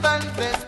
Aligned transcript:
Del 0.00 0.12
hospital 0.18 0.67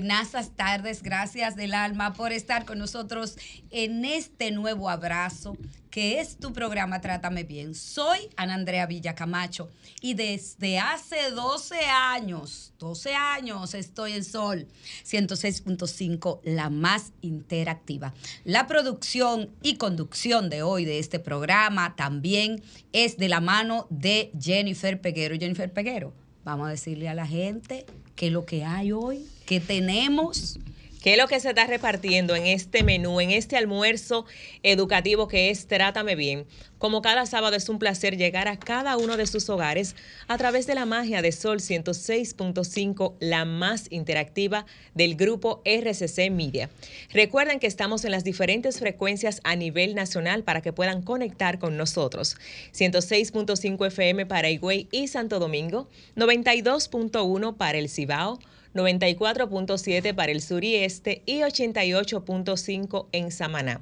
Buenas 0.00 0.56
tardes, 0.56 1.02
gracias 1.02 1.56
del 1.56 1.74
alma 1.74 2.14
por 2.14 2.32
estar 2.32 2.64
con 2.64 2.78
nosotros 2.78 3.36
en 3.70 4.06
este 4.06 4.50
nuevo 4.50 4.88
abrazo 4.88 5.58
que 5.90 6.20
es 6.20 6.38
tu 6.38 6.54
programa 6.54 7.02
Trátame 7.02 7.44
Bien. 7.44 7.74
Soy 7.74 8.18
Ana 8.36 8.54
Andrea 8.54 8.86
Villacamacho 8.86 9.68
y 10.00 10.14
desde 10.14 10.78
hace 10.78 11.30
12 11.32 11.76
años, 11.84 12.72
12 12.78 13.14
años 13.14 13.74
estoy 13.74 14.12
en 14.12 14.24
Sol 14.24 14.68
106.5, 15.04 16.40
la 16.44 16.70
más 16.70 17.12
interactiva. 17.20 18.14
La 18.44 18.66
producción 18.66 19.50
y 19.62 19.76
conducción 19.76 20.48
de 20.48 20.62
hoy 20.62 20.86
de 20.86 20.98
este 20.98 21.18
programa 21.18 21.94
también 21.94 22.62
es 22.92 23.18
de 23.18 23.28
la 23.28 23.40
mano 23.40 23.86
de 23.90 24.32
Jennifer 24.40 24.98
Peguero. 24.98 25.36
Jennifer 25.38 25.70
Peguero, 25.70 26.14
vamos 26.50 26.66
a 26.66 26.70
decirle 26.70 27.08
a 27.08 27.14
la 27.14 27.26
gente 27.26 27.86
qué 28.16 28.26
es 28.26 28.32
lo 28.32 28.44
que 28.44 28.64
hay 28.64 28.92
hoy, 28.92 29.24
qué 29.46 29.60
tenemos. 29.60 30.58
¿Qué 31.00 31.12
es 31.12 31.18
lo 31.18 31.28
que 31.28 31.40
se 31.40 31.48
está 31.48 31.66
repartiendo 31.66 32.36
en 32.36 32.44
este 32.44 32.82
menú, 32.82 33.22
en 33.22 33.30
este 33.30 33.56
almuerzo 33.56 34.26
educativo 34.62 35.28
que 35.28 35.48
es 35.48 35.66
Trátame 35.66 36.14
Bien? 36.14 36.44
Como 36.76 37.00
cada 37.00 37.24
sábado 37.24 37.56
es 37.56 37.70
un 37.70 37.78
placer 37.78 38.18
llegar 38.18 38.48
a 38.48 38.58
cada 38.58 38.98
uno 38.98 39.16
de 39.16 39.26
sus 39.26 39.48
hogares 39.48 39.96
a 40.28 40.36
través 40.36 40.66
de 40.66 40.74
la 40.74 40.84
magia 40.84 41.22
de 41.22 41.32
Sol 41.32 41.60
106.5, 41.60 43.14
la 43.18 43.46
más 43.46 43.86
interactiva 43.88 44.66
del 44.92 45.14
grupo 45.14 45.62
RCC 45.64 46.30
Media. 46.30 46.68
Recuerden 47.14 47.60
que 47.60 47.66
estamos 47.66 48.04
en 48.04 48.10
las 48.10 48.24
diferentes 48.24 48.78
frecuencias 48.78 49.40
a 49.42 49.56
nivel 49.56 49.94
nacional 49.94 50.44
para 50.44 50.60
que 50.60 50.74
puedan 50.74 51.00
conectar 51.00 51.58
con 51.58 51.78
nosotros. 51.78 52.36
106.5 52.74 53.86
FM 53.86 54.26
para 54.26 54.50
Higüey 54.50 54.86
y 54.92 55.08
Santo 55.08 55.38
Domingo, 55.38 55.88
92.1 56.16 57.56
para 57.56 57.78
el 57.78 57.88
Cibao, 57.88 58.38
94.7 58.74 60.14
para 60.14 60.32
el 60.32 60.42
sur 60.42 60.64
y 60.64 60.76
este 60.76 61.22
y 61.26 61.40
88.5 61.40 63.06
en 63.12 63.30
Samaná. 63.30 63.80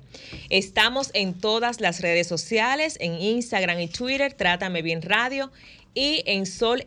Estamos 0.51 1.11
en 1.15 1.35
todas 1.35 1.81
las 1.81 2.01
redes 2.01 2.27
sociales, 2.27 2.97
en 3.01 3.21
Instagram 3.21 3.81
y 3.81 3.89
Twitter, 3.89 4.33
Trátame 4.33 4.83
Bien 4.83 5.03
Radio 5.03 5.51
y 5.99 6.23
en 6.27 6.47
solfm.com 6.47 6.87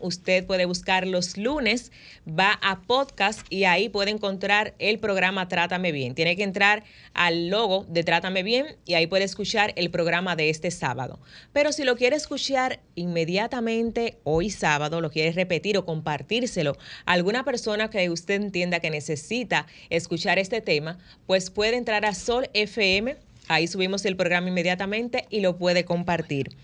usted 0.00 0.46
puede 0.46 0.64
buscar 0.64 1.06
los 1.06 1.36
lunes, 1.36 1.92
va 2.26 2.58
a 2.62 2.80
podcast 2.80 3.46
y 3.50 3.64
ahí 3.64 3.90
puede 3.90 4.10
encontrar 4.10 4.72
el 4.78 4.98
programa 4.98 5.46
Trátame 5.46 5.92
Bien. 5.92 6.14
Tiene 6.14 6.36
que 6.36 6.42
entrar 6.42 6.84
al 7.12 7.48
logo 7.50 7.84
de 7.86 8.02
Trátame 8.02 8.42
Bien 8.42 8.78
y 8.86 8.94
ahí 8.94 9.06
puede 9.06 9.24
escuchar 9.24 9.74
el 9.76 9.90
programa 9.90 10.36
de 10.36 10.48
este 10.48 10.70
sábado. 10.70 11.20
Pero 11.52 11.72
si 11.72 11.84
lo 11.84 11.96
quiere 11.96 12.16
escuchar 12.16 12.80
inmediatamente 12.94 14.16
hoy 14.24 14.48
sábado, 14.48 15.02
lo 15.02 15.10
quiere 15.10 15.32
repetir 15.32 15.76
o 15.76 15.84
compartírselo 15.84 16.78
a 17.04 17.12
alguna 17.12 17.44
persona 17.44 17.90
que 17.90 18.08
usted 18.08 18.36
entienda 18.36 18.80
que 18.80 18.88
necesita 18.88 19.66
escuchar 19.90 20.38
este 20.38 20.62
tema, 20.62 20.98
pues 21.26 21.50
puede 21.50 21.76
entrar 21.76 22.06
a 22.06 22.14
Sol 22.14 22.48
FM. 22.54 23.18
Ahí 23.48 23.66
subimos 23.66 24.06
el 24.06 24.16
programa 24.16 24.48
inmediatamente 24.48 25.26
y 25.28 25.40
lo 25.40 25.58
puede 25.58 25.84
compartir. 25.84 26.56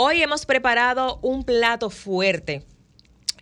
Hoy 0.00 0.22
hemos 0.22 0.46
preparado 0.46 1.18
un 1.22 1.42
plato 1.42 1.90
fuerte, 1.90 2.62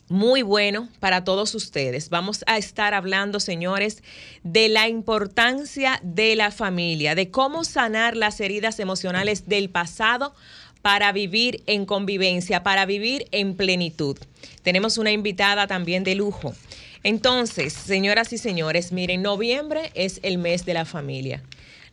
muy 0.09 0.41
bueno 0.41 0.89
para 1.00 1.22
todos 1.22 1.55
ustedes. 1.55 2.09
Vamos 2.09 2.44
a 2.47 2.56
estar 2.56 2.94
hablando, 2.94 3.41
señores, 3.41 4.03
de 4.43 4.71
la 4.71 4.89
importancia 4.89 6.00
de 6.03 6.34
la 6.34 6.50
familia, 6.50 7.15
de 7.15 7.31
cómo 7.31 7.62
sanar 7.62 8.17
las 8.17 8.41
heridas 8.41 8.81
emocionales 8.81 9.47
del 9.47 9.69
pasado 9.69 10.34
para 10.81 11.12
vivir 11.12 11.62
en 11.67 11.84
convivencia, 11.84 12.62
para 12.62 12.87
vivir 12.87 13.29
en 13.32 13.55
plenitud. 13.55 14.17
Tenemos 14.62 14.97
una 14.97 15.12
invitada 15.12 15.67
también 15.67 16.05
de 16.05 16.14
lujo. 16.14 16.55
Entonces, 17.02 17.75
señoras 17.75 18.32
y 18.32 18.38
señores, 18.38 18.93
miren, 18.93 19.20
noviembre 19.20 19.91
es 19.93 20.20
el 20.23 20.38
mes 20.38 20.64
de 20.64 20.73
la 20.73 20.87
familia. 20.87 21.43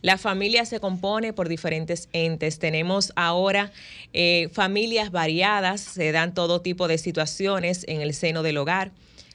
La 0.04 0.18
familia 0.18 0.66
se 0.66 0.80
compone 0.80 1.32
por 1.32 1.48
diferentes 1.48 2.10
entes. 2.12 2.58
Tenemos 2.58 3.14
ahora 3.16 3.72
eh, 4.12 4.50
familias 4.52 5.10
variadas, 5.10 5.80
se 5.80 6.12
dan 6.12 6.34
todo 6.34 6.60
tipo 6.60 6.88
de 6.88 6.98
situaciones 6.98 7.86
en 7.88 8.02
el 8.02 8.12
seno 8.12 8.42
del 8.42 8.58
hogar. 8.58 8.90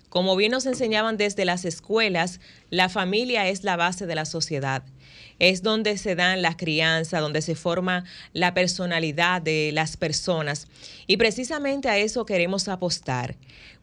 Como 0.10 0.36
bien 0.36 0.51
nos 0.51 0.68
enseñaban 0.68 1.18
desde 1.18 1.44
las 1.44 1.66
escuelas, 1.66 2.39
la 2.69 2.88
familia 2.88 3.48
es 3.48 3.63
la 3.63 3.77
base 3.77 4.06
de 4.06 4.13
la 4.13 4.25
sociedad. 4.25 4.83
Es 5.39 5.63
donde 5.63 5.97
se 5.97 6.15
dan 6.15 6.41
la 6.41 6.56
crianza, 6.56 7.19
donde 7.19 7.41
se 7.41 7.56
forma 7.56 8.03
la 8.33 8.53
personalidad 8.53 9.41
de 9.41 9.71
las 9.74 9.97
personas. 9.97 10.68
Y 11.07 11.18
precisamente 11.18 11.89
a 11.89 11.97
eso 11.97 12.25
queremos 12.25 12.68
apostar. 12.68 13.36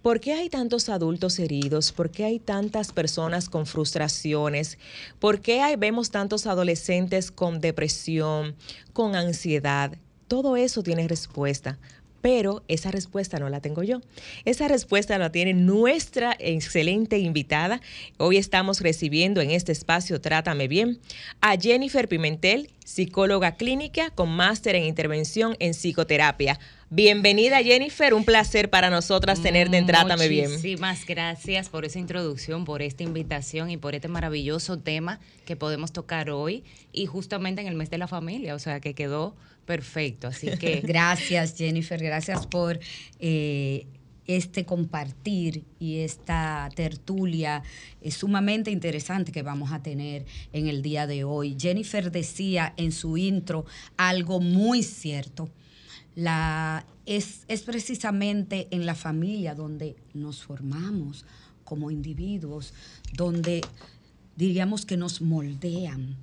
¿Por 0.03 0.21
qué 0.21 0.35
hay 0.35 0.49
tantos 0.49 0.89
adultos 0.89 1.39
heridos? 1.39 1.91
¿Por 1.91 2.11
qué 2.11 2.25
hay 2.25 2.39
tantas 2.39 2.93
personas 2.93 3.49
con 3.49 3.67
frustraciones? 3.67 4.79
¿Por 5.19 5.41
qué 5.41 5.63
hay, 5.63 5.77
vemos 5.77 6.11
tantos 6.11 6.47
adolescentes 6.47 7.33
con 7.33 7.61
depresión, 7.61 8.55
con 8.93 9.17
ansiedad? 9.17 9.97
Todo 10.29 10.57
eso 10.57 10.83
tiene 10.83 11.09
respuesta 11.09 11.79
Pero 12.23 12.63
esa 12.69 12.91
respuesta 12.91 13.39
no 13.39 13.49
la 13.49 13.61
tengo 13.61 13.83
yo. 13.83 14.01
Esa 14.45 14.69
respuesta 14.69 15.19
la 15.19 15.31
tiene 15.31 15.55
nuestra 15.55 16.37
excelente 16.39 17.19
invitada. 17.19 17.81
Hoy 18.19 18.37
estamos 18.37 18.81
recibiendo 18.81 19.41
en 19.41 19.51
este 19.51 19.73
espacio 19.73 20.21
Trátame 20.21 20.69
Bien 20.69 20.99
a 21.41 21.57
Jennifer 21.57 22.09
Pimentel, 22.09 22.71
psicóloga 22.85 23.57
clínica 23.57 24.11
con 24.11 24.31
máster 24.31 24.77
en 24.77 24.85
intervención 24.85 25.57
en 25.61 25.73
psicoterapia. 25.73 26.59
Bienvenida 26.89 27.65
Jennifer, 27.65 28.15
un 28.15 28.25
placer 28.25 28.71
para 28.71 28.91
nosotras 28.91 29.43
tenerte 29.43 29.77
en 29.77 29.87
Trátame 29.87 30.29
Bien. 30.29 30.51
Muchísimas 30.51 31.05
gracias 31.05 31.69
por 31.69 31.85
esa 31.85 31.99
introducción, 31.99 32.65
por 32.65 32.81
esta 32.81 33.03
invitación 33.03 33.71
y 33.71 33.77
por 33.77 33.97
este 33.97 34.07
maravilloso 34.07 34.79
tema 34.79 35.19
que 35.47 35.57
podemos 35.57 35.91
tocar 35.91 36.31
hoy 36.31 36.63
y 36.93 37.07
justamente 37.07 37.61
en 37.61 37.67
el 37.67 37.75
mes 37.75 37.91
de 37.91 37.99
la 37.99 38.07
familia, 38.07 38.55
o 38.55 38.61
sea 38.61 38.79
que 38.79 38.95
quedó 38.95 39.35
Perfecto, 39.67 40.29
así 40.29 40.49
que... 40.59 40.81
gracias 40.85 41.57
Jennifer, 41.57 42.03
gracias 42.03 42.47
por 42.47 42.79
eh, 43.19 43.87
este 44.27 44.65
compartir 44.65 45.65
y 45.79 45.99
esta 45.99 46.69
tertulia 46.75 47.63
es 48.01 48.15
sumamente 48.15 48.71
interesante 48.71 49.33
que 49.33 49.43
vamos 49.43 49.73
a 49.73 49.83
tener 49.83 50.25
en 50.53 50.69
el 50.69 50.83
día 50.83 51.07
de 51.07 51.25
hoy. 51.25 51.57
Jennifer 51.59 52.11
decía 52.11 52.75
en 52.77 52.93
su 52.93 53.17
intro 53.17 53.67
algo 53.97 54.41
muy 54.41 54.83
cierto. 54.83 55.49
La, 56.15 56.87
es, 57.05 57.45
es 57.49 57.63
precisamente 57.63 58.69
en 58.71 58.87
la 58.87 58.95
familia 58.95 59.55
donde 59.55 59.97
nos 60.15 60.43
formamos 60.43 61.27
como 61.65 61.91
individuos, 61.91 62.73
donde 63.13 63.61
diríamos 64.37 64.87
que 64.87 64.97
nos 64.97 65.21
moldean. 65.21 66.17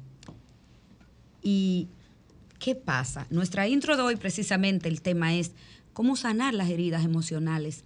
Y 1.43 1.89
¿Qué 2.63 2.75
pasa? 2.75 3.27
Nuestra 3.29 3.67
intro 3.67 3.97
de 3.97 4.03
hoy 4.03 4.15
precisamente 4.15 4.87
el 4.87 5.01
tema 5.01 5.35
es 5.35 5.51
cómo 5.91 6.15
sanar 6.15 6.53
las 6.53 6.69
heridas 6.69 7.03
emocionales 7.03 7.83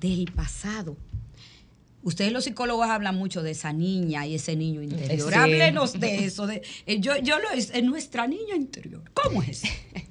del 0.00 0.24
pasado. 0.34 0.96
Ustedes 2.02 2.32
los 2.32 2.42
psicólogos 2.42 2.88
hablan 2.88 3.14
mucho 3.14 3.44
de 3.44 3.52
esa 3.52 3.72
niña 3.72 4.26
y 4.26 4.34
ese 4.34 4.56
niño 4.56 4.82
interior. 4.82 5.32
Háblenos 5.32 6.00
de 6.00 6.24
eso. 6.24 6.48
De, 6.48 6.62
eh, 6.86 6.98
yo, 6.98 7.16
yo 7.18 7.38
lo 7.38 7.48
es, 7.50 7.70
nuestra 7.84 8.26
niña 8.26 8.56
interior. 8.56 9.04
¿Cómo 9.14 9.40
es? 9.44 9.62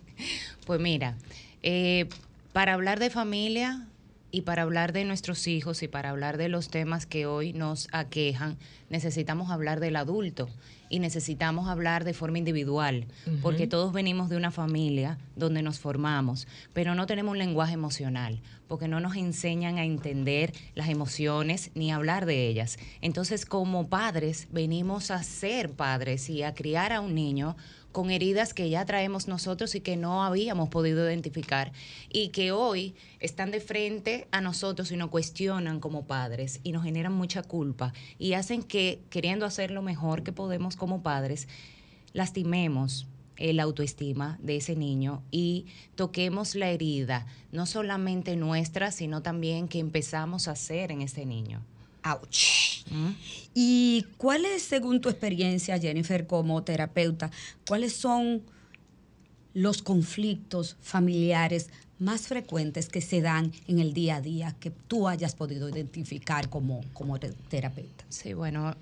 pues 0.65 0.80
mira, 0.80 1.18
eh, 1.62 2.07
para 2.53 2.75
hablar 2.75 3.01
de 3.01 3.10
familia 3.10 3.89
y 4.31 4.44
para 4.44 4.62
hablar 4.62 4.94
de 4.94 5.03
nuestros 5.03 5.48
hijos 5.48 5.83
y 5.83 5.89
para 5.89 6.12
hablar 6.12 6.38
de 6.38 6.48
los 6.48 6.69
temas 6.69 7.06
que 7.07 7.25
hoy 7.25 7.51
nos 7.51 7.89
aquejan, 7.92 8.57
necesitamos 8.89 9.51
hablar 9.51 9.81
del 9.81 9.98
adulto 9.98 10.48
y 10.89 11.00
necesitamos 11.00 11.68
hablar 11.68 12.04
de 12.04 12.13
forma 12.13 12.38
individual, 12.38 13.06
porque 13.42 13.68
todos 13.68 13.94
venimos 13.94 14.30
de 14.30 14.38
una 14.38 14.51
familia 14.51 15.18
donde 15.36 15.62
nos 15.62 15.80
formamos, 15.80 16.48
pero 16.74 16.95
no 16.95 17.06
tenemos 17.07 17.34
un 17.34 17.38
lenguaje 17.38 17.74
emocional, 17.74 18.42
porque 18.68 18.88
no 18.88 19.00
nos 19.00 19.16
enseñan 19.16 19.78
a 19.78 19.86
entender 19.86 20.54
las 20.75 20.89
emociones 20.89 21.72
ni 21.75 21.92
a 21.92 21.95
hablar 21.95 22.25
de 22.25 22.48
ellas. 22.48 22.78
Entonces, 23.01 23.45
como 23.45 23.88
padres, 23.88 24.48
venimos 24.51 25.12
a 25.12 25.24
ser 25.24 25.72
padres 25.72 26.30
y 26.30 26.44
a 26.44 26.54
criar 26.54 26.94
a 26.94 27.01
un 27.01 27.16
niño 27.16 27.56
con 27.98 28.12
heridas 28.12 28.54
que 28.54 28.70
ya 28.70 28.86
traemos 28.86 29.28
nosotros 29.28 29.74
y 29.74 29.82
que 29.82 29.98
no 29.98 30.24
habíamos 30.24 30.70
podido 30.70 31.04
identificar 31.08 31.72
y 32.14 32.28
que 32.28 32.52
hoy 32.52 32.94
están 33.20 33.50
de 33.50 33.60
frente 33.60 34.28
a 34.30 34.40
nosotros 34.40 34.92
y 34.92 34.98
nos 34.98 35.10
cuestionan 35.10 35.80
como 35.80 36.06
padres 36.06 36.60
y 36.62 36.74
nos 36.74 36.84
generan 36.84 37.14
mucha 37.14 37.42
culpa 37.42 37.94
y 38.20 38.34
hacen 38.34 38.62
que, 38.62 39.02
queriendo 39.10 39.48
hacer 39.48 39.72
lo 39.72 39.82
mejor 39.82 40.22
que 40.22 40.32
podemos 40.32 40.76
como 40.76 41.02
padres, 41.02 41.48
lastimemos 42.14 43.08
la 43.36 43.64
autoestima 43.64 44.38
de 44.44 44.58
ese 44.58 44.76
niño 44.76 45.24
y 45.32 45.66
toquemos 45.96 46.54
la 46.54 46.70
herida, 46.70 47.26
no 47.52 47.66
solamente 47.66 48.36
nuestra, 48.36 48.92
sino 48.92 49.24
también 49.24 49.68
que 49.68 49.80
empezamos 49.80 50.48
a 50.48 50.52
hacer 50.52 50.92
en 50.92 51.02
ese 51.02 51.26
niño. 51.26 51.64
Ouch. 52.12 52.83
¿Y 53.54 54.06
cuáles, 54.18 54.62
según 54.62 55.01
tu 55.01 55.09
experiencia, 55.09 55.80
Jennifer, 55.80 56.27
como 56.27 56.63
terapeuta, 56.63 57.31
cuáles 57.68 57.94
son 57.94 58.44
los 59.54 59.81
conflictos 59.81 60.77
familiares 60.81 61.69
más 62.00 62.27
frecuentes 62.27 62.89
que 62.89 63.01
se 63.01 63.21
dan 63.21 63.51
en 63.68 63.80
el 63.80 63.94
día 63.94 64.18
a 64.18 64.21
día 64.21 64.56
que 64.59 64.69
tú 64.69 65.07
hayas 65.07 65.36
podido 65.36 65.68
identificar 65.69 66.50
como, 66.50 66.81
como 66.94 67.19
terapeuta? 67.19 68.06
Sí, 68.10 68.33
bueno, 68.33 68.75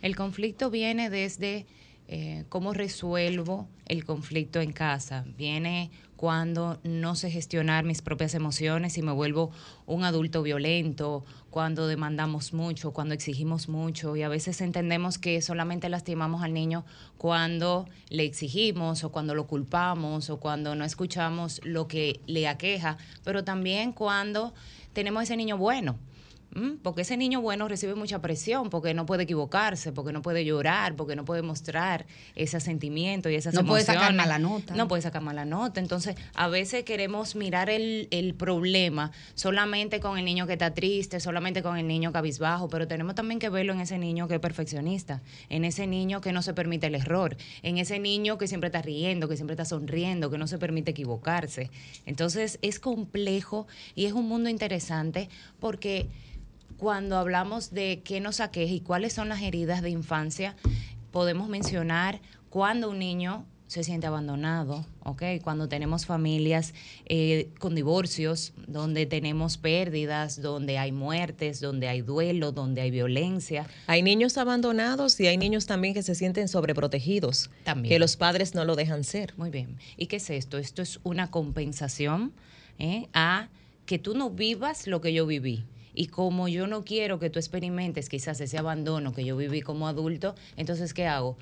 el 0.00 0.16
conflicto 0.16 0.70
viene 0.70 1.10
desde 1.10 1.66
eh, 2.08 2.44
cómo 2.48 2.72
resuelvo 2.72 3.68
el 3.86 4.04
conflicto 4.04 4.60
en 4.60 4.72
casa. 4.72 5.24
Viene 5.36 5.90
cuando 6.16 6.78
no 6.84 7.16
sé 7.16 7.30
gestionar 7.30 7.84
mis 7.84 8.02
propias 8.02 8.34
emociones 8.34 8.96
y 8.98 9.02
me 9.02 9.12
vuelvo 9.12 9.50
un 9.86 10.04
adulto 10.04 10.42
violento, 10.42 11.24
cuando 11.54 11.86
demandamos 11.86 12.52
mucho, 12.52 12.90
cuando 12.90 13.14
exigimos 13.14 13.68
mucho 13.68 14.16
y 14.16 14.24
a 14.24 14.28
veces 14.28 14.60
entendemos 14.60 15.18
que 15.18 15.40
solamente 15.40 15.88
lastimamos 15.88 16.42
al 16.42 16.52
niño 16.52 16.84
cuando 17.16 17.88
le 18.08 18.24
exigimos 18.24 19.04
o 19.04 19.12
cuando 19.12 19.36
lo 19.36 19.46
culpamos 19.46 20.30
o 20.30 20.40
cuando 20.40 20.74
no 20.74 20.84
escuchamos 20.84 21.60
lo 21.62 21.86
que 21.86 22.18
le 22.26 22.48
aqueja, 22.48 22.98
pero 23.22 23.44
también 23.44 23.92
cuando 23.92 24.52
tenemos 24.94 25.22
ese 25.22 25.36
niño 25.36 25.56
bueno 25.56 25.96
porque 26.82 27.02
ese 27.02 27.16
niño 27.16 27.40
bueno 27.40 27.68
recibe 27.68 27.94
mucha 27.94 28.20
presión, 28.20 28.70
porque 28.70 28.94
no 28.94 29.06
puede 29.06 29.24
equivocarse, 29.24 29.92
porque 29.92 30.12
no 30.12 30.22
puede 30.22 30.44
llorar, 30.44 30.94
porque 30.94 31.16
no 31.16 31.24
puede 31.24 31.42
mostrar 31.42 32.06
ese 32.36 32.60
sentimiento 32.60 33.28
y 33.28 33.34
esas 33.34 33.54
no 33.54 33.60
emociones. 33.60 33.86
No 33.88 33.92
puede 33.92 33.98
sacar 33.98 34.14
mala 34.14 34.38
nota. 34.38 34.74
No 34.74 34.88
puede 34.88 35.02
sacar 35.02 35.22
mala 35.22 35.44
nota. 35.44 35.80
Entonces, 35.80 36.16
a 36.34 36.48
veces 36.48 36.84
queremos 36.84 37.34
mirar 37.34 37.70
el, 37.70 38.08
el 38.10 38.34
problema 38.34 39.10
solamente 39.34 40.00
con 40.00 40.18
el 40.18 40.24
niño 40.24 40.46
que 40.46 40.52
está 40.54 40.74
triste, 40.74 41.20
solamente 41.20 41.62
con 41.62 41.76
el 41.76 41.86
niño 41.86 42.12
cabizbajo, 42.12 42.68
pero 42.68 42.86
tenemos 42.86 43.14
también 43.14 43.38
que 43.38 43.48
verlo 43.48 43.72
en 43.72 43.80
ese 43.80 43.98
niño 43.98 44.28
que 44.28 44.34
es 44.34 44.40
perfeccionista, 44.40 45.22
en 45.48 45.64
ese 45.64 45.86
niño 45.86 46.20
que 46.20 46.32
no 46.32 46.42
se 46.42 46.54
permite 46.54 46.86
el 46.86 46.94
error, 46.94 47.36
en 47.62 47.78
ese 47.78 47.98
niño 47.98 48.38
que 48.38 48.48
siempre 48.48 48.68
está 48.68 48.82
riendo, 48.82 49.28
que 49.28 49.36
siempre 49.36 49.54
está 49.54 49.64
sonriendo, 49.64 50.30
que 50.30 50.38
no 50.38 50.46
se 50.46 50.58
permite 50.58 50.92
equivocarse. 50.92 51.70
Entonces, 52.06 52.58
es 52.62 52.78
complejo 52.78 53.66
y 53.94 54.06
es 54.06 54.12
un 54.12 54.28
mundo 54.28 54.48
interesante 54.48 55.28
porque 55.60 56.08
cuando 56.76 57.16
hablamos 57.16 57.72
de 57.72 58.02
qué 58.04 58.20
nos 58.20 58.40
aqueja 58.40 58.72
y 58.72 58.80
cuáles 58.80 59.12
son 59.12 59.28
las 59.28 59.42
heridas 59.42 59.82
de 59.82 59.90
infancia, 59.90 60.56
podemos 61.10 61.48
mencionar 61.48 62.20
cuando 62.50 62.90
un 62.90 62.98
niño 62.98 63.46
se 63.66 63.82
siente 63.82 64.06
abandonado, 64.06 64.84
¿ok? 65.00 65.22
Cuando 65.42 65.68
tenemos 65.68 66.06
familias 66.06 66.74
eh, 67.06 67.48
con 67.58 67.74
divorcios, 67.74 68.52
donde 68.68 69.06
tenemos 69.06 69.56
pérdidas, 69.56 70.40
donde 70.40 70.78
hay 70.78 70.92
muertes, 70.92 71.60
donde 71.60 71.88
hay 71.88 72.02
duelo, 72.02 72.52
donde 72.52 72.82
hay 72.82 72.90
violencia. 72.90 73.66
Hay 73.86 74.02
niños 74.02 74.38
abandonados 74.38 75.18
y 75.18 75.26
hay 75.26 75.38
niños 75.38 75.66
también 75.66 75.94
que 75.94 76.02
se 76.02 76.14
sienten 76.14 76.46
sobreprotegidos, 76.46 77.50
también. 77.64 77.92
que 77.92 77.98
los 77.98 78.16
padres 78.16 78.54
no 78.54 78.64
lo 78.64 78.76
dejan 78.76 79.02
ser. 79.02 79.34
Muy 79.36 79.50
bien. 79.50 79.78
¿Y 79.96 80.06
qué 80.06 80.16
es 80.16 80.30
esto? 80.30 80.58
Esto 80.58 80.82
es 80.82 81.00
una 81.02 81.30
compensación 81.30 82.32
¿eh? 82.78 83.08
a 83.12 83.48
que 83.86 83.98
tú 83.98 84.14
no 84.14 84.30
vivas 84.30 84.86
lo 84.86 85.00
que 85.00 85.12
yo 85.12 85.26
viví. 85.26 85.64
Y 85.94 86.06
como 86.06 86.48
yo 86.48 86.66
no 86.66 86.84
quiero 86.84 87.18
que 87.18 87.30
tú 87.30 87.38
experimentes 87.38 88.08
quizás 88.08 88.40
ese 88.40 88.58
abandono 88.58 89.12
que 89.12 89.24
yo 89.24 89.36
viví 89.36 89.60
como 89.60 89.88
adulto, 89.88 90.34
entonces, 90.56 90.92
¿qué 90.92 91.06
hago? 91.06 91.36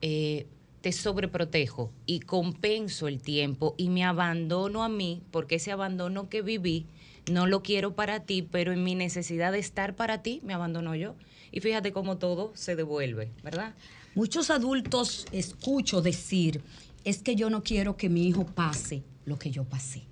Eh, 0.00 0.46
te 0.80 0.92
sobreprotejo 0.92 1.90
y 2.06 2.20
compenso 2.20 3.08
el 3.08 3.20
tiempo 3.20 3.74
y 3.76 3.90
me 3.90 4.04
abandono 4.04 4.84
a 4.84 4.88
mí 4.88 5.22
porque 5.30 5.56
ese 5.56 5.72
abandono 5.72 6.28
que 6.28 6.40
viví 6.42 6.86
no 7.30 7.46
lo 7.46 7.62
quiero 7.62 7.94
para 7.94 8.20
ti, 8.20 8.42
pero 8.42 8.72
en 8.72 8.84
mi 8.84 8.94
necesidad 8.94 9.52
de 9.52 9.58
estar 9.58 9.96
para 9.96 10.22
ti 10.22 10.40
me 10.44 10.54
abandono 10.54 10.94
yo. 10.94 11.14
Y 11.50 11.60
fíjate 11.60 11.92
cómo 11.92 12.18
todo 12.18 12.52
se 12.54 12.76
devuelve, 12.76 13.30
¿verdad? 13.42 13.74
Muchos 14.14 14.50
adultos 14.50 15.26
escucho 15.32 16.00
decir, 16.00 16.62
es 17.04 17.22
que 17.22 17.36
yo 17.36 17.50
no 17.50 17.62
quiero 17.62 17.96
que 17.96 18.08
mi 18.08 18.26
hijo 18.26 18.46
pase 18.46 19.02
lo 19.24 19.38
que 19.38 19.50
yo 19.50 19.64
pasé. 19.64 20.02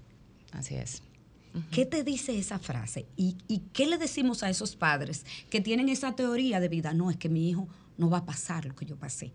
Así 0.52 0.74
es. 0.74 1.02
¿Qué 1.70 1.86
te 1.86 2.04
dice 2.04 2.38
esa 2.38 2.58
frase? 2.58 3.06
¿Y, 3.16 3.34
qué 3.72 3.86
le 3.86 3.98
decimos 3.98 4.42
a 4.42 4.50
esos 4.50 4.76
padres 4.76 5.24
que 5.50 5.60
tienen 5.60 5.88
esa 5.88 6.14
teoría 6.14 6.60
de 6.60 6.68
vida? 6.68 6.92
No, 6.92 7.10
es 7.10 7.16
que 7.16 7.28
mi 7.28 7.48
hijo 7.48 7.68
no 7.98 8.10
va 8.10 8.18
a 8.18 8.24
pasar 8.26 8.66
lo 8.66 8.74
que 8.74 8.86
yo 8.86 8.96
pasé. 8.96 9.32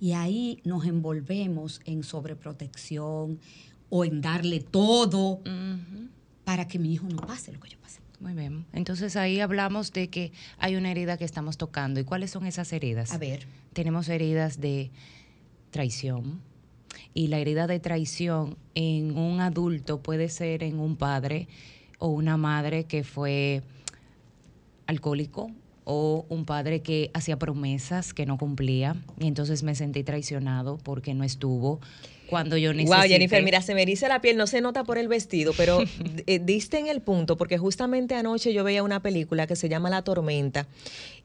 Y 0.00 0.12
ahí 0.12 0.60
nos 0.64 0.86
envolvemos 0.86 1.80
en 1.84 2.02
sobreprotección 2.02 3.40
o 3.90 4.04
en 4.04 4.20
darle 4.20 4.60
todo 4.60 5.40
para 6.44 6.68
que 6.68 6.78
mi 6.78 6.92
hijo 6.92 7.06
no 7.08 7.18
pase 7.18 7.52
lo 7.52 7.60
que 7.60 7.70
yo 7.70 7.78
pasé. 7.78 8.00
Muy 8.20 8.34
bien. 8.34 8.66
Entonces 8.72 9.16
ahí 9.16 9.40
hablamos 9.40 9.92
de 9.92 10.08
que 10.08 10.32
hay 10.58 10.76
una 10.76 10.90
herida 10.90 11.16
que 11.16 11.24
estamos 11.24 11.56
tocando. 11.56 12.00
¿Y 12.00 12.04
cuáles 12.04 12.30
son 12.30 12.46
esas 12.46 12.72
heridas? 12.72 13.12
A 13.12 13.18
ver. 13.18 13.46
Tenemos 13.72 14.08
heridas 14.08 14.60
de 14.60 14.90
traición, 15.70 16.40
y 17.14 17.28
la 17.28 17.38
herida 17.38 17.66
de 17.66 17.80
traición 17.80 18.56
en 18.74 19.16
un 19.16 19.40
adulto 19.40 20.00
puede 20.00 20.28
ser 20.28 20.62
en 20.62 20.78
un 20.78 20.96
padre 20.96 21.48
o 21.98 22.08
una 22.08 22.36
madre 22.36 22.84
que 22.84 23.04
fue 23.04 23.62
alcohólico 24.86 25.50
o 25.84 26.26
un 26.28 26.44
padre 26.44 26.80
que 26.82 27.10
hacía 27.14 27.38
promesas 27.38 28.12
que 28.12 28.26
no 28.26 28.36
cumplía. 28.36 28.96
Y 29.18 29.26
entonces 29.26 29.62
me 29.62 29.74
sentí 29.74 30.04
traicionado 30.04 30.78
porque 30.78 31.14
no 31.14 31.24
estuvo 31.24 31.80
cuando 32.28 32.56
yo 32.56 32.72
necesite. 32.72 32.96
Wow, 32.96 33.08
Jennifer, 33.08 33.42
mira, 33.42 33.62
se 33.62 33.74
me 33.74 33.82
eriza 33.82 34.08
la 34.08 34.20
piel, 34.20 34.36
no 34.36 34.46
se 34.46 34.60
nota 34.60 34.84
por 34.84 34.98
el 34.98 35.08
vestido, 35.08 35.52
pero 35.56 35.80
eh, 36.26 36.38
diste 36.38 36.78
en 36.78 36.86
el 36.86 37.00
punto, 37.00 37.36
porque 37.36 37.58
justamente 37.58 38.14
anoche 38.14 38.52
yo 38.52 38.64
veía 38.64 38.82
una 38.82 39.00
película 39.00 39.46
que 39.46 39.56
se 39.56 39.68
llama 39.68 39.90
La 39.90 40.02
Tormenta 40.02 40.66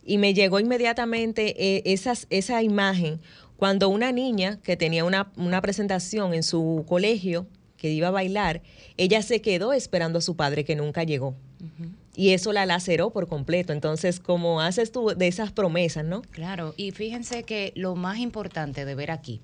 y 0.05 0.17
me 0.17 0.33
llegó 0.33 0.59
inmediatamente 0.59 1.55
eh, 1.57 1.83
esas, 1.85 2.27
esa 2.29 2.61
imagen 2.61 3.19
cuando 3.57 3.89
una 3.89 4.11
niña 4.11 4.59
que 4.63 4.75
tenía 4.75 5.05
una, 5.05 5.31
una 5.37 5.61
presentación 5.61 6.33
en 6.33 6.43
su 6.43 6.83
colegio, 6.87 7.47
que 7.77 7.91
iba 7.91 8.09
a 8.09 8.11
bailar, 8.11 8.61
ella 8.97 9.21
se 9.21 9.41
quedó 9.41 9.73
esperando 9.73 10.19
a 10.19 10.21
su 10.21 10.35
padre 10.35 10.65
que 10.65 10.75
nunca 10.75 11.03
llegó. 11.03 11.35
Y 12.15 12.29
eso 12.29 12.53
la 12.53 12.65
laceró 12.65 13.11
por 13.11 13.27
completo. 13.27 13.73
Entonces, 13.73 14.19
como 14.19 14.61
haces 14.61 14.91
tú 14.91 15.13
de 15.15 15.27
esas 15.27 15.51
promesas, 15.51 16.05
¿no? 16.05 16.21
Claro, 16.23 16.73
y 16.77 16.91
fíjense 16.91 17.43
que 17.43 17.71
lo 17.75 17.95
más 17.95 18.19
importante 18.19 18.85
de 18.85 18.95
ver 18.95 19.11
aquí 19.11 19.41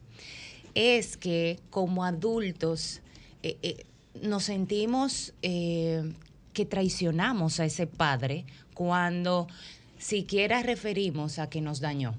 es 0.80 1.18
que 1.18 1.60
como 1.72 2.06
adultos 2.06 3.02
eh, 3.44 3.58
eh, 3.64 3.86
nos 4.22 4.46
sentimos 4.46 5.34
eh, 5.42 6.14
que 6.54 6.66
traicionamos 6.66 7.60
a 7.60 7.66
ese 7.66 7.86
padre 7.86 8.46
cuando 8.74 9.50
siquiera 9.98 10.64
referimos 10.64 11.38
a 11.38 11.50
que 11.50 11.60
nos 11.60 11.82
dañó. 11.82 12.16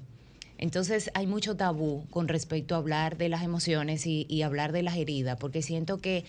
Entonces 0.59 1.09
hay 1.15 1.25
mucho 1.25 1.57
tabú 1.57 2.05
con 2.11 2.27
respecto 2.27 2.75
a 2.75 2.77
hablar 2.77 3.17
de 3.17 3.29
las 3.29 3.41
emociones 3.41 4.05
y, 4.05 4.43
hablar 4.43 4.73
de 4.73 4.83
las 4.83 4.95
heridas, 4.95 5.37
porque 5.39 5.63
siento 5.63 5.97
que 5.97 6.23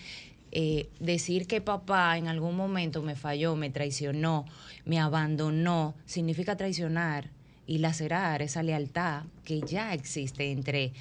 decir 0.99 1.45
que 1.45 1.61
papá 1.61 2.17
en 2.17 2.27
algún 2.27 2.55
momento 2.55 3.03
me 3.03 3.15
falló, 3.15 3.55
me 3.55 3.69
traicionó, 3.69 4.45
me 4.85 4.99
abandonó, 4.99 5.93
significa 6.07 6.57
traicionar 6.57 7.29
y 7.67 7.77
lacerar 7.77 8.41
esa 8.41 8.63
lealtad 8.63 9.23
que 9.45 9.61
ya 9.61 9.93
existe 9.93 10.51
entre 10.51 10.93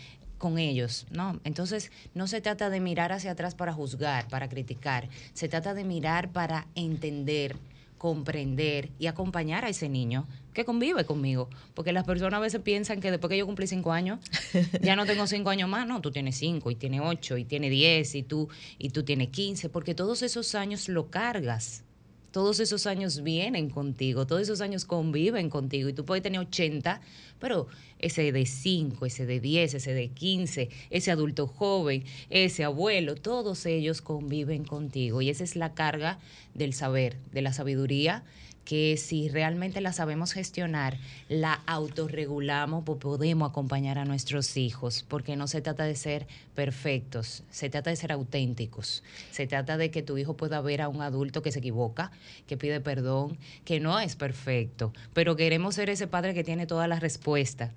con 0.42 0.58
ellos, 0.58 1.06
¿no? 1.12 1.38
Entonces, 1.44 1.92
no 2.14 2.26
se 2.26 2.40
trata 2.40 2.68
de 2.68 2.80
mirar 2.80 3.12
hacia 3.12 3.30
atrás 3.30 3.54
para 3.54 3.72
juzgar, 3.72 4.26
para 4.26 4.48
criticar, 4.48 5.08
se 5.34 5.48
trata 5.48 5.72
de 5.72 5.84
mirar 5.84 6.32
para 6.32 6.66
entender, 6.74 7.54
comprender 7.96 8.90
y 8.98 9.06
acompañar 9.06 9.64
a 9.64 9.68
ese 9.68 9.88
niño 9.88 10.26
que 10.52 10.64
convive 10.64 11.04
conmigo. 11.04 11.48
Porque 11.74 11.92
las 11.92 12.02
personas 12.02 12.38
a 12.38 12.40
veces 12.40 12.60
piensan 12.60 13.00
que 13.00 13.12
después 13.12 13.30
que 13.30 13.38
yo 13.38 13.46
cumplí 13.46 13.68
cinco 13.68 13.92
años, 13.92 14.18
ya 14.82 14.96
no 14.96 15.06
tengo 15.06 15.28
cinco 15.28 15.50
años 15.50 15.68
más. 15.68 15.86
No, 15.86 16.00
tú 16.00 16.10
tienes 16.10 16.36
cinco 16.38 16.72
y 16.72 16.74
tienes 16.74 17.02
ocho 17.04 17.36
y 17.36 17.44
tienes 17.44 17.70
diez 17.70 18.16
y 18.16 18.24
tú, 18.24 18.48
y 18.78 18.90
tú 18.90 19.04
tienes 19.04 19.28
quince, 19.28 19.68
porque 19.68 19.94
todos 19.94 20.22
esos 20.22 20.56
años 20.56 20.88
lo 20.88 21.08
cargas 21.08 21.84
todos 22.32 22.58
esos 22.60 22.86
años 22.86 23.22
vienen 23.22 23.70
contigo, 23.70 24.26
todos 24.26 24.42
esos 24.42 24.60
años 24.60 24.84
conviven 24.84 25.50
contigo 25.50 25.88
y 25.88 25.92
tú 25.92 26.04
puedes 26.04 26.22
tener 26.22 26.40
80, 26.40 27.00
pero 27.38 27.68
ese 27.98 28.32
de 28.32 28.46
5, 28.46 29.06
ese 29.06 29.26
de 29.26 29.38
10, 29.38 29.74
ese 29.74 29.92
de 29.94 30.08
15, 30.08 30.70
ese 30.90 31.10
adulto 31.10 31.46
joven, 31.46 32.04
ese 32.30 32.64
abuelo, 32.64 33.14
todos 33.14 33.66
ellos 33.66 34.02
conviven 34.02 34.64
contigo 34.64 35.22
y 35.22 35.30
esa 35.30 35.44
es 35.44 35.54
la 35.54 35.74
carga 35.74 36.18
del 36.54 36.72
saber, 36.72 37.18
de 37.32 37.42
la 37.42 37.52
sabiduría 37.52 38.24
que 38.64 38.96
si 38.96 39.28
realmente 39.28 39.80
la 39.80 39.92
sabemos 39.92 40.32
gestionar, 40.32 40.98
la 41.28 41.62
autorregulamos, 41.66 42.84
pues 42.84 42.98
podemos 42.98 43.50
acompañar 43.50 43.98
a 43.98 44.04
nuestros 44.04 44.56
hijos, 44.56 45.04
porque 45.08 45.36
no 45.36 45.48
se 45.48 45.60
trata 45.60 45.84
de 45.84 45.96
ser 45.96 46.26
perfectos, 46.54 47.42
se 47.50 47.70
trata 47.70 47.90
de 47.90 47.96
ser 47.96 48.12
auténticos, 48.12 49.02
se 49.30 49.46
trata 49.46 49.76
de 49.76 49.90
que 49.90 50.02
tu 50.02 50.18
hijo 50.18 50.36
pueda 50.36 50.60
ver 50.60 50.82
a 50.82 50.88
un 50.88 51.02
adulto 51.02 51.42
que 51.42 51.52
se 51.52 51.58
equivoca, 51.58 52.12
que 52.46 52.56
pide 52.56 52.80
perdón, 52.80 53.38
que 53.64 53.80
no 53.80 53.98
es 53.98 54.16
perfecto, 54.16 54.92
pero 55.12 55.36
queremos 55.36 55.74
ser 55.74 55.90
ese 55.90 56.06
padre 56.06 56.34
que 56.34 56.44
tiene 56.44 56.66
todas 56.66 56.88
las 56.88 57.00
respuestas 57.00 57.70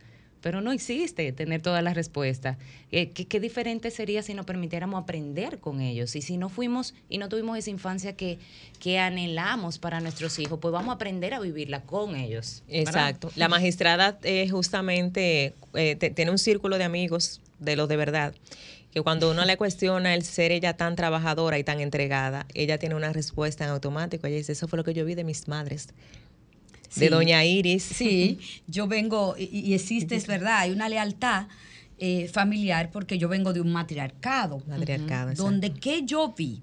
pero 0.45 0.61
no 0.61 0.71
existe 0.71 1.31
tener 1.31 1.63
todas 1.63 1.81
las 1.81 1.95
respuestas. 1.95 2.57
Eh, 2.91 3.09
¿Qué, 3.09 3.39
diferente 3.39 3.89
sería 3.89 4.21
si 4.21 4.35
nos 4.35 4.45
permitiéramos 4.45 5.01
aprender 5.01 5.57
con 5.57 5.81
ellos? 5.81 6.15
Y 6.15 6.21
si 6.21 6.37
no 6.37 6.49
fuimos 6.49 6.93
y 7.09 7.17
no 7.17 7.29
tuvimos 7.29 7.57
esa 7.57 7.71
infancia 7.71 8.15
que, 8.15 8.37
que 8.79 8.99
anhelamos 8.99 9.79
para 9.79 10.01
nuestros 10.01 10.37
hijos, 10.37 10.59
pues 10.61 10.71
vamos 10.71 10.91
a 10.91 10.95
aprender 10.97 11.33
a 11.33 11.39
vivirla 11.39 11.81
con 11.81 12.15
ellos. 12.15 12.61
Exacto. 12.67 13.31
La 13.35 13.47
magistrada 13.47 14.19
eh, 14.21 14.47
justamente 14.47 15.55
eh, 15.73 15.95
tiene 15.95 16.29
un 16.29 16.37
círculo 16.37 16.77
de 16.77 16.83
amigos 16.83 17.41
de 17.57 17.75
los 17.75 17.89
de 17.89 17.97
verdad 17.97 18.35
que 18.93 19.01
cuando 19.01 19.31
uno 19.31 19.45
le 19.45 19.57
cuestiona 19.57 20.13
el 20.13 20.21
ser 20.21 20.51
ella 20.51 20.77
tan 20.77 20.95
trabajadora 20.95 21.57
y 21.57 21.63
tan 21.63 21.79
entregada, 21.79 22.45
ella 22.53 22.77
tiene 22.77 22.93
una 22.93 23.11
respuesta 23.11 23.65
en 23.65 23.71
automático. 23.71 24.27
Ella 24.27 24.37
dice, 24.37 24.53
eso 24.53 24.69
fue 24.69 24.77
lo 24.77 24.83
que 24.83 24.93
yo 24.93 25.03
vi 25.03 25.15
de 25.15 25.25
mis 25.25 25.49
madres 25.49 25.89
de 26.95 27.09
Doña 27.09 27.43
Iris. 27.45 27.83
Sí, 27.83 28.39
yo 28.67 28.87
vengo, 28.87 29.35
y, 29.37 29.73
existe, 29.73 30.15
es 30.15 30.27
verdad, 30.27 30.59
hay 30.59 30.71
una 30.71 30.89
lealtad 30.89 31.47
eh, 31.97 32.27
familiar 32.27 32.91
porque 32.91 33.17
yo 33.17 33.29
vengo 33.29 33.53
de 33.53 33.61
un 33.61 33.71
matriarcado. 33.71 34.61
Matriarcado. 34.67 35.33
Donde 35.33 35.73
que 35.73 36.03
yo 36.05 36.33
vi 36.37 36.61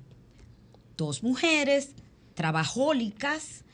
dos 0.97 1.23
mujeres 1.23 1.95
trabajólicas 2.35 3.65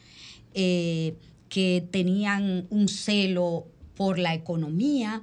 eh, 0.54 1.14
que 1.48 1.86
tenían 1.90 2.66
un 2.70 2.88
celo 2.88 3.66
por 3.96 4.18
la 4.18 4.34
economía, 4.34 5.22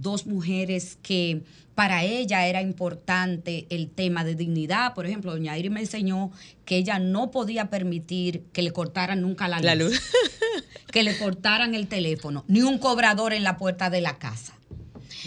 dos 0.00 0.26
mujeres 0.26 0.98
que 1.02 1.42
para 1.74 2.04
ella 2.04 2.46
era 2.46 2.60
importante 2.60 3.66
el 3.70 3.90
tema 3.90 4.24
de 4.24 4.34
dignidad. 4.34 4.94
Por 4.94 5.06
ejemplo, 5.06 5.32
doña 5.32 5.56
Iris 5.56 5.70
me 5.70 5.80
enseñó 5.80 6.30
que 6.64 6.76
ella 6.76 6.98
no 6.98 7.30
podía 7.30 7.70
permitir 7.70 8.44
que 8.52 8.62
le 8.62 8.72
cortaran 8.72 9.22
nunca 9.22 9.48
la 9.48 9.56
luz, 9.56 9.64
la 9.64 9.74
luz. 9.74 10.00
que 10.92 11.02
le 11.02 11.16
cortaran 11.16 11.74
el 11.74 11.86
teléfono, 11.86 12.44
ni 12.48 12.62
un 12.62 12.78
cobrador 12.78 13.32
en 13.32 13.44
la 13.44 13.56
puerta 13.56 13.88
de 13.88 14.00
la 14.00 14.18
casa. 14.18 14.54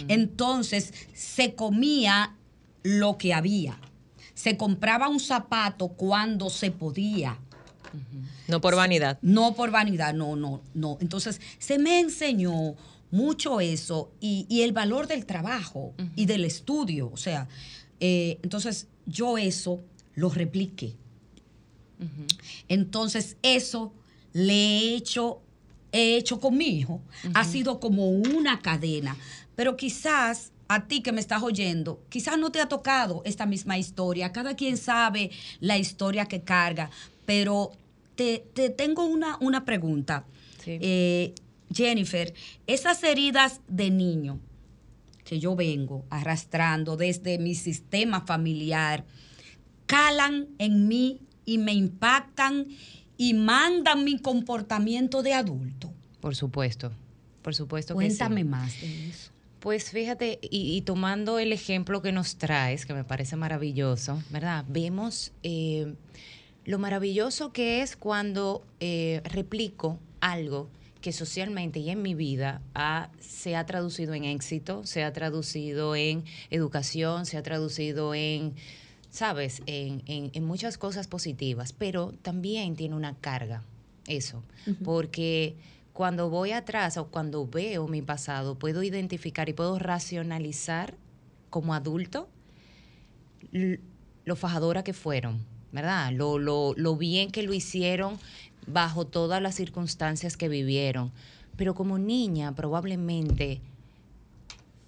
Entonces, 0.08 0.94
se 1.14 1.56
comía 1.56 2.36
lo 2.84 3.18
que 3.18 3.34
había. 3.34 3.80
Se 4.34 4.58
compraba 4.58 5.08
un 5.08 5.20
zapato 5.20 5.90
cuando 5.90 6.50
se 6.50 6.72
podía. 6.72 7.40
No 8.48 8.62
por 8.62 8.76
vanidad. 8.76 9.20
No 9.22 9.56
por 9.56 9.72
vanidad, 9.72 10.14
no, 10.14 10.36
no, 10.36 10.62
no. 10.74 10.98
Entonces, 11.00 11.40
se 11.60 11.78
me 11.80 12.00
enseñó 12.00 12.76
mucho 13.14 13.62
eso 13.62 14.12
y, 14.20 14.62
el 14.64 14.72
valor 14.72 15.08
del 15.08 15.26
trabajo 15.26 15.94
y 16.16 16.26
del 16.26 16.46
estudio. 16.46 17.12
O 17.14 17.18
sea, 17.18 17.48
eh, 18.00 18.40
entonces 18.42 18.88
yo 19.06 19.38
eso 19.38 19.82
lo 20.16 20.30
repliqué. 20.30 20.96
Entonces 22.68 23.38
eso 23.44 23.94
le 24.34 24.54
he 24.54 24.96
hecho, 24.96 25.42
he 25.92 26.18
hecho 26.18 26.40
con 26.40 26.58
mi 26.58 26.66
hijo. 26.66 27.02
Ha 27.36 27.46
sido 27.46 27.80
como 27.80 28.10
una 28.10 28.60
cadena. 28.62 29.16
Pero 29.56 29.78
quizás 29.78 30.52
a 30.68 30.88
ti 30.88 31.02
que 31.02 31.12
me 31.12 31.22
estás 31.22 31.44
oyendo, 31.44 32.02
quizás 32.10 32.38
no 32.40 32.52
te 32.52 32.62
ha 32.62 32.68
tocado 32.68 33.22
esta 33.26 33.46
misma 33.46 33.78
historia. 33.78 34.32
Cada 34.32 34.56
quien 34.56 34.76
sabe 34.76 35.30
la 35.60 35.78
historia 35.78 36.26
que 36.26 36.42
carga. 36.42 36.90
Pero 37.26 37.72
te, 38.16 38.40
tengo 38.76 39.06
una, 39.06 39.38
una 39.40 39.66
pregunta. 39.66 40.26
Eh, 40.66 41.36
Jennifer, 41.74 42.34
esas 42.68 43.04
heridas 43.04 43.62
de 43.68 43.90
niño 43.90 44.40
que 45.24 45.40
yo 45.40 45.56
vengo 45.56 46.06
arrastrando 46.10 46.98
desde 46.98 47.38
mi 47.38 47.56
sistema 47.56 48.22
familiar, 48.22 49.06
calan 49.86 50.48
en 50.58 50.88
mí 50.88 51.22
y 51.46 51.58
me 51.58 51.74
impactan 51.74 52.68
y 53.18 53.34
mandan 53.34 54.04
mi 54.04 54.20
comportamiento 54.20 55.24
de 55.24 55.34
adulto. 55.34 55.94
Por 56.20 56.36
supuesto, 56.36 56.92
por 57.42 57.56
supuesto. 57.56 57.94
Cuéntame 57.94 58.44
más 58.44 58.80
de 58.82 59.10
eso. 59.10 59.32
Pues 59.60 59.92
fíjate, 59.92 60.40
y, 60.42 60.82
tomando 60.82 61.40
el 61.40 61.54
ejemplo 61.54 62.02
que 62.02 62.12
nos 62.12 62.36
traes, 62.36 62.86
que 62.86 62.94
me 62.94 63.06
parece 63.06 63.38
maravilloso, 63.38 64.22
¿verdad? 64.30 64.66
Vemos 64.68 65.32
eh, 65.42 65.96
lo 66.66 66.80
maravilloso 66.80 67.54
que 67.54 67.82
es 67.82 67.96
cuando 67.96 68.66
eh, 68.82 69.22
replico 69.24 70.00
algo 70.20 70.70
que 71.04 71.12
socialmente 71.12 71.82
y 71.82 71.90
en 71.90 72.02
mi 72.02 72.16
vida 72.16 72.62
se 73.20 73.58
ha 73.58 73.66
traducido 73.66 74.14
en 74.14 74.24
éxito, 74.24 74.86
se 74.86 75.04
ha 75.04 75.12
traducido 75.12 75.98
en 75.98 76.24
educación, 76.50 77.26
se 77.26 77.36
ha 77.36 77.44
traducido 77.44 78.16
en, 78.16 78.56
sabes, 79.10 79.62
en, 79.66 80.32
muchas 80.46 80.78
cosas 80.78 81.10
positivas, 81.10 81.74
pero 81.74 82.14
también 82.22 82.78
tiene 82.78 82.96
una 82.96 83.16
carga 83.18 83.64
eso, 84.08 84.44
porque 84.86 85.58
cuando 85.92 86.30
voy 86.30 86.52
atrás 86.52 86.96
o 86.96 87.08
cuando 87.08 87.46
veo 87.48 87.86
mi 87.90 88.02
pasado, 88.02 88.58
puedo 88.58 88.82
identificar 88.82 89.50
y 89.50 89.54
puedo 89.54 89.80
racionalizar 89.80 90.96
como 91.50 91.74
adulto 91.74 92.30
lo 93.52 94.36
fajadora 94.38 94.86
que 94.86 94.94
fueron, 94.94 95.46
¿verdad? 95.74 96.14
Lo, 96.14 96.40
lo, 96.40 96.74
lo 96.78 96.96
bien 96.96 97.30
que 97.30 97.44
lo 97.44 97.54
hicieron 97.54 98.20
bajo 98.68 99.06
todas 99.06 99.42
las 99.42 99.56
circunstancias 99.56 100.38
que 100.38 100.50
vivieron. 100.50 101.12
Pero 101.56 101.76
como 101.76 101.98
niña 102.00 102.54
probablemente 102.54 103.62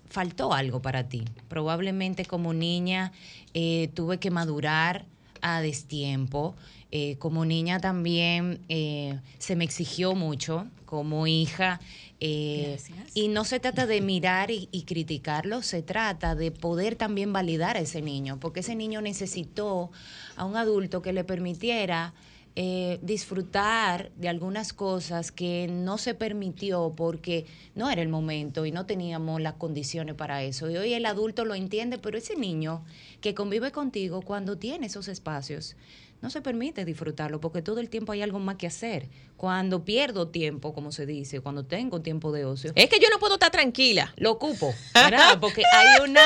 faltó 0.09 0.53
algo 0.53 0.81
para 0.81 1.09
ti. 1.09 1.25
Probablemente 1.49 2.25
como 2.25 2.53
niña 2.53 3.11
eh, 3.53 3.89
tuve 3.93 4.17
que 4.17 4.31
madurar 4.31 5.05
a 5.41 5.61
destiempo. 5.61 6.55
Eh, 6.91 7.17
como 7.19 7.43
niña 7.43 7.79
también 7.79 8.61
eh, 8.69 9.19
se 9.39 9.55
me 9.55 9.65
exigió 9.65 10.15
mucho, 10.15 10.67
como 10.85 11.27
hija. 11.27 11.81
y 12.19 13.27
no 13.27 13.43
se 13.43 13.59
trata 13.59 13.85
de 13.85 13.99
mirar 14.01 14.49
y, 14.49 14.69
y 14.71 14.83
criticarlo, 14.83 15.61
se 15.61 15.83
trata 15.83 16.33
de 16.33 16.49
poder 16.49 16.95
también 16.95 17.33
validar 17.33 17.75
a 17.75 17.81
ese 17.81 18.01
niño, 18.01 18.39
porque 18.39 18.61
ese 18.61 18.73
niño 18.73 19.01
necesitó 19.01 19.91
a 20.37 20.45
un 20.45 20.55
adulto 20.55 21.01
que 21.01 21.11
le 21.11 21.23
permitiera 21.25 22.13
eh, 22.57 22.99
disfrutar 23.01 24.11
de 24.15 24.29
algunas 24.29 24.71
cosas 24.71 25.31
que 25.31 25.67
no 25.69 25.97
se 25.97 26.13
permitió 26.13 26.93
porque 26.95 27.45
no 27.75 27.89
era 27.89 28.01
el 28.01 28.07
momento 28.07 28.65
y 28.65 28.71
no 28.71 28.85
teníamos 28.85 29.41
las 29.41 29.55
condiciones 29.55 30.15
para 30.15 30.41
eso. 30.43 30.69
Y 30.69 30.77
hoy 30.77 30.93
el 30.93 31.05
adulto 31.05 31.43
lo 31.43 31.53
entiende, 31.53 31.97
pero 31.97 32.17
ese 32.17 32.37
niño 32.37 32.85
que 33.19 33.33
convive 33.33 33.71
contigo 33.71 34.21
cuando 34.21 34.57
tiene 34.57 34.87
esos 34.87 35.09
espacios, 35.09 35.75
no 36.21 36.29
se 36.29 36.41
permite 36.41 36.85
disfrutarlo 36.85 37.41
porque 37.41 37.61
todo 37.61 37.79
el 37.79 37.89
tiempo 37.89 38.13
hay 38.13 38.21
algo 38.21 38.39
más 38.39 38.55
que 38.55 38.67
hacer. 38.67 39.09
Cuando 39.35 39.83
pierdo 39.83 40.29
tiempo, 40.29 40.73
como 40.73 40.91
se 40.91 41.05
dice, 41.05 41.41
cuando 41.41 41.65
tengo 41.65 42.01
tiempo 42.01 42.31
de 42.31 42.45
ocio, 42.45 42.71
Es 42.75 42.89
que 42.89 42.99
yo 42.99 43.09
no 43.11 43.19
puedo 43.19 43.33
estar 43.33 43.51
tranquila. 43.51 44.13
lo 44.15 44.31
ocupo, 44.31 44.73
¿verdad? 44.93 45.37
Porque 45.41 45.61
hay 45.73 46.09
una 46.09 46.21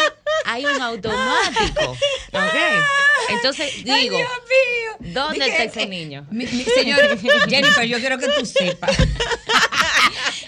hay 0.45 0.63
un 0.65 0.81
automático. 0.81 1.91
¿Ok? 1.91 2.55
Entonces 3.29 3.83
digo, 3.83 4.17
¿dónde 5.13 5.45
Dije, 5.45 5.49
está 5.49 5.63
ese 5.63 5.83
eh, 5.83 5.87
niño? 5.87 6.27
Mi, 6.31 6.45
mi- 6.45 6.63
señor 6.63 6.99
Jennifer, 7.49 7.85
yo 7.85 7.99
quiero 7.99 8.17
que 8.17 8.27
tú 8.27 8.45
sepas. 8.45 8.95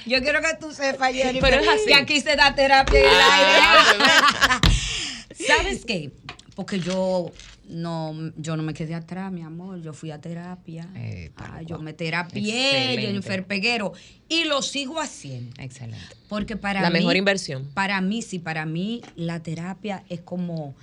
Yo 0.06 0.20
quiero 0.22 0.42
que 0.42 0.48
tú 0.60 0.74
sepas, 0.74 1.14
Jennifer. 1.14 1.42
Pero 1.42 1.62
es 1.62 1.68
así. 1.68 1.86
Que 1.86 1.94
aquí 1.94 2.22
se 2.22 2.36
da 2.36 2.56
terapia 2.56 3.00
en 3.00 3.06
el 3.06 3.12
Ah, 3.14 3.86
aire. 3.92 5.46
¿Sabes 5.48 5.86
qué? 5.86 6.12
Porque 6.56 6.80
yo 6.80 7.32
no, 7.70 8.14
yo 8.36 8.58
no 8.58 8.64
me 8.64 8.74
quedé 8.74 8.96
atrás, 8.96 9.32
mi 9.32 9.42
amor. 9.44 9.80
Yo 9.82 9.94
fui 9.94 10.10
a 10.12 10.20
terapia. 10.20 10.90
Eh, 10.96 11.32
Ah, 11.38 11.62
yo 11.62 11.78
me 11.80 11.94
terapié. 11.94 12.98
Jennifer 13.00 13.46
Peguero. 13.46 13.94
Y 14.28 14.46
lo 14.46 14.62
sigo 14.64 15.00
haciendo. 15.00 15.54
Excelente. 15.62 16.04
Porque 16.28 16.58
para 16.58 16.82
La 16.82 16.90
mí, 16.90 16.98
mejor 17.00 17.16
inversión. 17.16 17.70
Para 17.74 18.02
mí, 18.02 18.22
sí, 18.24 18.40
para 18.40 18.66
mí 18.66 19.02
la 19.16 19.42
terapia 19.44 20.04
es 20.10 20.20
como, 20.22 20.76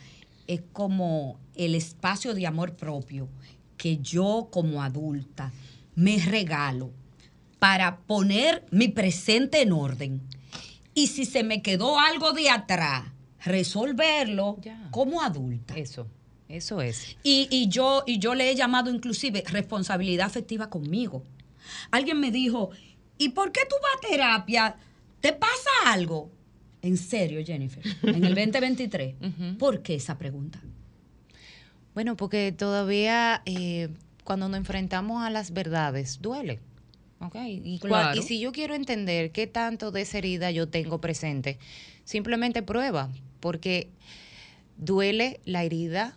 es 0.46 0.60
como 0.72 1.38
el 1.56 1.74
espacio 1.74 2.34
de 2.34 2.46
amor 2.46 2.74
propio 2.76 3.28
que 3.78 3.96
yo 3.98 4.48
como 4.52 4.82
adulta 4.82 5.50
me 5.94 6.18
regalo 6.18 6.90
para 7.58 7.96
poner 8.00 8.66
mi 8.70 8.88
presente 8.88 9.62
en 9.62 9.72
orden. 9.72 10.20
Y 10.94 11.06
si 11.06 11.24
se 11.24 11.42
me 11.44 11.62
quedó 11.62 11.98
algo 11.98 12.32
de 12.32 12.50
atrás, 12.50 13.04
resolverlo 13.44 14.58
Ya. 14.62 14.88
como 14.90 15.22
adulta. 15.22 15.74
Eso, 15.76 16.06
eso 16.48 16.80
es. 16.82 17.16
Y, 17.22 17.48
y 17.50 17.68
yo, 17.68 18.02
y 18.06 18.18
yo 18.18 18.34
le 18.34 18.50
he 18.50 18.54
llamado 18.54 18.90
inclusive 18.90 19.42
responsabilidad 19.48 20.26
afectiva 20.26 20.68
conmigo. 20.70 21.22
Alguien 21.90 22.18
me 22.20 22.30
dijo, 22.30 22.70
¿y 23.18 23.30
por 23.30 23.52
qué 23.52 23.60
tú 23.68 23.76
vas 23.82 23.96
a 23.96 24.08
terapia? 24.10 24.76
¿Te 25.20 25.32
pasa 25.32 25.70
algo? 25.86 26.30
En 26.82 26.96
serio, 26.96 27.44
Jennifer, 27.44 27.82
en 28.02 28.24
el 28.24 28.34
2023. 28.36 29.14
Ujú. 29.20 29.58
¿Por 29.58 29.82
qué 29.82 29.96
esa 29.96 30.16
pregunta? 30.16 30.60
Bueno, 31.98 32.16
porque 32.16 32.52
todavía 32.52 33.42
eh, 33.44 33.88
cuando 34.22 34.48
nos 34.48 34.58
enfrentamos 34.58 35.24
a 35.24 35.30
las 35.30 35.50
verdades, 35.52 36.22
duele. 36.22 36.60
¿ok? 37.18 37.34
Y, 37.48 37.80
cua- 37.80 37.88
Claro. 37.88 38.20
y 38.20 38.22
si 38.22 38.38
yo 38.38 38.52
quiero 38.52 38.76
entender 38.76 39.32
qué 39.32 39.48
tanto 39.48 39.90
de 39.90 40.02
esa 40.02 40.18
herida 40.18 40.52
yo 40.52 40.68
tengo 40.68 41.00
presente, 41.00 41.58
simplemente 42.04 42.62
prueba, 42.62 43.10
porque 43.40 43.88
duele 44.76 45.40
la 45.44 45.64
herida 45.64 46.16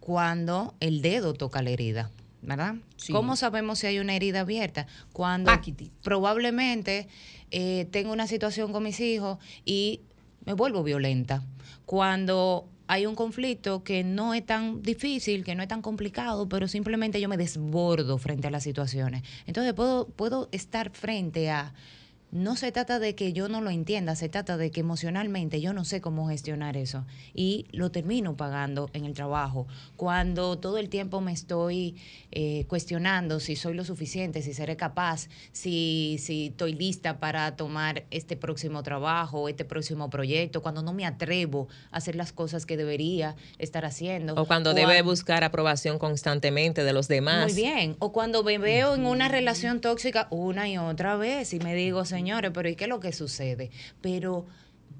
cuando 0.00 0.74
el 0.80 1.02
dedo 1.02 1.34
toca 1.34 1.60
la 1.60 1.68
herida, 1.68 2.10
¿verdad? 2.40 2.76
Sí. 2.96 3.12
¿Cómo 3.12 3.36
sabemos 3.36 3.80
si 3.80 3.88
hay 3.88 3.98
una 3.98 4.14
herida 4.16 4.40
abierta? 4.40 4.86
Cuando 5.12 5.50
Paquiti. 5.50 5.92
probablemente 6.02 7.06
eh, 7.50 7.86
tengo 7.90 8.14
una 8.14 8.26
situación 8.26 8.72
con 8.72 8.82
mis 8.84 8.98
hijos 9.00 9.36
y 9.66 10.00
me 10.46 10.54
vuelvo 10.54 10.82
violenta. 10.82 11.42
Cuando 11.84 12.70
hay 12.88 13.06
un 13.06 13.14
conflicto 13.14 13.82
que 13.82 14.04
no 14.04 14.34
es 14.34 14.44
tan 14.44 14.82
difícil, 14.82 15.44
que 15.44 15.54
no 15.54 15.62
es 15.62 15.68
tan 15.68 15.82
complicado, 15.82 16.48
pero 16.48 16.68
simplemente 16.68 17.20
yo 17.20 17.28
me 17.28 17.36
desbordo 17.36 18.18
frente 18.18 18.48
a 18.48 18.50
las 18.50 18.62
situaciones. 18.62 19.22
Entonces 19.46 19.72
puedo, 19.74 20.08
puedo 20.08 20.48
estar 20.52 20.90
frente 20.90 21.50
a... 21.50 21.74
No 22.32 22.56
se 22.56 22.72
trata 22.72 22.98
de 22.98 23.14
que 23.14 23.32
yo 23.32 23.48
no 23.48 23.60
lo 23.60 23.70
entienda, 23.70 24.16
se 24.16 24.28
trata 24.28 24.56
de 24.56 24.70
que 24.70 24.80
emocionalmente 24.80 25.60
yo 25.60 25.72
no 25.72 25.84
sé 25.84 26.00
cómo 26.00 26.28
gestionar 26.28 26.76
eso 26.76 27.06
y 27.34 27.66
lo 27.70 27.90
termino 27.90 28.36
pagando 28.36 28.90
en 28.92 29.04
el 29.04 29.14
trabajo. 29.14 29.66
Cuando 29.96 30.58
todo 30.58 30.78
el 30.78 30.88
tiempo 30.88 31.20
me 31.20 31.32
estoy 31.32 31.96
eh, 32.32 32.64
cuestionando 32.68 33.38
si 33.40 33.54
soy 33.56 33.74
lo 33.74 33.84
suficiente, 33.84 34.42
si 34.42 34.54
seré 34.54 34.76
capaz, 34.76 35.28
si, 35.52 36.16
si 36.18 36.48
estoy 36.48 36.74
lista 36.74 37.20
para 37.20 37.56
tomar 37.56 38.04
este 38.10 38.36
próximo 38.36 38.82
trabajo, 38.82 39.48
este 39.48 39.64
próximo 39.64 40.10
proyecto, 40.10 40.62
cuando 40.62 40.82
no 40.82 40.92
me 40.92 41.06
atrevo 41.06 41.68
a 41.90 41.98
hacer 41.98 42.16
las 42.16 42.32
cosas 42.32 42.66
que 42.66 42.76
debería 42.76 43.36
estar 43.58 43.84
haciendo. 43.84 44.34
O 44.34 44.46
cuando 44.46 44.74
debe 44.74 45.00
buscar 45.02 45.44
aprobación 45.44 45.98
constantemente 45.98 46.84
de 46.84 46.92
los 46.92 47.08
demás. 47.08 47.52
Muy 47.52 47.62
bien. 47.62 47.96
O 48.00 48.12
cuando 48.12 48.42
me 48.42 48.58
veo 48.58 48.94
en 48.94 49.06
una 49.06 49.28
relación 49.28 49.80
tóxica 49.80 50.26
una 50.30 50.68
y 50.68 50.76
otra 50.76 51.16
vez 51.16 51.54
y 51.54 51.60
me 51.60 51.74
digo, 51.74 52.04
señores, 52.16 52.50
pero 52.54 52.68
¿y 52.68 52.76
qué 52.76 52.84
es 52.84 52.90
lo 52.90 53.00
que 53.00 53.12
sucede? 53.12 53.70
Pero 54.00 54.46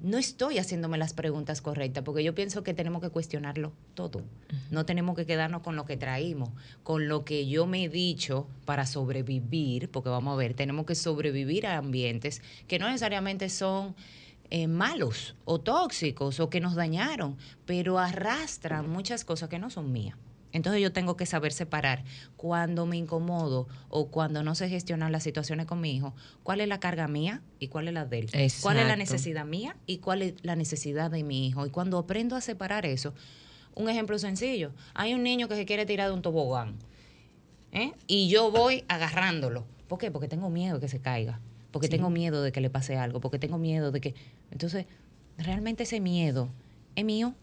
no 0.01 0.17
estoy 0.17 0.59
haciéndome 0.59 0.97
las 0.97 1.13
preguntas 1.13 1.61
correctas 1.61 2.03
porque 2.03 2.23
yo 2.23 2.35
pienso 2.35 2.63
que 2.63 2.73
tenemos 2.73 3.01
que 3.01 3.09
cuestionarlo 3.09 3.73
todo. 3.95 4.21
No 4.69 4.85
tenemos 4.85 5.15
que 5.15 5.25
quedarnos 5.25 5.61
con 5.63 5.75
lo 5.75 5.85
que 5.85 5.97
traímos, 5.97 6.49
con 6.83 7.07
lo 7.07 7.25
que 7.25 7.47
yo 7.47 7.65
me 7.65 7.85
he 7.85 7.89
dicho 7.89 8.47
para 8.65 8.85
sobrevivir, 8.85 9.89
porque 9.89 10.09
vamos 10.09 10.33
a 10.33 10.37
ver, 10.37 10.53
tenemos 10.53 10.85
que 10.85 10.95
sobrevivir 10.95 11.65
a 11.65 11.77
ambientes 11.77 12.41
que 12.67 12.77
no 12.77 12.87
necesariamente 12.87 13.49
son 13.49 13.95
eh, 14.49 14.67
malos 14.67 15.35
o 15.45 15.59
tóxicos 15.59 16.39
o 16.39 16.49
que 16.49 16.61
nos 16.61 16.75
dañaron, 16.75 17.37
pero 17.65 17.97
arrastran 17.97 18.89
muchas 18.89 19.25
cosas 19.25 19.49
que 19.49 19.59
no 19.59 19.69
son 19.69 19.91
mías. 19.91 20.17
Entonces 20.53 20.81
yo 20.81 20.91
tengo 20.91 21.17
que 21.17 21.25
saber 21.25 21.51
separar 21.51 22.03
cuando 22.35 22.85
me 22.85 22.97
incomodo 22.97 23.67
o 23.89 24.07
cuando 24.07 24.43
no 24.43 24.55
sé 24.55 24.69
gestionar 24.69 25.11
las 25.11 25.23
situaciones 25.23 25.65
con 25.65 25.81
mi 25.81 25.95
hijo, 25.95 26.13
cuál 26.43 26.61
es 26.61 26.67
la 26.67 26.79
carga 26.79 27.07
mía 27.07 27.41
y 27.59 27.67
cuál 27.67 27.87
es 27.87 27.93
la 27.93 28.05
de 28.05 28.19
él. 28.19 28.25
Cuál 28.61 28.77
es 28.77 28.87
la 28.87 28.93
Exacto. 28.93 28.97
necesidad 28.97 29.45
mía 29.45 29.75
y 29.85 29.97
cuál 29.97 30.21
es 30.21 30.33
la 30.43 30.55
necesidad 30.55 31.11
de 31.11 31.23
mi 31.23 31.47
hijo. 31.47 31.65
Y 31.65 31.69
cuando 31.69 31.97
aprendo 31.97 32.35
a 32.35 32.41
separar 32.41 32.85
eso, 32.85 33.13
un 33.75 33.89
ejemplo 33.89 34.17
sencillo, 34.17 34.71
hay 34.93 35.13
un 35.13 35.23
niño 35.23 35.47
que 35.47 35.55
se 35.55 35.65
quiere 35.65 35.85
tirar 35.85 36.07
de 36.07 36.15
un 36.15 36.21
tobogán 36.21 36.75
¿eh? 37.71 37.91
y 38.07 38.29
yo 38.29 38.49
voy 38.51 38.83
agarrándolo. 38.87 39.65
¿Por 39.87 39.99
qué? 39.99 40.11
Porque 40.11 40.27
tengo 40.27 40.49
miedo 40.49 40.75
de 40.75 40.81
que 40.81 40.87
se 40.87 40.99
caiga, 40.99 41.39
porque 41.71 41.87
tengo 41.87 42.09
miedo 42.09 42.41
de 42.41 42.51
que 42.51 42.61
le 42.61 42.69
pase 42.69 42.97
algo, 42.97 43.19
porque 43.21 43.37
tengo 43.39 43.57
miedo 43.57 43.91
de 43.91 44.01
que... 44.01 44.15
Entonces, 44.51 44.85
realmente 45.37 45.83
ese 45.83 45.99
miedo 45.99 46.49
es 46.95 47.05
mío 47.05 47.35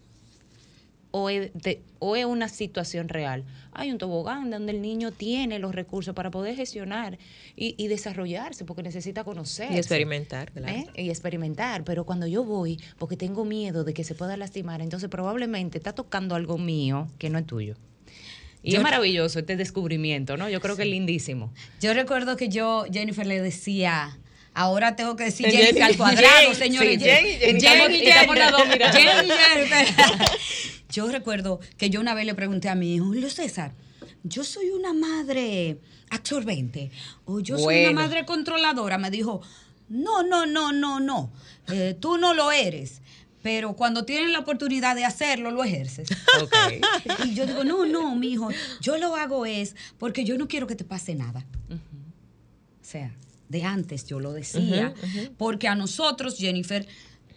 o 1.17 1.29
es, 1.29 1.53
de- 1.53 1.81
o 1.99 2.17
es 2.17 2.25
una 2.25 2.49
situación 2.49 3.07
real. 3.07 3.45
Hay 3.71 3.89
un 3.89 3.97
tobogán 3.97 4.49
donde 4.51 4.73
el 4.73 4.81
niño 4.81 5.11
tiene 5.13 5.59
los 5.59 5.73
recursos 5.73 6.13
para 6.13 6.29
poder 6.29 6.57
gestionar 6.57 7.17
y, 7.55 7.73
y 7.77 7.87
desarrollarse 7.87 8.65
porque 8.65 8.83
necesita 8.83 9.23
conocer. 9.23 9.71
Y 9.71 9.77
experimentar, 9.77 10.51
claro. 10.51 10.73
¿eh? 10.75 10.87
y 11.01 11.09
experimentar. 11.09 11.85
Pero 11.85 12.05
cuando 12.05 12.27
yo 12.27 12.43
voy, 12.43 12.81
porque 12.97 13.15
tengo 13.15 13.45
miedo 13.45 13.85
de 13.85 13.93
que 13.93 14.03
se 14.03 14.13
pueda 14.13 14.35
lastimar, 14.35 14.81
entonces 14.81 15.07
probablemente 15.09 15.77
está 15.77 15.93
tocando 15.93 16.35
algo 16.35 16.57
mío 16.57 17.07
que 17.17 17.29
no 17.29 17.39
es 17.39 17.45
tuyo. 17.45 17.75
Y 18.61 18.71
Yo- 18.71 18.77
es 18.79 18.83
maravilloso 18.83 19.39
este 19.39 19.55
descubrimiento, 19.55 20.35
¿no? 20.35 20.49
Yo 20.49 20.59
creo 20.59 20.75
que 20.75 20.81
es 20.83 20.89
lindísimo. 20.89 21.53
Yo 21.79 21.93
recuerdo 21.93 22.35
que 22.35 22.49
yo, 22.49 22.83
Jennifer, 22.91 23.25
le 23.25 23.39
decía, 23.41 24.17
ahora 24.53 24.95
tengo 24.97 25.15
que 25.15 25.25
decir 25.25 25.45
Jenny- 25.45 25.57
Jennifer 25.63 25.83
al 25.83 25.95
cuadrado, 25.97 26.53
señores. 26.55 26.99
Jenny, 27.01 27.29
Jenny. 27.39 27.59
Jenny. 27.61 27.99
Jenny, 28.01 29.29
Jennifer. 29.31 29.95
Yo 30.89 31.07
recuerdo 31.09 31.59
que 31.77 31.89
yo 31.89 31.99
una 31.99 32.13
vez 32.13 32.25
le 32.25 32.35
pregunté 32.35 32.69
a 32.69 32.75
mi 32.75 32.95
hijo, 32.95 33.05
Julio 33.05 33.29
César, 33.29 33.73
yo 34.23 34.43
soy 34.43 34.69
una 34.69 34.93
madre 34.93 35.79
absorbente 36.09 36.91
o 37.25 37.39
yo 37.39 37.57
soy 37.57 37.85
una 37.85 37.91
madre 37.91 38.25
controladora. 38.25 38.97
Me 38.97 39.11
dijo, 39.11 39.41
no, 39.89 40.23
no, 40.23 40.45
no, 40.45 40.71
no, 40.71 40.99
no, 40.99 41.31
eh, 41.67 41.95
tú 41.99 42.17
no 42.17 42.33
lo 42.33 42.51
eres. 42.51 43.01
Pero 43.41 43.75
cuando 43.75 44.05
tienes 44.05 44.31
la 44.31 44.39
oportunidad 44.39 44.95
de 44.95 45.05
hacerlo, 45.05 45.51
lo 45.51 45.63
ejerces. 45.63 46.07
Y 47.25 47.35
yo 47.35 47.45
digo, 47.45 47.63
no, 47.63 47.85
no, 47.85 48.15
mi 48.15 48.29
hijo, 48.29 48.49
yo 48.81 48.97
lo 48.97 49.15
hago 49.15 49.45
es 49.45 49.75
porque 49.99 50.25
yo 50.25 50.35
no 50.37 50.47
quiero 50.47 50.65
que 50.65 50.75
te 50.75 50.83
pase 50.83 51.13
nada. 51.13 51.45
O 51.69 51.77
sea, 52.81 53.15
de 53.49 53.63
antes 53.63 54.07
yo 54.07 54.19
lo 54.19 54.33
decía, 54.33 54.95
porque 55.37 55.67
a 55.67 55.75
nosotros, 55.75 56.37
Jennifer, 56.37 56.87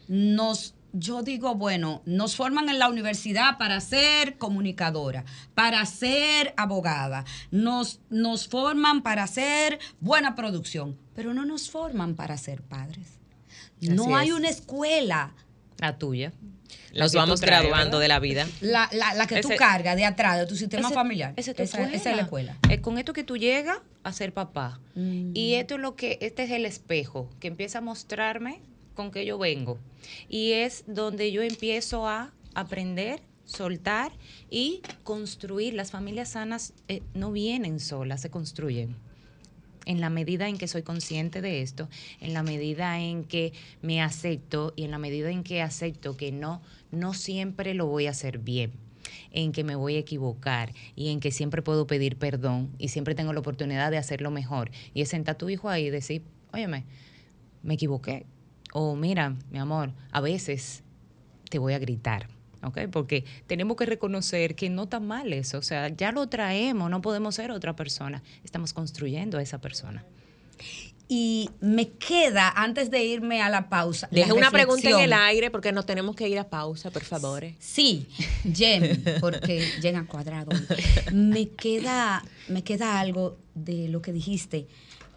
nos, 0.08 0.74
yo 0.92 1.22
digo, 1.22 1.55
bueno, 1.55 2.03
nos 2.07 2.35
forman 2.37 2.68
en 2.68 2.79
la 2.79 2.88
universidad 2.88 3.59
para 3.59 3.81
ser 3.81 4.38
comunicadora, 4.38 5.24
para 5.55 5.85
ser 5.87 6.55
abogada, 6.57 7.24
nos, 7.51 8.01
nos 8.11 8.48
forman 8.48 9.03
para 9.03 9.24
hacer 9.24 9.79
buena 10.01 10.35
producción, 10.35 10.96
pero 11.14 11.35
no 11.35 11.44
nos 11.44 11.70
forman 11.70 12.14
para 12.14 12.37
ser 12.38 12.62
padres. 12.62 13.18
No 13.81 14.05
Así 14.05 14.12
hay 14.14 14.29
es. 14.29 14.35
una 14.35 14.48
escuela 14.48 15.35
La 15.79 15.98
tuya. 15.98 16.33
La 16.92 17.05
Nos 17.05 17.12
tú 17.12 17.18
vamos 17.18 17.40
traes, 17.40 17.61
graduando 17.62 17.98
¿verdad? 17.98 18.01
de 18.01 18.09
la 18.09 18.18
vida. 18.18 18.46
La, 18.61 18.88
la, 18.92 19.14
la 19.14 19.27
que 19.27 19.40
tú 19.40 19.48
Ese- 19.48 19.57
cargas 19.57 19.94
de 19.94 20.05
atrás 20.07 20.38
de 20.38 20.46
tu 20.46 20.57
sistema 20.57 20.88
Ese- 20.88 20.94
familiar. 20.94 21.33
esa 21.37 21.51
es 21.53 21.57
tu 21.57 21.62
esa, 21.62 21.83
esa 21.92 22.11
es 22.11 22.16
la 22.16 22.22
escuela. 22.22 22.57
Es 22.70 22.81
con 22.81 22.98
esto 22.98 23.12
que 23.12 23.24
tú 23.24 23.37
llegas 23.37 23.79
a 24.03 24.12
ser 24.12 24.33
papá. 24.33 24.81
Mm. 24.94 25.31
Y 25.35 25.55
esto 25.55 25.74
es 25.77 25.81
lo 25.81 25.94
que, 25.96 26.18
este 26.22 26.44
es 26.44 26.51
el 26.51 26.64
espejo 26.64 27.31
que 27.40 27.48
empieza 27.48 27.79
a 27.79 27.81
mostrarme 27.83 28.61
con 28.98 29.12
que 29.12 29.24
yo 29.24 29.38
vengo. 29.38 29.78
Y 30.28 30.54
es 30.54 30.82
donde 30.88 31.30
yo 31.30 31.40
empiezo 31.42 32.08
a 32.08 32.32
aprender, 32.52 33.22
soltar 33.44 34.11
y 34.50 34.82
construir. 35.04 35.74
Las 35.74 35.92
familias 35.92 36.30
sanas 36.30 36.74
eh, 36.88 37.02
no 37.14 37.30
vienen 37.30 37.78
solas, 37.78 38.20
se 38.22 38.28
construyen. 38.28 38.96
En 39.87 40.00
la 40.00 40.11
medida 40.11 40.48
en 40.48 40.58
que 40.58 40.66
soy 40.66 40.82
consciente 40.82 41.40
de 41.40 41.62
esto, 41.62 41.88
en 42.20 42.34
la 42.34 42.42
medida 42.42 42.98
en 42.98 43.22
que 43.22 43.52
me 43.82 44.02
acepto 44.02 44.72
y 44.74 44.82
en 44.82 44.90
la 44.90 44.98
medida 44.98 45.30
en 45.30 45.44
que 45.44 45.62
acepto 45.62 46.16
que 46.16 46.32
no, 46.32 46.61
no 46.90 47.14
siempre 47.14 47.74
lo 47.74 47.87
voy 47.87 48.08
a 48.08 48.11
hacer 48.11 48.40
bien, 48.40 48.72
en 49.30 49.52
que 49.52 49.62
me 49.62 49.76
voy 49.76 49.94
a 49.94 50.00
equivocar 50.00 50.74
y 50.96 51.11
en 51.11 51.20
que 51.20 51.30
siempre 51.30 51.62
puedo 51.62 51.87
pedir 51.87 52.16
perdón 52.16 52.74
y 52.78 52.88
siempre 52.88 53.14
tengo 53.14 53.32
la 53.32 53.38
oportunidad 53.38 53.92
de 53.92 53.98
hacerlo 53.98 54.32
mejor. 54.32 54.72
Y 54.92 55.02
es 55.02 55.08
sentar 55.08 55.37
a 55.37 55.38
tu 55.38 55.48
hijo 55.48 55.68
ahí 55.68 55.87
y 55.87 55.90
decir, 55.90 56.24
óyeme, 56.52 56.84
me 57.62 57.74
equivoqué. 57.74 58.26
O 58.81 58.95
mira, 58.95 59.35
mi 59.51 59.59
amor, 59.59 59.91
a 60.12 60.21
veces 60.21 60.85
te 61.51 61.59
voy 61.59 61.73
a 61.73 61.81
gritar. 61.81 62.29
¿ok? 62.62 62.83
Porque 62.93 63.25
tenemos 63.49 63.77
que 63.77 63.87
reconocer 63.87 64.55
que 64.55 64.71
no 64.71 64.85
está 64.85 65.01
mal 65.01 65.33
eso, 65.33 65.59
o 65.59 65.62
sea, 65.62 65.88
ya 65.88 66.12
lo 66.12 66.29
traemos, 66.29 66.88
no 66.88 67.03
podemos 67.03 67.35
ser 67.35 67.51
otra 67.51 67.75
persona, 67.75 68.23
estamos 68.45 68.73
construyendo 68.73 69.37
a 69.38 69.43
esa 69.43 69.61
persona. 69.61 70.05
Y 71.09 71.51
me 71.61 71.88
queda, 71.88 72.51
antes 72.55 72.88
de 72.88 73.05
irme 73.05 73.43
a 73.43 73.49
la 73.49 73.69
pausa. 73.69 74.07
Deje 74.12 74.33
una 74.33 74.53
pregunta 74.53 74.88
en 74.88 75.01
el 75.01 75.12
aire 75.12 75.51
porque 75.51 75.73
nos 75.73 75.85
tenemos 75.85 76.14
que 76.14 76.29
ir 76.29 76.38
a 76.38 76.49
pausa, 76.49 76.93
por 76.93 77.03
favor. 77.03 77.47
Sí, 77.59 78.07
Jen, 78.55 79.03
porque 79.21 79.67
a 79.93 80.07
cuadrado. 80.07 80.51
Me 81.12 81.49
queda, 81.49 82.23
me 82.47 82.62
queda 82.62 83.01
algo 83.01 83.38
de 83.55 83.88
lo 83.88 84.03
que 84.03 84.12
dijiste, 84.12 84.69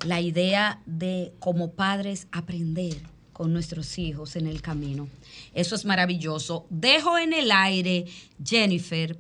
la 0.04 0.20
idea 0.20 0.82
de 0.88 1.34
como 1.40 1.74
padres 1.74 2.28
aprender 2.32 3.04
con 3.42 3.54
nuestros 3.54 3.98
hijos 3.98 4.36
en 4.36 4.46
el 4.46 4.62
camino. 4.62 5.08
Eso 5.56 5.74
es 5.74 5.84
maravilloso. 5.84 6.68
Dejo 6.70 7.18
en 7.18 7.34
el 7.34 7.52
aire, 7.52 8.06
Jennifer, 8.46 9.18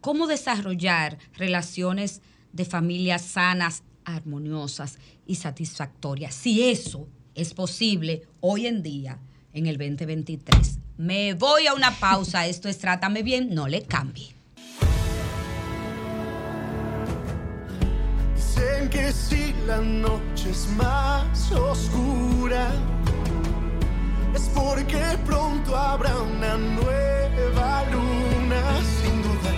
cómo 0.00 0.28
desarrollar 0.28 1.18
relaciones 1.36 2.20
de 2.52 2.64
familias 2.64 3.22
sanas, 3.22 3.82
armoniosas 4.04 4.98
y 5.26 5.34
satisfactorias. 5.34 6.32
Si 6.32 6.62
eso 6.62 7.08
es 7.34 7.54
posible 7.54 8.22
hoy 8.38 8.68
en 8.68 8.84
día, 8.84 9.18
en 9.52 9.66
el 9.66 9.78
2023. 9.78 10.78
Me 10.96 11.34
voy 11.34 11.66
a 11.66 11.74
una 11.74 11.90
pausa. 11.90 12.46
Esto 12.46 12.68
es 12.68 12.78
Trátame 12.78 13.24
Bien, 13.24 13.52
no 13.52 13.66
le 13.66 13.82
cambie. 13.82 14.32
Dicen 18.36 18.88
que 18.90 19.12
si 19.12 19.52
la 19.66 19.78
noche 19.78 20.50
es 20.50 20.68
más 20.76 21.50
oscura, 21.50 22.70
es 24.34 24.50
porque 24.54 25.00
pronto 25.24 25.76
habrá 25.76 26.16
una 26.20 26.56
nueva 26.56 27.84
luna. 27.90 28.80
Sin 29.00 29.22
duda, 29.22 29.52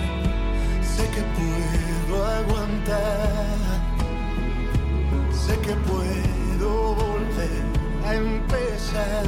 sé 0.81 1.03
que 1.09 1.23
puedo 1.37 2.25
aguantar, 2.25 3.55
sé 5.31 5.57
que 5.59 5.73
puedo 5.73 6.95
volver 6.95 7.63
a 8.05 8.15
empezar. 8.15 9.25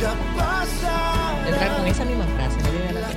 Ya 0.00 0.14
pasa. 0.36 1.46
Entrar 1.46 1.76
con 1.76 1.86
esa 1.86 2.04
misma 2.04 2.26
frase. 2.26 2.56
no 2.92 3.00
la 3.00 3.08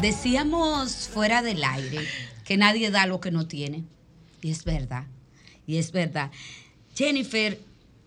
Decíamos 0.00 1.08
fuera 1.12 1.42
del 1.42 1.62
aire 1.62 2.00
que 2.44 2.56
nadie 2.56 2.90
da 2.90 3.06
lo 3.06 3.20
que 3.20 3.30
no 3.30 3.46
tiene. 3.46 3.84
Y 4.40 4.50
es 4.50 4.64
verdad. 4.64 5.04
Y 5.66 5.76
es 5.76 5.92
verdad. 5.92 6.30
Jennifer, 6.94 7.58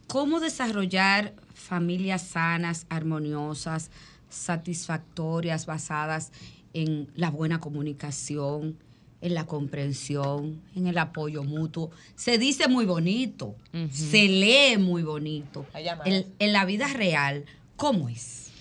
¿cómo 0.08 0.40
desarrollar 0.40 1.34
familias 1.54 2.22
sanas, 2.22 2.86
armoniosas, 2.90 3.92
satisfactorias, 4.30 5.66
basadas 5.66 6.32
en 6.74 7.10
la 7.16 7.30
buena 7.30 7.60
comunicación, 7.60 8.78
en 9.22 9.34
la 9.34 9.46
comprensión, 9.46 10.62
en 10.76 10.88
el 10.88 10.98
apoyo 10.98 11.44
mutuo? 11.44 11.92
Se 12.16 12.38
dice 12.38 12.68
muy 12.68 12.86
bonito, 12.86 13.56
se 13.92 14.28
lee 14.28 14.78
muy 14.78 15.04
bonito. 15.04 15.66
En 15.74 16.54
la 16.54 16.66
vida 16.66 16.88
real, 16.88 17.46
¿cómo 17.76 18.10
es? 18.10 18.52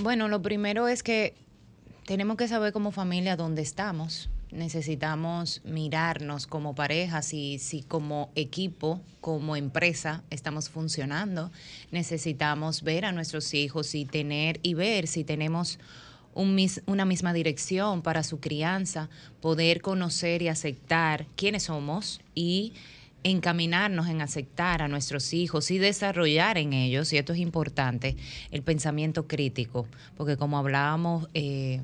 Bueno, 0.00 0.28
lo 0.28 0.42
primero 0.42 0.88
es 0.88 1.02
que 1.02 1.34
tenemos 2.04 2.36
que 2.36 2.48
saber 2.48 2.72
como 2.72 2.90
familia 2.92 3.36
dónde 3.36 3.62
estamos. 3.62 4.28
Necesitamos 4.50 5.60
mirarnos 5.64 6.46
como 6.46 6.74
pareja, 6.74 7.20
si, 7.20 7.58
si 7.58 7.82
como 7.82 8.30
equipo, 8.34 9.00
como 9.20 9.56
empresa 9.56 10.22
estamos 10.30 10.70
funcionando. 10.70 11.50
Necesitamos 11.90 12.82
ver 12.82 13.04
a 13.04 13.12
nuestros 13.12 13.52
hijos 13.52 13.94
y 13.94 14.06
tener 14.06 14.58
y 14.62 14.74
ver 14.74 15.06
si 15.06 15.24
tenemos 15.24 15.78
una 16.34 17.04
misma 17.04 17.32
dirección 17.32 18.00
para 18.00 18.22
su 18.22 18.38
crianza, 18.38 19.10
poder 19.40 19.82
conocer 19.82 20.40
y 20.40 20.48
aceptar 20.48 21.26
quiénes 21.36 21.64
somos 21.64 22.20
y 22.34 22.72
encaminarnos 23.24 24.06
en 24.08 24.22
aceptar 24.22 24.80
a 24.80 24.88
nuestros 24.88 25.32
hijos 25.32 25.70
y 25.70 25.78
desarrollar 25.78 26.56
en 26.56 26.72
ellos, 26.72 27.12
y 27.12 27.18
esto 27.18 27.32
es 27.32 27.40
importante, 27.40 28.16
el 28.52 28.62
pensamiento 28.62 29.26
crítico, 29.26 29.88
porque 30.16 30.36
como 30.36 30.58
hablábamos, 30.58 31.28
eh, 31.34 31.80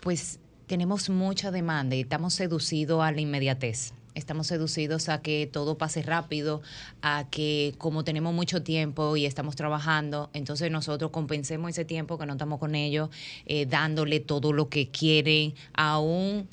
pues 0.00 0.40
tenemos 0.66 1.10
mucha 1.10 1.50
demanda 1.50 1.96
y 1.96 2.00
estamos 2.00 2.34
seducidos 2.34 3.02
a 3.02 3.12
la 3.12 3.20
inmediatez. 3.20 3.92
Estamos 4.14 4.46
seducidos 4.46 5.08
a 5.08 5.22
que 5.22 5.48
todo 5.52 5.76
pase 5.76 6.02
rápido, 6.02 6.62
a 7.02 7.26
que 7.30 7.74
como 7.78 8.04
tenemos 8.04 8.32
mucho 8.32 8.62
tiempo 8.62 9.16
y 9.16 9.26
estamos 9.26 9.56
trabajando, 9.56 10.30
entonces 10.34 10.70
nosotros 10.70 11.10
compensemos 11.10 11.70
ese 11.70 11.84
tiempo 11.84 12.16
que 12.16 12.24
no 12.24 12.34
estamos 12.34 12.60
con 12.60 12.76
ellos, 12.76 13.10
eh, 13.46 13.66
dándole 13.66 14.20
todo 14.20 14.52
lo 14.52 14.68
que 14.68 14.88
quieren, 14.88 15.54
aún 15.72 16.48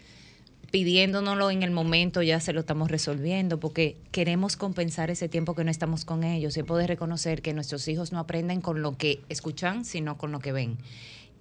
pidiéndonoslo 0.71 1.51
en 1.51 1.63
el 1.63 1.71
momento 1.71 2.21
ya 2.21 2.39
se 2.39 2.53
lo 2.53 2.61
estamos 2.61 2.89
resolviendo 2.89 3.59
porque 3.59 3.97
queremos 4.11 4.55
compensar 4.55 5.11
ese 5.11 5.27
tiempo 5.27 5.53
que 5.53 5.65
no 5.65 5.69
estamos 5.69 6.05
con 6.05 6.23
ellos 6.23 6.57
y 6.57 6.63
poder 6.63 6.87
reconocer 6.87 7.41
que 7.41 7.53
nuestros 7.53 7.87
hijos 7.89 8.11
no 8.11 8.19
aprenden 8.19 8.61
con 8.61 8.81
lo 8.81 8.97
que 8.97 9.21
escuchan, 9.29 9.85
sino 9.85 10.17
con 10.17 10.31
lo 10.31 10.39
que 10.39 10.53
ven. 10.53 10.77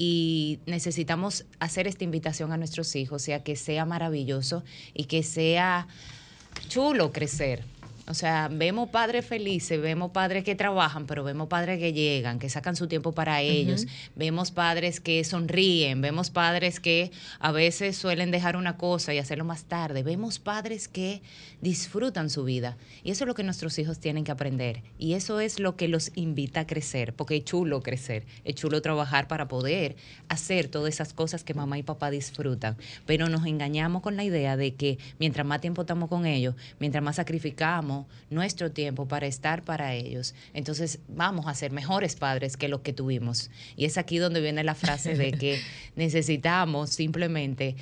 Y 0.03 0.61
necesitamos 0.65 1.45
hacer 1.59 1.87
esta 1.87 2.05
invitación 2.05 2.53
a 2.53 2.57
nuestros 2.57 2.97
hijos, 2.97 3.21
o 3.21 3.23
sea, 3.23 3.45
que 3.45 3.55
sea 3.55 3.85
maravilloso 3.85 4.65
y 4.95 5.05
que 5.05 5.23
sea 5.23 5.89
chulo 6.69 7.13
crecer. 7.13 7.67
O 8.11 8.15
sea, 8.15 8.49
vemos 8.51 8.89
padres 8.89 9.25
felices, 9.25 9.81
vemos 9.81 10.11
padres 10.11 10.43
que 10.43 10.57
trabajan, 10.57 11.07
pero 11.07 11.23
vemos 11.23 11.47
padres 11.47 11.79
que 11.79 11.93
llegan, 11.93 12.41
que 12.41 12.49
sacan 12.49 12.75
su 12.75 12.89
tiempo 12.89 13.13
para 13.13 13.41
ellos. 13.41 13.87
Vemos 14.17 14.51
padres 14.51 14.99
que 14.99 15.23
sonríen, 15.23 16.01
vemos 16.01 16.29
padres 16.31 16.81
que 16.81 17.13
a 17.39 17.53
veces 17.53 17.97
suelen 17.97 18.33
dejar 18.33 18.57
una 18.57 18.77
cosa 18.77 19.15
y 19.15 19.19
hacerlo 19.19 19.45
más 19.45 19.67
tarde. 19.67 20.03
Vemos 20.03 20.41
padres 20.41 20.89
que 20.89 21.23
disfrutan 21.61 22.31
su 22.31 22.43
vida. 22.43 22.77
Y 23.05 23.13
eso 23.13 23.23
es 23.23 23.29
lo 23.29 23.35
que 23.37 23.45
nuestros 23.45 23.79
hijos 23.79 24.01
tienen 24.01 24.25
que 24.25 24.33
aprender. 24.33 24.83
Y 24.99 25.13
eso 25.15 25.39
es 25.39 25.61
lo 25.61 25.77
que 25.77 25.87
los 25.87 26.11
invita 26.17 26.61
a 26.61 26.67
crecer, 26.67 27.15
porque 27.15 27.37
es 27.37 27.45
chulo 27.45 27.81
crecer, 27.81 28.27
es 28.43 28.57
chulo 28.57 28.83
trabajar 28.83 29.29
para 29.29 29.47
poder 29.47 29.95
hacer 30.27 30.67
todas 30.67 30.93
esas 30.93 31.13
cosas 31.13 31.45
que 31.45 31.55
mamá 31.55 31.79
y 31.79 31.85
papá 31.85 32.11
disfrutan. 32.11 32.77
Pero 33.07 33.29
nos 33.29 33.47
engañamos 33.47 34.03
con 34.03 34.17
la 34.17 34.25
idea 34.25 34.57
de 34.57 34.75
que 34.75 34.99
mientras 35.21 35.47
más 35.47 35.61
tiempo 35.61 35.83
estamos 35.83 36.09
con 36.09 36.27
ellos, 36.27 36.57
mientras 36.81 37.05
más 37.05 37.15
sacrificamos 37.15 38.00
nuestro 38.31 38.71
tiempo 38.71 39.07
para 39.07 39.27
estar 39.27 39.63
para 39.63 39.95
ellos, 39.95 40.35
entonces 40.53 41.01
vamos 41.09 41.47
a 41.47 41.55
ser 41.55 41.73
mejores 41.73 42.17
padres 42.17 42.57
que 42.57 42.69
los 42.69 42.81
que 42.81 42.93
tuvimos. 42.93 43.51
Y 43.77 43.85
es 43.85 43.99
aquí 43.99 44.19
donde 44.19 44.41
viene 44.41 44.65
la 44.65 44.75
frase 44.75 45.15
de 45.17 45.33
que 45.33 45.61
necesitamos 45.97 46.91
simplemente 46.91 47.77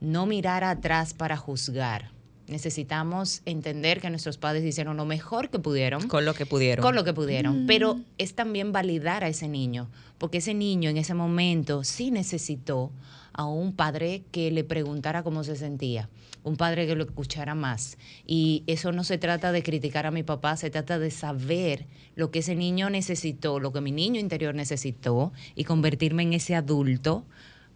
no 0.00 0.26
mirar 0.26 0.64
atrás 0.64 1.14
para 1.14 1.36
juzgar. 1.36 2.10
Necesitamos 2.48 3.40
entender 3.46 4.00
que 4.00 4.10
nuestros 4.10 4.36
padres 4.36 4.64
hicieron 4.64 4.96
lo 4.96 5.04
mejor 5.04 5.48
que 5.48 5.58
pudieron 5.58 6.08
Con 6.08 6.24
lo 6.24 6.34
que 6.34 6.44
pudieron. 6.44 6.82
con 6.82 6.94
lo 6.94 7.04
que 7.04 7.14
pudieron, 7.14 7.66
pero 7.66 8.00
es 8.18 8.34
también 8.34 8.72
validar 8.72 9.22
a 9.24 9.28
ese 9.28 9.48
niño, 9.48 9.88
porque 10.18 10.38
ese 10.38 10.52
niño 10.52 10.90
en 10.90 10.96
ese 10.96 11.14
momento 11.14 11.84
sí 11.84 12.10
necesitó 12.10 12.90
a 13.32 13.46
un 13.46 13.74
padre 13.74 14.24
que 14.32 14.50
le 14.50 14.64
preguntara 14.64 15.22
cómo 15.22 15.44
se 15.44 15.56
sentía, 15.56 16.10
un 16.44 16.56
padre 16.56 16.86
que 16.86 16.94
lo 16.94 17.04
escuchara 17.04 17.54
más. 17.54 17.98
Y 18.26 18.64
eso 18.66 18.92
no 18.92 19.04
se 19.04 19.18
trata 19.18 19.52
de 19.52 19.62
criticar 19.62 20.06
a 20.06 20.10
mi 20.10 20.22
papá, 20.22 20.56
se 20.56 20.70
trata 20.70 20.98
de 20.98 21.10
saber 21.10 21.86
lo 22.16 22.30
que 22.30 22.40
ese 22.40 22.54
niño 22.54 22.90
necesitó, 22.90 23.60
lo 23.60 23.72
que 23.72 23.80
mi 23.80 23.92
niño 23.92 24.20
interior 24.20 24.54
necesitó 24.54 25.32
y 25.54 25.64
convertirme 25.64 26.22
en 26.22 26.32
ese 26.34 26.54
adulto 26.54 27.24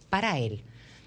para 0.09 0.39
él. 0.39 0.63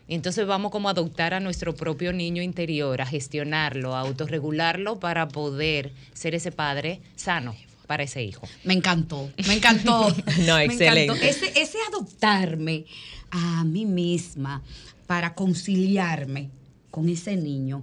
Y 0.09 0.14
entonces 0.14 0.46
vamos 0.46 0.73
como 0.73 0.88
a 0.88 0.92
adoptar 0.92 1.35
a 1.35 1.40
nuestro 1.40 1.75
propio 1.75 2.12
niño 2.12 2.42
interior, 2.42 3.01
a 3.01 3.07
gestionarlo, 3.07 3.94
a 3.94 4.01
autorregularlo 4.01 4.99
para 4.99 5.29
poder 5.29 5.92
ser 6.14 6.35
ese 6.35 6.51
padre 6.51 7.01
sano 7.14 7.55
para 7.87 8.05
ese 8.05 8.23
hijo. 8.23 8.46
Me 8.62 8.75
encantó, 8.75 9.31
me 9.49 9.55
encantó. 9.55 10.09
No, 10.46 10.57
Me 10.57 10.64
excelente. 10.64 11.05
encantó. 11.05 11.25
Ese, 11.25 11.61
ese 11.61 11.79
adoptarme 11.88 12.85
a 13.33 13.64
mí 13.64 13.85
misma 13.85 14.62
para 15.09 15.35
conciliarme 15.35 16.51
con 16.90 17.09
ese 17.09 17.37
niño 17.37 17.83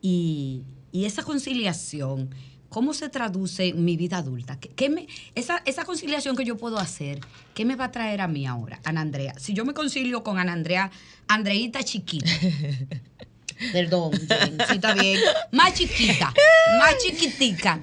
y, 0.00 0.62
y 0.92 1.04
esa 1.04 1.22
conciliación, 1.22 2.34
¿cómo 2.68 2.94
se 2.94 3.08
traduce 3.08 3.68
en 3.68 3.84
mi 3.84 3.96
vida 3.96 4.18
adulta? 4.18 4.58
¿Qué, 4.58 4.68
qué 4.70 4.88
me, 4.88 5.06
esa, 5.34 5.62
esa 5.66 5.84
conciliación 5.84 6.36
que 6.36 6.44
yo 6.44 6.56
puedo 6.56 6.78
hacer, 6.78 7.20
¿qué 7.54 7.64
me 7.64 7.76
va 7.76 7.86
a 7.86 7.90
traer 7.92 8.20
a 8.20 8.28
mí 8.28 8.46
ahora, 8.46 8.80
Ana 8.84 9.00
Andrea? 9.02 9.34
Si 9.38 9.52
yo 9.54 9.64
me 9.64 9.74
concilio 9.74 10.22
con 10.22 10.38
Ana 10.38 10.52
Andrea, 10.52 10.90
Andreita 11.26 11.82
chiquita. 11.82 12.30
Perdón, 13.72 14.12
Jen, 14.12 14.56
sí, 14.68 14.74
está 14.76 14.94
bien. 14.94 15.20
Más 15.50 15.74
chiquita, 15.74 16.32
más 16.78 16.94
chiquitica. 17.04 17.80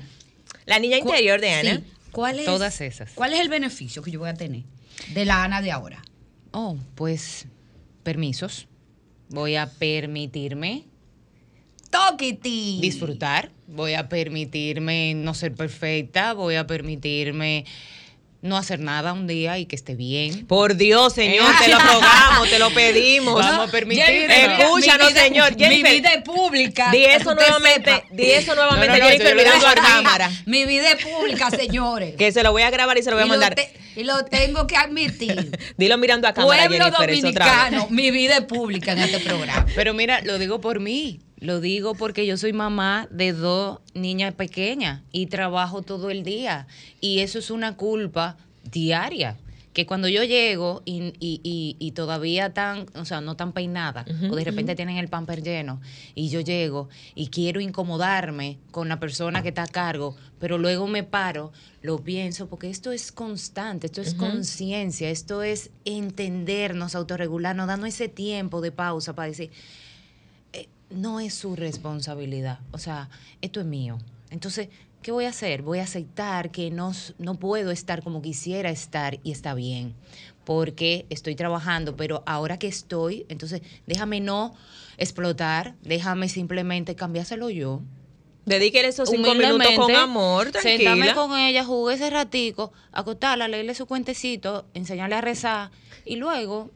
La 0.65 0.79
niña 0.79 0.99
¿Cu- 1.01 1.09
interior 1.09 1.39
de 1.41 1.49
Ana. 1.51 1.75
sí. 1.77 1.83
¿Cuál 2.11 2.39
es, 2.39 2.45
Todas 2.45 2.79
esas. 2.79 3.11
¿Cuál 3.11 3.33
es 3.33 3.41
el 3.41 3.49
beneficio 3.49 4.01
que 4.01 4.09
yo 4.09 4.19
voy 4.19 4.29
a 4.29 4.33
tener 4.35 4.63
de 5.13 5.25
la 5.25 5.43
Ana 5.43 5.61
de 5.61 5.71
ahora? 5.73 6.01
Oh, 6.51 6.77
pues 6.95 7.45
permisos. 8.03 8.67
Voy 9.29 9.55
a 9.55 9.67
permitirme 9.67 10.85
Toquiti. 11.89 12.79
disfrutar, 12.81 13.51
voy 13.67 13.93
a 13.93 14.09
permitirme 14.09 15.13
no 15.15 15.33
ser 15.33 15.53
perfecta, 15.53 16.33
voy 16.33 16.55
a 16.55 16.67
permitirme 16.67 17.65
no 18.45 18.57
hacer 18.57 18.79
nada 18.79 19.13
un 19.13 19.27
día 19.27 19.57
y 19.57 19.65
que 19.65 19.75
esté 19.75 19.95
bien. 19.95 20.45
Por 20.45 20.75
Dios, 20.75 21.13
señor, 21.13 21.51
te 21.63 21.69
lo 21.69 21.79
rogamos, 21.93 22.49
te 22.49 22.59
lo 22.59 22.69
pedimos. 22.71 23.35
Vamos 23.35 23.73
a. 23.73 23.77
Jennifer, 23.77 24.51
Escúchanos, 24.59 25.11
señor. 25.11 25.55
Mi 25.57 25.83
vida 25.83 26.09
es 26.13 26.23
pública. 26.23 26.91
Di 26.91 27.05
eso 27.05 27.33
nuevamente, 27.35 28.03
di 28.11 28.31
eso 28.31 28.55
nuevamente, 28.55 29.01
Jennifer, 29.01 29.35
mirando 29.35 29.67
a 29.67 29.73
cámara. 29.73 30.31
Mi 30.45 30.65
vida 30.65 30.91
es 30.91 31.03
pública, 31.03 31.49
señores. 31.49 32.15
Que 32.15 32.31
se 32.31 32.43
lo 32.43 32.51
voy 32.51 32.61
a 32.61 32.69
grabar 32.69 32.97
y 32.97 33.03
se 33.03 33.09
lo 33.09 33.17
voy 33.17 33.25
a 33.25 33.27
mandar. 33.27 33.55
Y 33.95 34.03
lo 34.03 34.25
tengo 34.25 34.67
que 34.67 34.75
admitir. 34.75 35.57
Dilo 35.77 35.97
mirando 35.97 36.27
a 36.27 36.33
cámara, 36.33 36.67
Pueblo 36.67 36.85
Jennifer, 36.85 37.07
dominicano, 37.07 37.87
mi 37.89 38.11
vida 38.11 38.37
es 38.37 38.43
pública 38.43 38.91
en 38.91 38.99
este 38.99 39.19
programa. 39.19 39.65
Pero 39.73 39.93
mira, 39.93 40.21
lo 40.21 40.37
digo 40.37 40.59
por 40.59 40.79
mí, 40.79 41.21
lo 41.37 41.59
digo 41.61 41.95
porque 41.95 42.25
yo 42.25 42.37
soy 42.37 42.53
mamá 42.53 43.07
de 43.11 43.33
dos 43.33 43.79
niñas 43.93 44.33
pequeñas 44.33 45.01
y 45.11 45.27
trabajo 45.27 45.81
todo 45.81 46.09
el 46.09 46.23
día. 46.23 46.67
Y 47.01 47.19
eso 47.19 47.39
es 47.39 47.51
una 47.51 47.75
culpa 47.75 48.37
diaria. 48.71 49.37
Que 49.73 49.85
cuando 49.85 50.07
yo 50.07 50.23
llego 50.23 50.81
y, 50.85 51.11
y- 51.19 51.41
y- 51.43 51.75
y 51.79 51.91
todavía 51.91 52.53
tan, 52.53 52.85
o 52.95 53.03
sea, 53.03 53.19
no 53.19 53.35
tan 53.35 53.51
peinada, 53.51 54.05
o 54.31 54.35
de 54.37 54.45
repente 54.45 54.73
tienen 54.73 54.95
el 54.95 55.09
pamper 55.09 55.43
lleno, 55.43 55.81
y 56.15 56.29
yo 56.29 56.39
llego 56.39 56.87
y 57.13 57.27
quiero 57.27 57.59
incomodarme 57.59 58.57
con 58.71 58.87
la 58.87 59.01
persona 59.01 59.43
que 59.43 59.49
está 59.49 59.63
a 59.63 59.67
cargo, 59.67 60.15
pero 60.39 60.57
luego 60.57 60.87
me 60.87 61.03
paro, 61.03 61.51
lo 61.81 61.97
pienso, 61.99 62.47
porque 62.47 62.69
esto 62.69 62.93
es 62.93 63.11
constante, 63.11 63.87
esto 63.87 63.99
es 63.99 64.13
conciencia, 64.13 65.09
esto 65.09 65.43
es 65.43 65.71
entendernos, 65.83 66.95
autorregularnos, 66.95 67.67
dando 67.67 67.85
ese 67.85 68.07
tiempo 68.07 68.61
de 68.61 68.71
pausa 68.71 69.13
para 69.13 69.27
decir, 69.27 69.51
no 70.95 71.19
es 71.19 71.33
su 71.33 71.55
responsabilidad. 71.55 72.59
O 72.71 72.77
sea, 72.77 73.09
esto 73.41 73.59
es 73.59 73.65
mío. 73.65 73.97
Entonces, 74.29 74.69
¿qué 75.01 75.11
voy 75.11 75.25
a 75.25 75.29
hacer? 75.29 75.61
Voy 75.61 75.79
a 75.79 75.83
aceptar 75.83 76.51
que 76.51 76.71
no, 76.71 76.93
no 77.19 77.35
puedo 77.35 77.71
estar 77.71 78.03
como 78.03 78.21
quisiera 78.21 78.69
estar 78.69 79.19
y 79.23 79.31
está 79.31 79.53
bien, 79.53 79.93
porque 80.45 81.05
estoy 81.09 81.35
trabajando, 81.35 81.95
pero 81.95 82.23
ahora 82.25 82.57
que 82.57 82.67
estoy, 82.67 83.25
entonces 83.29 83.61
déjame 83.85 84.19
no 84.19 84.55
explotar, 84.97 85.75
déjame 85.83 86.29
simplemente 86.29 86.95
cambiárselo 86.95 87.49
yo. 87.49 87.81
Dedíquele 88.45 88.89
esos 88.89 89.09
cinco 89.09 89.33
minutos 89.33 89.67
con 89.75 89.95
amor, 89.95 90.51
Sentarme 90.51 91.05
tranquila. 91.07 91.15
con 91.15 91.37
ella, 91.37 91.63
jugué 91.65 91.95
ese 91.95 92.09
ratico, 92.11 92.71
acostarla, 92.91 93.47
leerle 93.47 93.73
su 93.73 93.87
cuentecito, 93.87 94.65
enseñarle 94.75 95.15
a 95.15 95.21
rezar 95.21 95.71
y 96.05 96.17
luego 96.17 96.69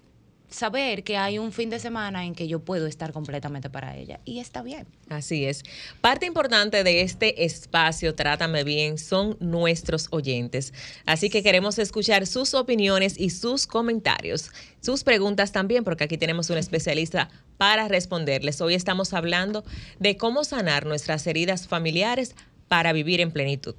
saber 0.50 1.04
que 1.04 1.18
hay 1.18 1.40
un 1.40 1.52
fin 1.52 1.70
de 1.70 1.80
semana 1.80 2.26
en 2.26 2.36
que 2.36 2.48
yo 2.48 2.60
puedo 2.60 2.88
estar 2.88 3.12
completamente 3.12 3.70
para 3.70 3.96
ella 3.96 4.20
y 4.26 4.40
está 4.40 4.62
bien. 4.62 4.88
Así 5.10 5.46
es. 5.46 5.64
Parte 6.02 6.26
importante 6.26 6.84
de 6.84 7.02
este 7.02 7.46
espacio, 7.46 8.16
Trátame 8.16 8.64
Bien, 8.64 8.98
son 8.98 9.38
nuestros 9.40 10.08
oyentes. 10.12 10.74
Así 11.06 11.30
que 11.30 11.44
queremos 11.44 11.80
escuchar 11.80 12.28
sus 12.28 12.54
opiniones 12.54 13.20
y 13.20 13.30
sus 13.30 13.68
comentarios, 13.68 14.52
sus 14.82 15.04
preguntas 15.04 15.52
también, 15.52 15.84
porque 15.84 16.06
aquí 16.06 16.18
tenemos 16.18 16.50
un 16.50 16.58
especialista 16.58 17.30
para 17.58 17.88
responderles. 17.88 18.62
Hoy 18.62 18.74
estamos 18.74 19.14
hablando 19.14 19.64
de 20.00 20.18
cómo 20.18 20.44
sanar 20.44 20.86
nuestras 20.86 21.26
heridas 21.28 21.68
familiares 21.68 22.36
para 22.68 22.94
vivir 22.94 23.22
en 23.22 23.32
plenitud. 23.32 23.76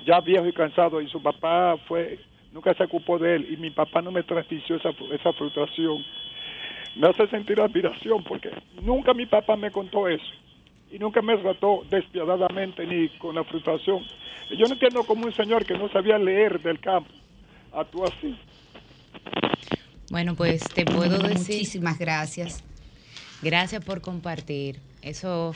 ya 0.06 0.20
viejo 0.22 0.48
y 0.48 0.54
cansado, 0.54 1.02
y 1.02 1.10
su 1.10 1.22
papá 1.22 1.76
fue, 1.88 2.20
nunca 2.52 2.74
se 2.76 2.84
ocupó 2.84 3.18
de 3.18 3.36
él, 3.36 3.48
y 3.52 3.58
mi 3.58 3.72
papá 3.72 4.02
no 4.02 4.12
me 4.12 4.24
transmitió 4.24 4.76
esa, 4.76 4.90
esa 4.90 5.34
frustración. 5.34 6.04
Me 6.96 7.08
hace 7.08 7.28
sentir 7.28 7.60
admiración, 7.60 8.24
porque 8.24 8.50
nunca 8.82 9.14
mi 9.14 9.26
papá 9.26 9.56
me 9.56 9.72
contó 9.72 10.08
eso, 10.08 10.32
y 10.92 11.00
nunca 11.00 11.22
me 11.22 11.38
trató 11.38 11.84
despiadadamente 11.90 12.86
ni 12.86 13.10
con 13.18 13.36
la 13.36 13.44
frustración. 13.44 14.04
Y 14.50 14.58
yo 14.58 14.66
no 14.66 14.74
entiendo 14.74 15.04
cómo 15.04 15.26
un 15.26 15.34
señor 15.34 15.66
que 15.66 15.78
no 15.78 15.90
sabía 15.90 16.18
leer 16.18 16.60
del 16.62 16.80
campo 16.80 17.12
actúa 17.72 18.08
así. 18.08 18.36
Bueno, 20.12 20.36
pues 20.36 20.64
te 20.64 20.86
puedo 20.86 21.20
decir... 21.20 21.58
Muchísimas 21.58 22.00
gracias. 22.00 22.64
Gracias 23.42 23.84
por 23.84 24.02
compartir. 24.02 24.82
Eso, 25.02 25.56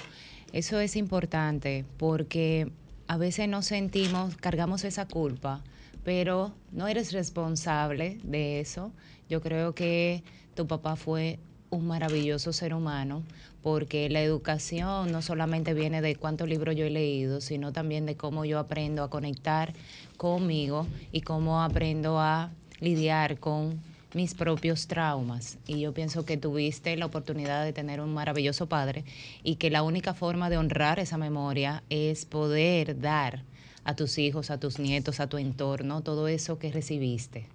eso 0.53 0.79
es 0.79 0.95
importante 0.95 1.85
porque 1.97 2.71
a 3.07 3.17
veces 3.17 3.49
nos 3.49 3.65
sentimos, 3.65 4.37
cargamos 4.37 4.85
esa 4.85 5.05
culpa, 5.05 5.61
pero 6.03 6.53
no 6.71 6.87
eres 6.87 7.11
responsable 7.11 8.19
de 8.23 8.61
eso. 8.61 8.91
Yo 9.29 9.41
creo 9.41 9.75
que 9.75 10.23
tu 10.55 10.65
papá 10.65 10.95
fue 10.95 11.39
un 11.69 11.87
maravilloso 11.87 12.53
ser 12.53 12.73
humano 12.73 13.23
porque 13.61 14.09
la 14.09 14.21
educación 14.21 15.11
no 15.11 15.21
solamente 15.21 15.73
viene 15.73 16.01
de 16.01 16.15
cuántos 16.15 16.47
libros 16.47 16.75
yo 16.75 16.85
he 16.85 16.89
leído, 16.89 17.41
sino 17.41 17.73
también 17.73 18.05
de 18.05 18.15
cómo 18.15 18.45
yo 18.45 18.59
aprendo 18.59 19.03
a 19.03 19.09
conectar 19.09 19.73
conmigo 20.15 20.87
y 21.11 21.21
cómo 21.21 21.63
aprendo 21.63 22.19
a 22.19 22.51
lidiar 22.79 23.39
con 23.39 23.81
mis 24.13 24.33
propios 24.33 24.87
traumas 24.87 25.57
y 25.67 25.79
yo 25.79 25.93
pienso 25.93 26.25
que 26.25 26.37
tuviste 26.37 26.95
la 26.97 27.05
oportunidad 27.05 27.63
de 27.63 27.73
tener 27.73 27.99
un 28.01 28.13
maravilloso 28.13 28.67
padre 28.67 29.03
y 29.43 29.55
que 29.55 29.69
la 29.69 29.83
única 29.83 30.13
forma 30.13 30.49
de 30.49 30.57
honrar 30.57 30.99
esa 30.99 31.17
memoria 31.17 31.83
es 31.89 32.25
poder 32.25 32.99
dar 32.99 33.43
a 33.83 33.95
tus 33.95 34.17
hijos, 34.17 34.49
a 34.49 34.59
tus 34.59 34.79
nietos, 34.79 35.19
a 35.19 35.27
tu 35.27 35.37
entorno, 35.37 36.01
todo 36.01 36.27
eso 36.27 36.57
que 36.59 36.71
recibiste. 36.71 37.47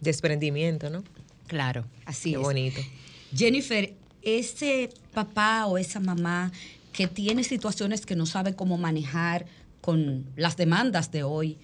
Desprendimiento, 0.00 0.90
¿no? 0.90 1.02
Claro. 1.46 1.84
Así 2.04 2.30
Qué 2.30 2.36
es. 2.36 2.42
bonito. 2.42 2.80
Jennifer, 3.34 3.94
ese 4.22 4.90
papá 5.14 5.66
o 5.66 5.78
esa 5.78 6.00
mamá 6.00 6.52
que 6.92 7.06
tiene 7.06 7.44
situaciones 7.44 8.04
que 8.04 8.16
no 8.16 8.26
sabe 8.26 8.54
cómo 8.54 8.76
manejar 8.78 9.46
con 9.80 10.26
las 10.36 10.56
demandas 10.56 11.12
de 11.12 11.22
hoy, 11.22 11.58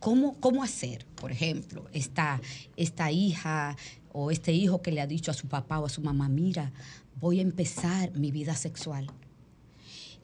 ¿cómo, 0.00 0.34
cómo 0.40 0.62
hacer? 0.62 1.06
Por 1.14 1.32
ejemplo, 1.32 1.86
esta, 1.92 2.40
esta 2.76 3.10
hija 3.10 3.76
o 4.12 4.30
este 4.30 4.52
hijo 4.52 4.82
que 4.82 4.92
le 4.92 5.00
ha 5.00 5.06
dicho 5.06 5.30
a 5.30 5.34
su 5.34 5.48
papá 5.48 5.78
o 5.78 5.86
a 5.86 5.88
su 5.88 6.00
mamá, 6.00 6.28
mira, 6.28 6.72
voy 7.20 7.38
a 7.40 7.42
empezar 7.42 8.12
mi 8.12 8.30
vida 8.30 8.54
sexual. 8.54 9.10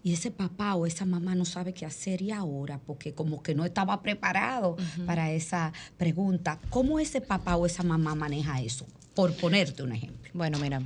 Y 0.03 0.13
ese 0.13 0.31
papá 0.31 0.75
o 0.75 0.85
esa 0.85 1.07
mamá 1.07 1.35
no 1.35 1.47
sabe 1.47 1.73
qué 1.73 1.87
hacer 1.87 2.21
y 2.21 2.31
ahora, 2.31 2.79
porque 2.79 3.15
como 3.15 3.43
que 3.43 3.55
no 3.55 3.65
estaba 3.65 4.03
preparado 4.03 4.77
para 5.07 5.33
esa 5.33 5.73
pregunta. 5.97 6.61
¿Cómo 6.69 7.01
ese 7.01 7.23
papá 7.23 7.57
o 7.57 7.65
esa 7.65 7.83
mamá 7.83 8.15
maneja 8.15 8.61
eso? 8.61 8.87
Por 9.15 9.35
ponerte 9.35 9.83
un 9.83 9.93
ejemplo. 9.93 10.31
Bueno, 10.35 10.59
mira, 10.59 10.83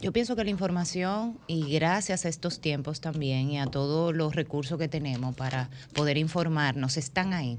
yo 0.00 0.12
pienso 0.12 0.34
que 0.34 0.44
la 0.44 0.50
información 0.50 1.38
y 1.46 1.72
gracias 1.72 2.24
a 2.24 2.28
estos 2.28 2.60
tiempos 2.60 3.00
también 3.00 3.50
y 3.50 3.58
a 3.58 3.66
todos 3.66 4.14
los 4.14 4.34
recursos 4.34 4.78
que 4.78 4.88
tenemos 4.88 5.34
para 5.34 5.68
poder 5.92 6.16
informarnos 6.16 6.96
están 6.96 7.34
ahí. 7.34 7.58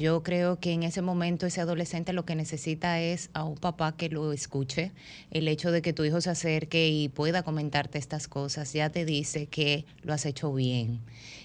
Yo 0.00 0.22
creo 0.22 0.58
que 0.58 0.72
en 0.72 0.82
ese 0.82 1.02
momento 1.02 1.44
ese 1.44 1.60
adolescente 1.60 2.14
lo 2.14 2.24
que 2.24 2.34
necesita 2.34 2.98
es 3.02 3.28
a 3.34 3.44
un 3.44 3.56
papá 3.56 3.98
que 3.98 4.08
lo 4.08 4.32
escuche. 4.32 4.92
El 5.30 5.46
hecho 5.46 5.72
de 5.72 5.82
que 5.82 5.92
tu 5.92 6.06
hijo 6.06 6.22
se 6.22 6.30
acerque 6.30 6.88
y 6.88 7.10
pueda 7.10 7.42
comentarte 7.42 7.98
estas 7.98 8.26
cosas 8.26 8.72
ya 8.72 8.88
te 8.88 9.04
dice 9.04 9.46
que 9.46 9.84
lo 10.02 10.14
has 10.14 10.24
hecho 10.24 10.54
bien 10.54 11.00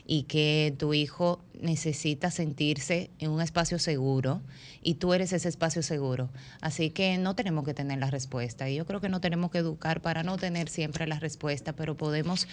y 0.07 0.23
que 0.23 0.73
tu 0.77 0.93
hijo 0.93 1.41
necesita 1.59 2.31
sentirse 2.31 3.09
en 3.19 3.31
un 3.31 3.41
espacio 3.41 3.77
seguro 3.77 4.41
y 4.81 4.93
tú 4.93 5.13
eres 5.13 5.33
ese 5.33 5.49
espacio 5.49 5.83
seguro. 5.83 6.29
Así 6.61 6.91
que 6.91 7.17
no 7.17 7.35
tenemos 7.35 7.65
que 7.65 7.73
tener 7.73 7.99
la 7.99 8.09
respuesta. 8.09 8.69
Y 8.69 8.75
yo 8.75 8.85
creo 8.85 9.01
que 9.01 9.09
no 9.09 9.19
tenemos 9.19 9.51
que 9.51 9.57
educar 9.57 9.99
para 9.99 10.23
no 10.23 10.37
tener 10.37 10.69
siempre 10.69 11.07
la 11.07 11.19
respuesta, 11.19 11.73
pero 11.73 11.97
podemos 11.97 12.47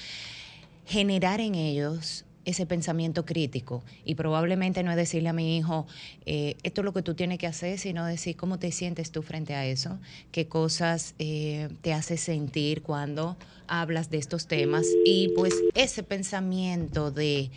generar 0.84 1.40
en 1.40 1.54
ellos 1.54 2.24
ese 2.44 2.66
pensamiento 2.66 3.24
crítico 3.24 3.82
y 4.04 4.14
probablemente 4.14 4.82
no 4.82 4.90
es 4.90 4.96
decirle 4.96 5.28
a 5.28 5.32
mi 5.32 5.56
hijo 5.56 5.86
eh, 6.26 6.56
esto 6.62 6.80
es 6.80 6.84
lo 6.84 6.92
que 6.92 7.02
tú 7.02 7.14
tienes 7.14 7.38
que 7.38 7.46
hacer 7.46 7.78
sino 7.78 8.04
decir 8.04 8.36
cómo 8.36 8.58
te 8.58 8.72
sientes 8.72 9.12
tú 9.12 9.22
frente 9.22 9.54
a 9.54 9.66
eso 9.66 9.98
qué 10.30 10.46
cosas 10.46 11.14
eh, 11.18 11.68
te 11.82 11.92
hace 11.92 12.16
sentir 12.16 12.82
cuando 12.82 13.36
hablas 13.66 14.10
de 14.10 14.18
estos 14.18 14.46
temas 14.46 14.86
y 15.04 15.28
pues 15.36 15.62
ese 15.74 16.02
pensamiento 16.02 17.10
de 17.10 17.50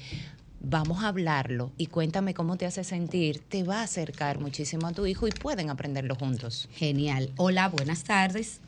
vamos 0.59 1.03
a 1.03 1.09
hablarlo 1.09 1.71
y 1.77 1.87
cuéntame 1.87 2.33
cómo 2.33 2.57
te 2.57 2.65
hace 2.65 2.83
sentir 2.83 3.39
te 3.39 3.63
va 3.63 3.81
a 3.81 3.83
acercar 3.83 4.39
muchísimo 4.39 4.87
a 4.87 4.93
tu 4.93 5.05
hijo 5.05 5.27
y 5.27 5.31
pueden 5.31 5.69
aprenderlo 5.69 6.15
juntos 6.15 6.69
Genial. 6.73 7.29
Hola, 7.37 7.69
buenas 7.69 8.03
tardes. 8.03 8.61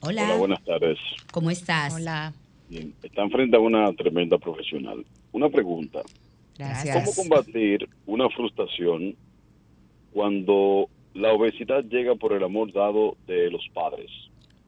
Hola. 0.00 0.24
Hola, 0.24 0.36
buenas 0.36 0.64
tardes. 0.64 0.98
¿Cómo 1.30 1.50
estás? 1.50 1.94
hola 1.94 2.32
Bien, 2.68 2.94
Están 3.02 3.30
frente 3.30 3.56
a 3.56 3.60
una 3.60 3.92
tremenda 3.92 4.38
profesional. 4.38 5.04
Una 5.32 5.48
pregunta. 5.48 6.02
gracias 6.58 6.96
¿Cómo 6.96 7.14
combatir 7.14 7.88
una 8.06 8.28
frustración 8.28 9.16
cuando 10.12 10.88
la 11.14 11.32
obesidad 11.32 11.84
llega 11.84 12.14
por 12.14 12.32
el 12.32 12.44
amor 12.44 12.72
dado 12.72 13.16
de 13.26 13.50
los 13.50 13.66
padres? 13.72 14.10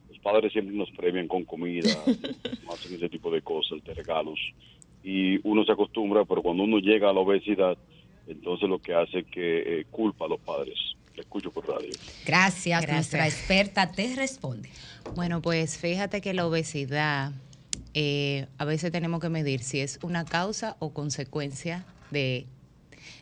Los 0.09 0.19
padres 0.19 0.51
siempre 0.51 0.75
nos 0.75 0.89
premian 0.91 1.27
con 1.27 1.43
comida, 1.45 1.89
hacen 2.71 2.95
ese 2.95 3.09
tipo 3.09 3.31
de 3.31 3.41
cosas, 3.41 3.83
de 3.83 3.93
regalos. 3.93 4.39
Y 5.03 5.39
uno 5.47 5.63
se 5.63 5.71
acostumbra, 5.71 6.25
pero 6.25 6.41
cuando 6.41 6.63
uno 6.63 6.79
llega 6.79 7.09
a 7.11 7.13
la 7.13 7.19
obesidad, 7.19 7.77
entonces 8.27 8.67
lo 8.67 8.79
que 8.79 8.93
hace 8.93 9.19
es 9.19 9.25
que 9.27 9.79
eh, 9.81 9.85
culpa 9.91 10.25
a 10.25 10.29
los 10.29 10.39
padres. 10.39 10.77
Le 11.15 11.21
escucho 11.21 11.51
por 11.51 11.67
radio. 11.67 11.91
Gracias, 12.25 12.81
Gracias. 12.81 12.91
nuestra 12.91 13.27
experta 13.27 13.91
te 13.91 14.15
responde. 14.15 14.69
Bueno, 15.15 15.41
pues 15.41 15.77
fíjate 15.77 16.19
que 16.19 16.33
la 16.33 16.45
obesidad 16.45 17.31
eh, 17.97 18.47
a 18.57 18.65
veces 18.65 18.91
tenemos 18.91 19.21
que 19.21 19.29
medir 19.29 19.63
si 19.63 19.79
es 19.79 19.99
una 20.03 20.25
causa 20.25 20.75
o 20.79 20.91
consecuencia 20.91 21.85
de 22.11 22.45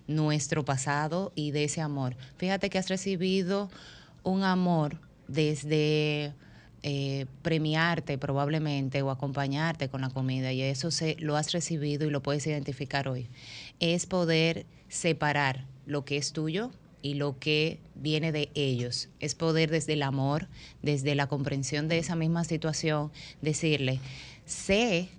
nuestro 0.07 0.65
pasado 0.65 1.31
y 1.35 1.51
de 1.51 1.65
ese 1.65 1.79
amor. 1.79 2.15
Fíjate 2.37 2.71
que 2.71 2.79
has 2.79 2.89
recibido 2.89 3.69
un 4.23 4.43
amor 4.43 4.99
desde 5.27 6.33
eh, 6.81 7.27
premiarte 7.43 8.17
probablemente 8.17 9.03
o 9.03 9.11
acompañarte 9.11 9.89
con 9.89 10.01
la 10.01 10.09
comida 10.09 10.51
y 10.51 10.63
eso 10.63 10.89
se, 10.89 11.17
lo 11.19 11.37
has 11.37 11.51
recibido 11.51 12.07
y 12.07 12.09
lo 12.09 12.23
puedes 12.23 12.47
identificar 12.47 13.07
hoy. 13.07 13.27
Es 13.79 14.07
poder 14.07 14.65
separar 14.89 15.65
lo 15.85 16.03
que 16.03 16.17
es 16.17 16.33
tuyo 16.33 16.71
y 17.03 17.13
lo 17.13 17.37
que 17.37 17.79
viene 17.93 18.31
de 18.31 18.49
ellos. 18.55 19.09
Es 19.19 19.35
poder 19.35 19.69
desde 19.69 19.93
el 19.93 20.01
amor, 20.01 20.47
desde 20.81 21.13
la 21.13 21.27
comprensión 21.27 21.89
de 21.89 21.99
esa 21.99 22.15
misma 22.15 22.43
situación, 22.43 23.11
decirle, 23.41 23.99
sé 24.45 25.09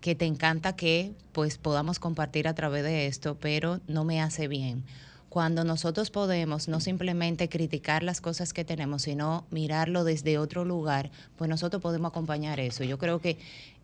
que 0.00 0.14
te 0.14 0.24
encanta 0.24 0.76
que 0.76 1.14
pues 1.32 1.58
podamos 1.58 1.98
compartir 1.98 2.48
a 2.48 2.54
través 2.54 2.84
de 2.84 3.06
esto, 3.06 3.36
pero 3.40 3.80
no 3.88 4.04
me 4.04 4.20
hace 4.20 4.48
bien. 4.48 4.84
Cuando 5.28 5.64
nosotros 5.64 6.10
podemos 6.10 6.68
no 6.68 6.80
simplemente 6.80 7.48
criticar 7.48 8.02
las 8.02 8.20
cosas 8.20 8.52
que 8.52 8.64
tenemos, 8.64 9.02
sino 9.02 9.44
mirarlo 9.50 10.04
desde 10.04 10.38
otro 10.38 10.64
lugar, 10.64 11.10
pues 11.36 11.50
nosotros 11.50 11.82
podemos 11.82 12.10
acompañar 12.10 12.60
eso. 12.60 12.84
Yo 12.84 12.98
creo 12.98 13.20
que 13.20 13.36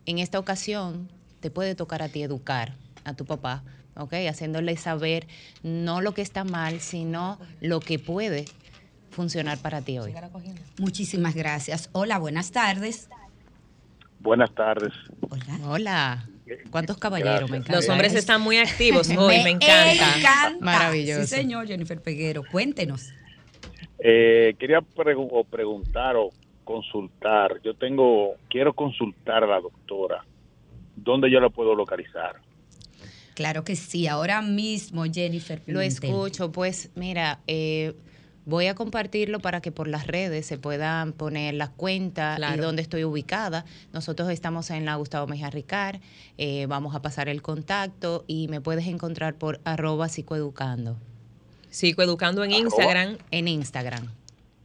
en 0.07 0.19
esta 0.19 0.39
ocasión 0.39 1.09
te 1.41 1.51
puede 1.51 1.75
tocar 1.75 2.03
a 2.03 2.09
ti 2.09 2.23
educar 2.23 2.75
a 3.05 3.15
tu 3.15 3.27
papá, 3.27 3.65
¿ok? 3.97 4.15
Haciéndole 4.31 4.77
saber 4.77 5.27
no 5.63 6.01
lo 6.01 6.15
que 6.15 6.23
está 6.23 6.45
mal, 6.45 6.81
sino 6.81 7.39
lo 7.61 7.81
que 7.81 7.99
puede 7.99 8.45
funcionar 9.11 9.59
para 9.59 9.83
ti 9.83 9.99
hoy. 9.99 10.15
Muchísimas 10.79 11.35
gracias. 11.35 11.91
Hola, 11.93 12.19
buenas 12.19 12.53
tardes. 12.53 13.09
Buenas 14.23 14.55
tardes. 14.55 14.93
Hola. 15.29 15.59
Hola. 15.69 16.29
¿Cuántos 16.71 16.99
caballeros? 16.99 17.51
Me 17.51 17.57
encanta. 17.59 17.77
Los 17.77 17.89
hombres 17.89 18.15
están 18.15 18.41
muy 18.41 18.59
activos 18.59 19.09
hoy, 19.11 19.43
me 19.43 19.51
encanta. 19.51 19.93
encanta. 20.19 20.57
Maravilloso. 20.61 21.23
Sí, 21.23 21.27
señor, 21.37 21.67
Jennifer 21.67 22.01
Peguero. 22.01 22.43
Cuéntenos. 22.51 23.11
Eh, 23.99 24.55
quería 24.59 24.81
pregu- 24.81 25.29
o 25.31 25.45
preguntar 25.45 26.17
o 26.17 26.31
consultar. 26.65 27.61
Yo 27.65 27.75
tengo, 27.75 28.35
quiero 28.49 28.73
consultar 28.75 29.45
a 29.45 29.47
la 29.47 29.61
doctora. 29.61 30.25
¿Dónde 30.95 31.31
yo 31.31 31.41
la 31.41 31.49
puedo 31.49 31.75
localizar? 31.75 32.37
Claro 33.35 33.65
que 33.65 33.75
sí. 33.77 34.07
Ahora 34.07 34.43
mismo, 34.43 35.05
Jennifer 35.05 35.63
Lo 35.67 35.81
escucho, 35.81 36.53
pues 36.53 36.91
mira, 36.95 37.41
eh, 37.47 37.95
voy 38.45 38.67
a 38.67 38.75
compartirlo 38.75 39.39
para 39.41 39.61
que 39.61 39.71
por 39.73 39.87
las 39.89 40.07
redes 40.07 40.47
se 40.47 40.59
puedan 40.59 41.13
poner 41.13 41.55
las 41.55 41.69
cuentas 41.71 42.41
y 42.55 42.59
dónde 42.59 42.83
estoy 42.83 43.05
ubicada. 43.05 43.65
Nosotros 43.93 44.29
estamos 44.31 44.71
en 44.71 44.85
la 44.85 44.97
Gustavo 44.97 45.27
Mejía 45.27 45.51
Ricard, 45.51 46.01
eh, 46.39 46.67
vamos 46.67 46.95
a 46.95 47.03
pasar 47.03 47.29
el 47.29 47.41
contacto 47.43 48.25
y 48.27 48.49
me 48.49 48.61
puedes 48.61 48.87
encontrar 48.87 49.35
por 49.35 49.61
arroba 49.65 50.09
psicoeducando 50.09 50.97
Psicoeducando 51.71 52.45
en 52.45 52.53
Arroba. 52.53 52.65
Instagram. 52.67 53.19
en 53.31 53.49
Instagram. 53.49 54.09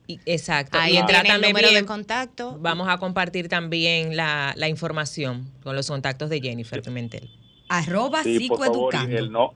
Y- 0.08 0.20
Exacto. 0.26 0.78
Ahí 0.80 0.94
y 0.94 0.98
en 0.98 1.06
tiene 1.06 1.30
el 1.30 1.42
número 1.42 1.70
Bien, 1.70 1.82
de 1.82 1.86
contacto. 1.86 2.58
Vamos 2.60 2.88
a 2.90 2.98
compartir 2.98 3.50
también 3.50 4.16
la, 4.16 4.54
la 4.58 4.68
información 4.70 5.50
con 5.64 5.76
los 5.76 5.88
contactos 5.88 6.30
de 6.30 6.40
Jennifer 6.42 6.82
Pimentel. 6.82 7.30
Arroba 7.70 8.24
Sí, 8.24 8.48
por 8.48 8.60
favor, 8.60 8.94
y 8.94 8.98
psicoeducando. 8.98 9.18
el, 9.18 9.32
no, 9.32 9.54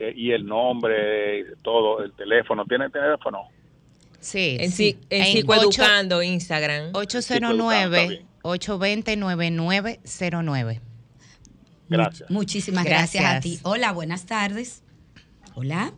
que- 0.00 0.12
y 0.16 0.30
el 0.32 0.46
nombre, 0.46 1.44
todo, 1.62 2.02
el 2.02 2.12
teléfono. 2.14 2.64
¿Tiene 2.64 2.88
teléfono? 2.88 3.42
Sí, 4.18 4.56
En, 4.58 4.70
sí. 4.70 4.98
en 5.10 5.20
En 5.22 5.26
Psicoeducando 5.32 6.22
Instagram. 6.22 6.90
809 6.94 8.24
820 8.42 9.16
9909. 9.16 10.80
Gracias. 11.90 12.30
Much- 12.30 12.34
muchísimas 12.34 12.84
gracias. 12.86 13.24
a 13.24 13.40
ti. 13.40 13.58
Hola, 13.62 13.92
buenas 13.92 14.24
tardes. 14.24 14.82
Hola. 15.54 15.92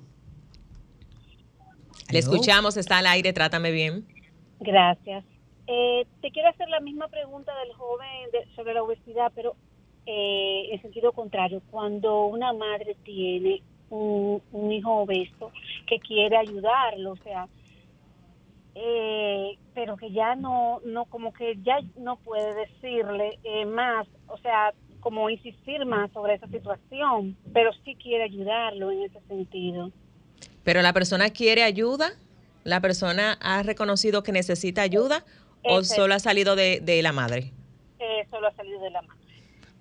Le 2.11 2.19
escuchamos, 2.19 2.77
está 2.77 2.99
al 2.99 3.07
aire, 3.07 3.33
trátame 3.33 3.71
bien. 3.71 4.05
Gracias. 4.61 5.25
Eh, 5.69 6.05
te 6.21 6.31
quiero 6.33 6.49
hacer 6.49 6.69
la 6.69 6.81
misma 6.81 7.07
pregunta 7.09 7.53
del 7.65 7.73
joven 7.75 8.31
de- 8.33 8.55
sobre 8.57 8.75
la 8.75 8.83
obesidad, 8.83 9.31
pero 9.35 9.55
eh, 10.07 10.71
en 10.73 10.83
sentido 10.83 11.13
contrario. 11.13 11.63
Cuando 11.71 12.27
una 12.27 12.53
madre 12.53 12.97
tiene 13.05 13.63
un, 13.93 14.43
un 14.53 14.73
hijo 14.73 14.91
obeso 15.03 15.53
que 15.87 15.99
quiere 16.01 16.37
ayudarlo, 16.37 17.13
o 17.13 17.17
sea, 17.17 17.47
eh, 18.75 19.59
pero 19.75 19.97
que 19.97 20.11
ya 20.13 20.35
no, 20.35 20.81
no, 20.85 21.05
como 21.07 21.33
que 21.33 21.59
ya 21.63 21.79
no 21.97 22.17
puede 22.17 22.55
decirle 22.55 23.39
eh, 23.45 23.67
más, 23.67 24.07
o 24.29 24.39
sea, 24.39 24.73
como 25.01 25.29
insistir 25.29 25.85
más 25.85 26.11
sobre 26.13 26.35
esa 26.35 26.47
situación, 26.47 27.37
pero 27.53 27.71
sí 27.85 27.97
quiere 27.97 28.25
ayudarlo 28.25 28.91
en 28.91 29.03
ese 29.03 29.21
sentido. 29.29 29.91
Pero 30.65 30.81
la 30.81 30.93
persona 30.93 31.31
quiere 31.31 31.63
ayuda. 31.63 32.11
¿La 32.65 32.81
persona 32.81 33.37
ha 33.41 33.65
reconocido 33.65 34.23
que 34.23 34.31
necesita 34.31 34.83
ayuda 34.83 35.25
o 35.65 35.81
Ese- 35.81 35.97
solo 35.97 36.15
ha 36.15 36.21
salido 36.21 36.55
de, 36.55 36.79
de 36.81 37.03
la 37.03 37.13
madre? 37.13 37.51
Eh, 37.99 38.25
solo 38.31 38.47
ha 38.47 38.53
salido 38.55 38.81
de 38.81 38.91
la 38.91 39.03
mano. 39.03 39.21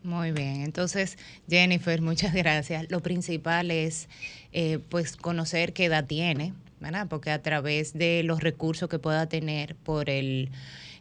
Muy 0.03 0.31
bien, 0.31 0.61
entonces 0.61 1.17
Jennifer, 1.47 2.01
muchas 2.01 2.33
gracias. 2.33 2.89
Lo 2.89 3.01
principal 3.01 3.69
es 3.69 4.09
eh, 4.51 4.79
pues 4.89 5.15
conocer 5.15 5.73
qué 5.73 5.85
edad 5.85 6.05
tiene, 6.07 6.53
¿verdad? 6.79 7.07
Porque 7.07 7.29
a 7.29 7.41
través 7.43 7.93
de 7.93 8.23
los 8.23 8.41
recursos 8.41 8.89
que 8.89 8.97
pueda 8.97 9.29
tener 9.29 9.75
por 9.75 10.09
el 10.09 10.49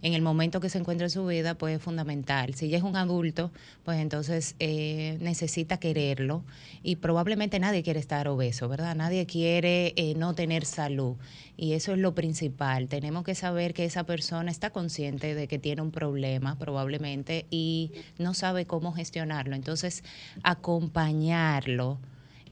en 0.02 0.14
el 0.14 0.22
momento 0.22 0.60
que 0.60 0.68
se 0.68 0.78
encuentra 0.78 1.06
en 1.06 1.10
su 1.10 1.26
vida, 1.26 1.54
pues 1.54 1.76
es 1.76 1.82
fundamental. 1.82 2.54
Si 2.54 2.68
ya 2.68 2.78
es 2.78 2.82
un 2.82 2.96
adulto, 2.96 3.50
pues 3.84 3.98
entonces 3.98 4.56
eh, 4.58 5.18
necesita 5.20 5.78
quererlo 5.78 6.42
y 6.82 6.96
probablemente 6.96 7.58
nadie 7.58 7.82
quiere 7.82 8.00
estar 8.00 8.26
obeso, 8.28 8.68
¿verdad? 8.68 8.94
Nadie 8.96 9.26
quiere 9.26 9.92
eh, 9.96 10.14
no 10.16 10.34
tener 10.34 10.64
salud 10.64 11.16
y 11.56 11.74
eso 11.74 11.92
es 11.92 11.98
lo 11.98 12.14
principal. 12.14 12.88
Tenemos 12.88 13.24
que 13.24 13.34
saber 13.34 13.74
que 13.74 13.84
esa 13.84 14.04
persona 14.04 14.50
está 14.50 14.70
consciente 14.70 15.34
de 15.34 15.48
que 15.48 15.58
tiene 15.58 15.82
un 15.82 15.90
problema 15.90 16.58
probablemente 16.58 17.46
y 17.50 17.92
no 18.18 18.34
sabe 18.34 18.66
cómo 18.66 18.92
gestionarlo. 18.92 19.54
Entonces, 19.54 20.02
acompañarlo 20.42 21.98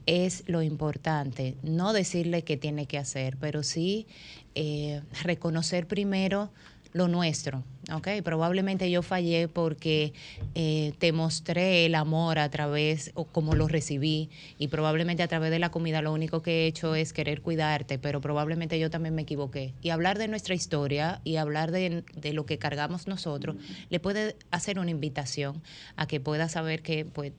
es 0.05 0.43
lo 0.47 0.63
importante. 0.63 1.55
No 1.61 1.93
decirle 1.93 2.43
qué 2.43 2.57
tiene 2.57 2.87
que 2.87 2.97
hacer, 2.97 3.37
pero 3.39 3.63
sí 3.63 4.07
eh, 4.55 5.01
reconocer 5.23 5.87
primero 5.87 6.51
lo 6.91 7.07
nuestro, 7.07 7.63
¿ok? 7.93 8.07
Probablemente 8.23 8.89
yo 8.89 9.01
fallé 9.01 9.47
porque 9.47 10.13
eh, 10.55 10.93
te 10.97 11.11
mostré 11.11 11.85
el 11.85 11.95
amor 11.95 12.39
a 12.39 12.49
través, 12.49 13.11
o 13.13 13.25
como 13.25 13.53
lo 13.53 13.67
recibí, 13.67 14.29
y 14.57 14.69
probablemente 14.69 15.21
a 15.21 15.27
través 15.27 15.51
de 15.51 15.59
la 15.59 15.69
comida 15.69 16.01
lo 16.01 16.11
único 16.11 16.41
que 16.41 16.63
he 16.63 16.67
hecho 16.67 16.95
es 16.95 17.13
querer 17.13 17.41
cuidarte, 17.41 17.99
pero 17.99 18.21
probablemente 18.21 18.79
yo 18.79 18.89
también 18.89 19.13
me 19.13 19.21
equivoqué. 19.21 19.73
Y 19.81 19.91
hablar 19.91 20.17
de 20.17 20.27
nuestra 20.27 20.55
historia 20.55 21.21
y 21.23 21.35
hablar 21.35 21.71
de, 21.71 22.03
de 22.15 22.33
lo 22.33 22.45
que 22.45 22.57
cargamos 22.57 23.07
nosotros 23.07 23.55
le 23.89 23.99
puede 23.99 24.35
hacer 24.51 24.79
una 24.79 24.91
invitación 24.91 25.61
a 25.95 26.07
que 26.07 26.19
pueda 26.19 26.49
saber 26.49 26.81
que, 26.81 27.05
pues, 27.05 27.33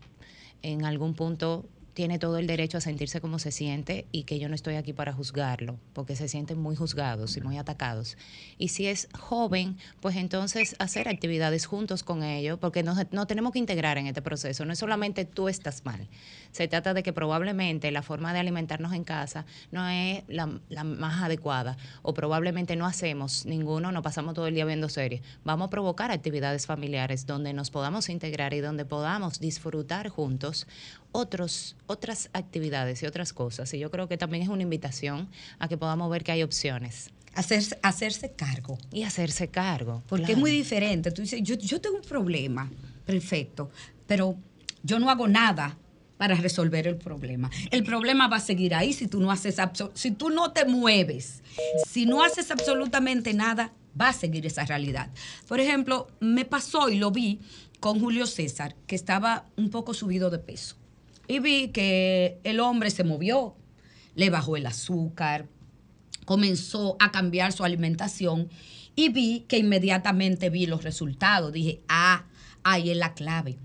en 0.62 0.84
algún 0.84 1.14
punto 1.14 1.66
tiene 2.00 2.18
todo 2.18 2.38
el 2.38 2.46
derecho 2.46 2.78
a 2.78 2.80
sentirse 2.80 3.20
como 3.20 3.38
se 3.38 3.52
siente 3.52 4.06
y 4.10 4.22
que 4.22 4.38
yo 4.38 4.48
no 4.48 4.54
estoy 4.54 4.76
aquí 4.76 4.94
para 4.94 5.12
juzgarlo, 5.12 5.78
porque 5.92 6.16
se 6.16 6.28
sienten 6.28 6.58
muy 6.58 6.74
juzgados 6.74 7.36
y 7.36 7.42
muy 7.42 7.58
atacados. 7.58 8.16
Y 8.56 8.68
si 8.68 8.86
es 8.86 9.06
joven, 9.12 9.76
pues 10.00 10.16
entonces 10.16 10.76
hacer 10.78 11.10
actividades 11.10 11.66
juntos 11.66 12.02
con 12.02 12.22
ellos, 12.22 12.58
porque 12.58 12.82
nos, 12.82 12.96
no 13.12 13.26
tenemos 13.26 13.52
que 13.52 13.58
integrar 13.58 13.98
en 13.98 14.06
este 14.06 14.22
proceso. 14.22 14.64
No 14.64 14.72
es 14.72 14.78
solamente 14.78 15.26
tú 15.26 15.50
estás 15.50 15.84
mal. 15.84 16.08
Se 16.52 16.68
trata 16.68 16.94
de 16.94 17.02
que 17.02 17.12
probablemente 17.12 17.90
la 17.90 18.00
forma 18.00 18.32
de 18.32 18.38
alimentarnos 18.38 18.94
en 18.94 19.04
casa 19.04 19.44
no 19.70 19.86
es 19.86 20.24
la, 20.26 20.58
la 20.70 20.84
más 20.84 21.22
adecuada 21.22 21.76
o 22.00 22.14
probablemente 22.14 22.76
no 22.76 22.86
hacemos 22.86 23.44
ninguno, 23.44 23.92
no 23.92 24.00
pasamos 24.00 24.32
todo 24.32 24.46
el 24.46 24.54
día 24.54 24.64
viendo 24.64 24.88
series. 24.88 25.20
Vamos 25.44 25.66
a 25.66 25.70
provocar 25.70 26.10
actividades 26.10 26.64
familiares 26.64 27.26
donde 27.26 27.52
nos 27.52 27.70
podamos 27.70 28.08
integrar 28.08 28.54
y 28.54 28.60
donde 28.60 28.86
podamos 28.86 29.38
disfrutar 29.38 30.08
juntos 30.08 30.66
otros, 31.12 31.76
otras 31.86 32.30
actividades 32.32 33.02
y 33.02 33.06
otras 33.06 33.32
cosas. 33.32 33.72
Y 33.74 33.78
yo 33.78 33.90
creo 33.90 34.08
que 34.08 34.16
también 34.16 34.42
es 34.42 34.48
una 34.48 34.62
invitación 34.62 35.28
a 35.58 35.68
que 35.68 35.76
podamos 35.76 36.10
ver 36.10 36.24
que 36.24 36.32
hay 36.32 36.42
opciones. 36.42 37.10
Hacerse, 37.34 37.78
hacerse 37.82 38.32
cargo. 38.32 38.78
Y 38.92 39.04
hacerse 39.04 39.48
cargo. 39.48 40.02
Porque 40.08 40.26
claro. 40.26 40.38
es 40.38 40.40
muy 40.40 40.50
diferente. 40.50 41.10
Tú 41.10 41.22
dices, 41.22 41.40
yo, 41.42 41.54
yo 41.56 41.80
tengo 41.80 41.96
un 41.96 42.02
problema, 42.02 42.70
perfecto, 43.06 43.70
pero 44.06 44.36
yo 44.82 44.98
no 44.98 45.10
hago 45.10 45.28
nada 45.28 45.76
para 46.20 46.34
resolver 46.34 46.86
el 46.86 46.96
problema. 46.96 47.50
El 47.70 47.82
problema 47.82 48.28
va 48.28 48.36
a 48.36 48.40
seguir 48.40 48.74
ahí 48.74 48.92
si 48.92 49.06
tú 49.06 49.20
no 49.20 49.30
haces 49.30 49.56
si 49.94 50.10
tú 50.10 50.28
no 50.28 50.52
te 50.52 50.66
mueves, 50.66 51.42
si 51.88 52.04
no 52.04 52.22
haces 52.22 52.50
absolutamente 52.50 53.32
nada, 53.32 53.72
va 53.98 54.10
a 54.10 54.12
seguir 54.12 54.44
esa 54.44 54.66
realidad. 54.66 55.10
Por 55.48 55.60
ejemplo, 55.60 56.08
me 56.20 56.44
pasó 56.44 56.90
y 56.90 56.98
lo 56.98 57.10
vi 57.10 57.40
con 57.80 58.00
Julio 58.00 58.26
César, 58.26 58.76
que 58.86 58.96
estaba 58.96 59.46
un 59.56 59.70
poco 59.70 59.94
subido 59.94 60.28
de 60.28 60.38
peso. 60.38 60.76
Y 61.30 61.38
vi 61.38 61.68
que 61.68 62.40
el 62.42 62.58
hombre 62.58 62.90
se 62.90 63.04
movió, 63.04 63.54
le 64.16 64.30
bajó 64.30 64.56
el 64.56 64.66
azúcar, 64.66 65.46
comenzó 66.24 66.96
a 66.98 67.12
cambiar 67.12 67.52
su 67.52 67.62
alimentación 67.62 68.48
y 68.96 69.10
vi 69.10 69.44
que 69.46 69.58
inmediatamente 69.58 70.50
vi 70.50 70.66
los 70.66 70.82
resultados. 70.82 71.52
Dije, 71.52 71.82
ah, 71.88 72.24
ahí 72.64 72.90
es 72.90 72.96
la 72.96 73.14
clave. 73.14 73.58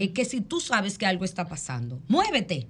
Es 0.00 0.10
que 0.10 0.24
si 0.24 0.40
tú 0.40 0.58
sabes 0.58 0.98
que 0.98 1.06
algo 1.06 1.24
está 1.24 1.46
pasando, 1.46 2.02
muévete. 2.08 2.66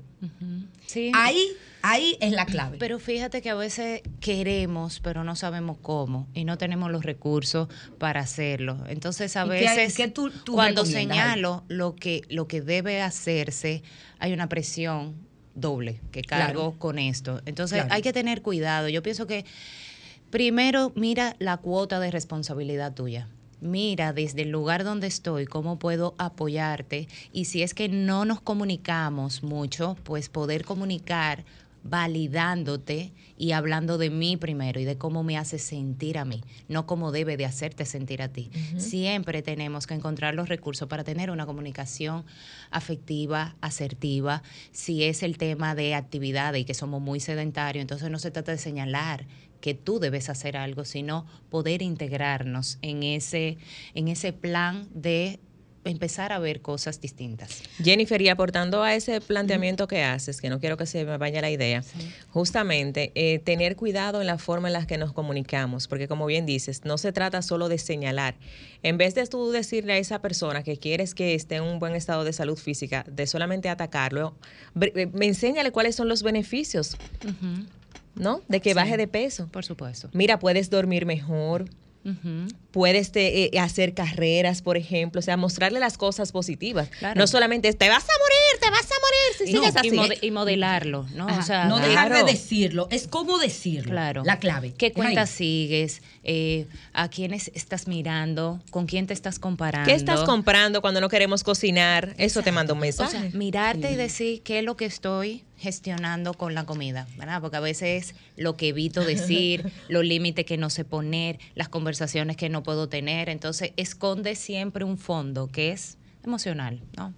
Sí. 0.86 1.10
Ahí, 1.14 1.46
ahí 1.82 2.16
es 2.20 2.32
la 2.32 2.46
clave. 2.46 2.76
Pero 2.78 2.98
fíjate 2.98 3.42
que 3.42 3.50
a 3.50 3.54
veces 3.54 4.02
queremos, 4.20 5.00
pero 5.00 5.24
no 5.24 5.36
sabemos 5.36 5.78
cómo 5.80 6.28
y 6.34 6.44
no 6.44 6.58
tenemos 6.58 6.90
los 6.90 7.04
recursos 7.04 7.68
para 7.98 8.20
hacerlo. 8.20 8.78
Entonces 8.88 9.36
a 9.36 9.46
¿Y 9.46 9.50
qué 9.50 9.68
hay- 9.68 9.76
veces 9.76 9.96
qué 9.96 10.08
tú- 10.08 10.30
tú 10.30 10.54
cuando 10.54 10.84
señalo 10.84 11.64
lo 11.68 11.94
que 11.96 12.22
lo 12.28 12.46
que 12.48 12.60
debe 12.60 13.00
hacerse, 13.02 13.82
hay 14.18 14.32
una 14.32 14.48
presión 14.48 15.14
doble 15.54 16.00
que 16.10 16.22
cargo 16.22 16.52
Claro. 16.70 16.78
con 16.78 16.98
esto. 16.98 17.40
Entonces 17.46 17.78
Claro. 17.80 17.94
hay 17.94 18.02
que 18.02 18.12
tener 18.12 18.42
cuidado. 18.42 18.88
Yo 18.88 19.02
pienso 19.02 19.26
que 19.26 19.44
primero 20.30 20.92
mira 20.96 21.36
la 21.38 21.58
cuota 21.58 22.00
de 22.00 22.10
responsabilidad 22.10 22.92
tuya. 22.94 23.28
Mira 23.61 24.12
desde 24.12 24.42
el 24.42 24.50
lugar 24.50 24.84
donde 24.84 25.07
estoy 25.07 25.46
cómo 25.46 25.78
puedo 25.78 26.14
apoyarte 26.18 27.09
y 27.32 27.46
si 27.46 27.62
es 27.62 27.74
que 27.74 27.88
no 27.88 28.24
nos 28.24 28.40
comunicamos 28.40 29.42
mucho, 29.42 29.96
pues 30.05 30.28
poder 30.28 30.64
comunicar 30.64 31.44
validándote 31.85 33.12
y 33.37 33.53
hablando 33.53 33.99
de 33.99 34.09
mí 34.09 34.39
primero 34.39 34.80
y 34.80 34.85
de 34.85 34.97
cómo 34.97 35.22
me 35.22 35.37
hace 35.37 35.59
sentir 35.59 36.16
a 36.16 36.24
mí, 36.24 36.43
no 36.66 36.87
cómo 36.87 37.12
debe 37.12 37.37
de 37.37 37.45
hacerte 37.45 37.85
sentir 37.85 38.22
a 38.22 38.28
ti. 38.28 38.51
Siempre 38.78 39.43
tenemos 39.43 39.87
que 39.87 39.95
encontrar 39.95 40.35
los 40.35 40.49
recursos 40.49 40.89
para 40.89 41.05
tener 41.05 41.30
una 41.30 41.45
comunicación 41.45 42.24
afectiva, 42.70 43.57
asertiva. 43.61 44.43
Si 44.72 45.05
es 45.05 45.22
el 45.22 45.37
tema 45.37 45.74
de 45.74 45.95
actividades 45.95 46.62
y 46.62 46.64
que 46.64 46.74
somos 46.74 47.03
muy 47.03 47.20
sedentarios, 47.20 47.82
entonces 47.82 48.11
no 48.11 48.18
se 48.18 48.30
trata 48.30 48.53
de 48.53 48.59
señalar 48.59 49.26
que 49.61 49.74
tú 49.74 49.99
debes 49.99 50.30
hacer 50.30 50.57
algo, 50.57 50.85
sino 50.85 51.26
poder 51.51 51.82
integrarnos 51.82 52.78
en 52.80 53.03
ese, 53.03 53.59
en 53.95 54.09
ese 54.09 54.32
plan 54.32 54.89
de 54.95 55.39
empezar 55.85 56.32
a 56.32 56.39
ver 56.39 56.61
cosas 56.62 57.01
distintas. 57.01 57.62
Jennifer, 57.82 58.20
y 58.22 58.28
aportando 58.28 58.82
a 58.82 58.95
ese 58.95 59.20
planteamiento 59.20 59.87
que 59.89 60.03
haces, 60.03 60.41
que 60.41 60.49
no 60.49 60.61
quiero 60.61 60.76
que 60.76 60.87
se 60.87 61.05
me 61.05 61.16
vaya 61.18 61.41
la 61.41 61.51
idea, 61.51 61.82
justamente 62.30 63.12
eh, 63.14 63.39
tener 63.39 63.76
cuidado 63.76 64.20
en 64.20 64.26
la 64.26 64.39
forma 64.39 64.68
en 64.68 64.72
la 64.74 64.87
que 64.87 64.99
nos 64.99 65.12
comunicamos, 65.12 65.87
porque 65.89 66.09
como 66.09 66.26
bien 66.26 66.47
dices, 66.47 66.85
no 66.85 66.99
se 66.99 67.12
trata 67.12 67.43
solo 67.43 67.68
de 67.68 67.78
señalar. 67.78 68.35
En 68.82 68.99
vez 68.99 69.14
de 69.14 69.26
tú 69.26 69.51
decirle 69.51 69.95
a 69.95 69.99
esa 69.99 70.20
persona 70.20 70.62
que 70.62 70.76
quieres 70.76 71.14
que 71.14 71.35
esté 71.35 71.57
en 71.57 71.62
un 71.64 71.78
buen 71.78 71.95
estado 71.95 72.24
de 72.24 72.32
salud 72.32 72.57
física, 72.59 73.05
de 73.11 73.26
solamente 73.26 73.68
atacarlo, 73.68 74.35
eh, 74.80 75.09
me 75.12 75.26
enséñale 75.26 75.70
cuáles 75.70 75.95
son 75.97 76.09
los 76.09 76.22
beneficios, 76.22 76.97
¿no? 78.14 78.43
De 78.49 78.61
que 78.61 78.70
Sí. 78.70 78.74
baje 78.74 78.97
de 78.97 79.09
peso. 79.09 79.49
Por 79.51 79.64
supuesto. 79.64 80.09
Mira, 80.12 80.39
puedes 80.39 80.70
dormir 80.70 81.07
mejor, 81.07 81.64
Puedes 82.70 83.12
te- 83.12 83.44
eh, 83.55 83.59
hacer 83.61 83.94
carreras, 83.94 84.61
por 84.61 84.76
ejemplo, 84.76 85.20
o 85.20 85.22
sea, 85.22 85.36
mostrarle 85.36 85.78
las 85.80 85.96
cosas 85.96 86.32
positivas. 86.32 86.88
Claro. 86.98 87.18
No 87.18 87.26
solamente 87.26 87.68
es, 87.68 87.78
te 87.78 87.88
vas 87.88 88.02
a 88.02 88.07
morir, 88.07 88.61
te 88.61 88.70
vas 88.70 88.84
a 88.84 88.94
morir 89.00 89.36
si 89.38 89.44
Y, 89.44 89.46
sigues 89.52 89.74
y 89.74 89.78
así. 89.78 89.90
mode- 89.96 90.18
y 90.20 90.30
modelarlo, 90.32 91.07
¿no? 91.14 91.28
Ajá, 91.28 91.38
O 91.38 91.42
sea, 91.42 91.64
no 91.66 91.78
dejar 91.78 92.12
de 92.12 92.24
decirlo, 92.24 92.88
es 92.90 93.07
cómo 93.07 93.38
decirlo. 93.38 93.92
Claro. 93.92 94.22
La 94.24 94.38
clave. 94.40 94.72
¿Qué 94.76 94.92
cuentas 94.92 95.30
sigues? 95.30 96.02
Eh, 96.24 96.66
¿A 96.92 97.09
quiénes 97.09 97.50
estás 97.55 97.86
mirando? 97.86 98.61
¿Con 98.70 98.86
quién 98.86 99.07
te 99.07 99.14
estás 99.14 99.38
comparando? 99.38 99.88
¿Qué 99.88 99.94
estás 99.94 100.22
comprando 100.24 100.80
cuando 100.80 101.00
no 101.00 101.09
queremos 101.09 101.44
cocinar? 101.44 102.14
Eso 102.18 102.42
te 102.42 102.50
manda 102.52 102.72
un 102.72 102.78
O 102.78 102.82
mensaje. 102.82 103.18
sea, 103.20 103.30
mirarte 103.34 103.92
y 103.92 103.96
decir 103.96 104.42
qué 104.42 104.59
es 104.59 104.64
lo 104.64 104.76
que 104.76 104.86
estoy 104.86 105.44
gestionando 105.64 106.34
con 106.34 106.54
la 106.54 106.64
comida, 106.66 107.08
¿verdad? 107.16 107.40
Porque 107.40 107.56
a 107.56 107.60
veces 107.60 108.14
lo 108.36 108.56
que 108.56 108.68
evito 108.68 109.02
decir, 109.02 109.72
los 109.88 110.04
límites 110.04 110.44
que 110.44 110.58
no 110.58 110.70
sé 110.70 110.84
poner, 110.84 111.40
las 111.54 111.68
conversaciones 111.68 112.36
que 112.36 112.50
no 112.50 112.62
puedo 112.62 112.88
tener, 112.88 113.28
entonces 113.28 113.72
esconde 113.76 114.36
siempre 114.36 114.84
un 114.84 114.98
fondo 114.98 115.48
que 115.48 115.72
es 115.72 115.98
emocional, 116.22 116.82
¿no? 116.96 117.14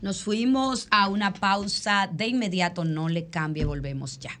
Nos 0.00 0.22
fuimos 0.22 0.88
a 0.90 1.08
una 1.08 1.34
pausa 1.34 2.10
de 2.12 2.26
inmediato, 2.26 2.84
no 2.84 3.08
le 3.08 3.26
cambie, 3.26 3.64
volvemos 3.64 4.18
ya. 4.18 4.40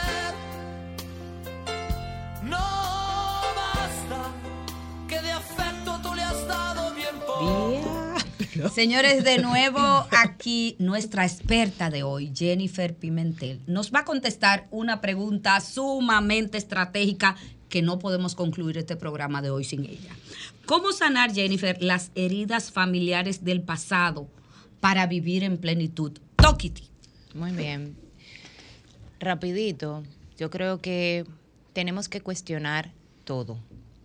Señores, 8.69 9.23
de 9.23 9.39
nuevo 9.39 9.79
aquí 10.11 10.75
nuestra 10.79 11.25
experta 11.25 11.89
de 11.89 12.03
hoy, 12.03 12.31
Jennifer 12.35 12.95
Pimentel, 12.95 13.61
nos 13.67 13.91
va 13.91 13.99
a 13.99 14.05
contestar 14.05 14.67
una 14.71 15.01
pregunta 15.01 15.59
sumamente 15.59 16.57
estratégica 16.57 17.35
que 17.69 17.81
no 17.81 17.99
podemos 17.99 18.35
concluir 18.35 18.77
este 18.77 18.95
programa 18.95 19.41
de 19.41 19.49
hoy 19.49 19.63
sin 19.63 19.85
ella. 19.85 20.13
¿Cómo 20.65 20.91
sanar, 20.91 21.33
Jennifer, 21.33 21.81
las 21.81 22.11
heridas 22.15 22.71
familiares 22.71 23.43
del 23.43 23.61
pasado 23.61 24.27
para 24.79 25.07
vivir 25.07 25.43
en 25.43 25.57
plenitud? 25.57 26.11
Tokiti. 26.35 26.89
Muy 27.33 27.51
bien. 27.51 27.95
Rapidito, 29.19 30.03
yo 30.37 30.49
creo 30.49 30.81
que 30.81 31.25
tenemos 31.73 32.09
que 32.09 32.21
cuestionar 32.21 32.91
todo. 33.23 33.57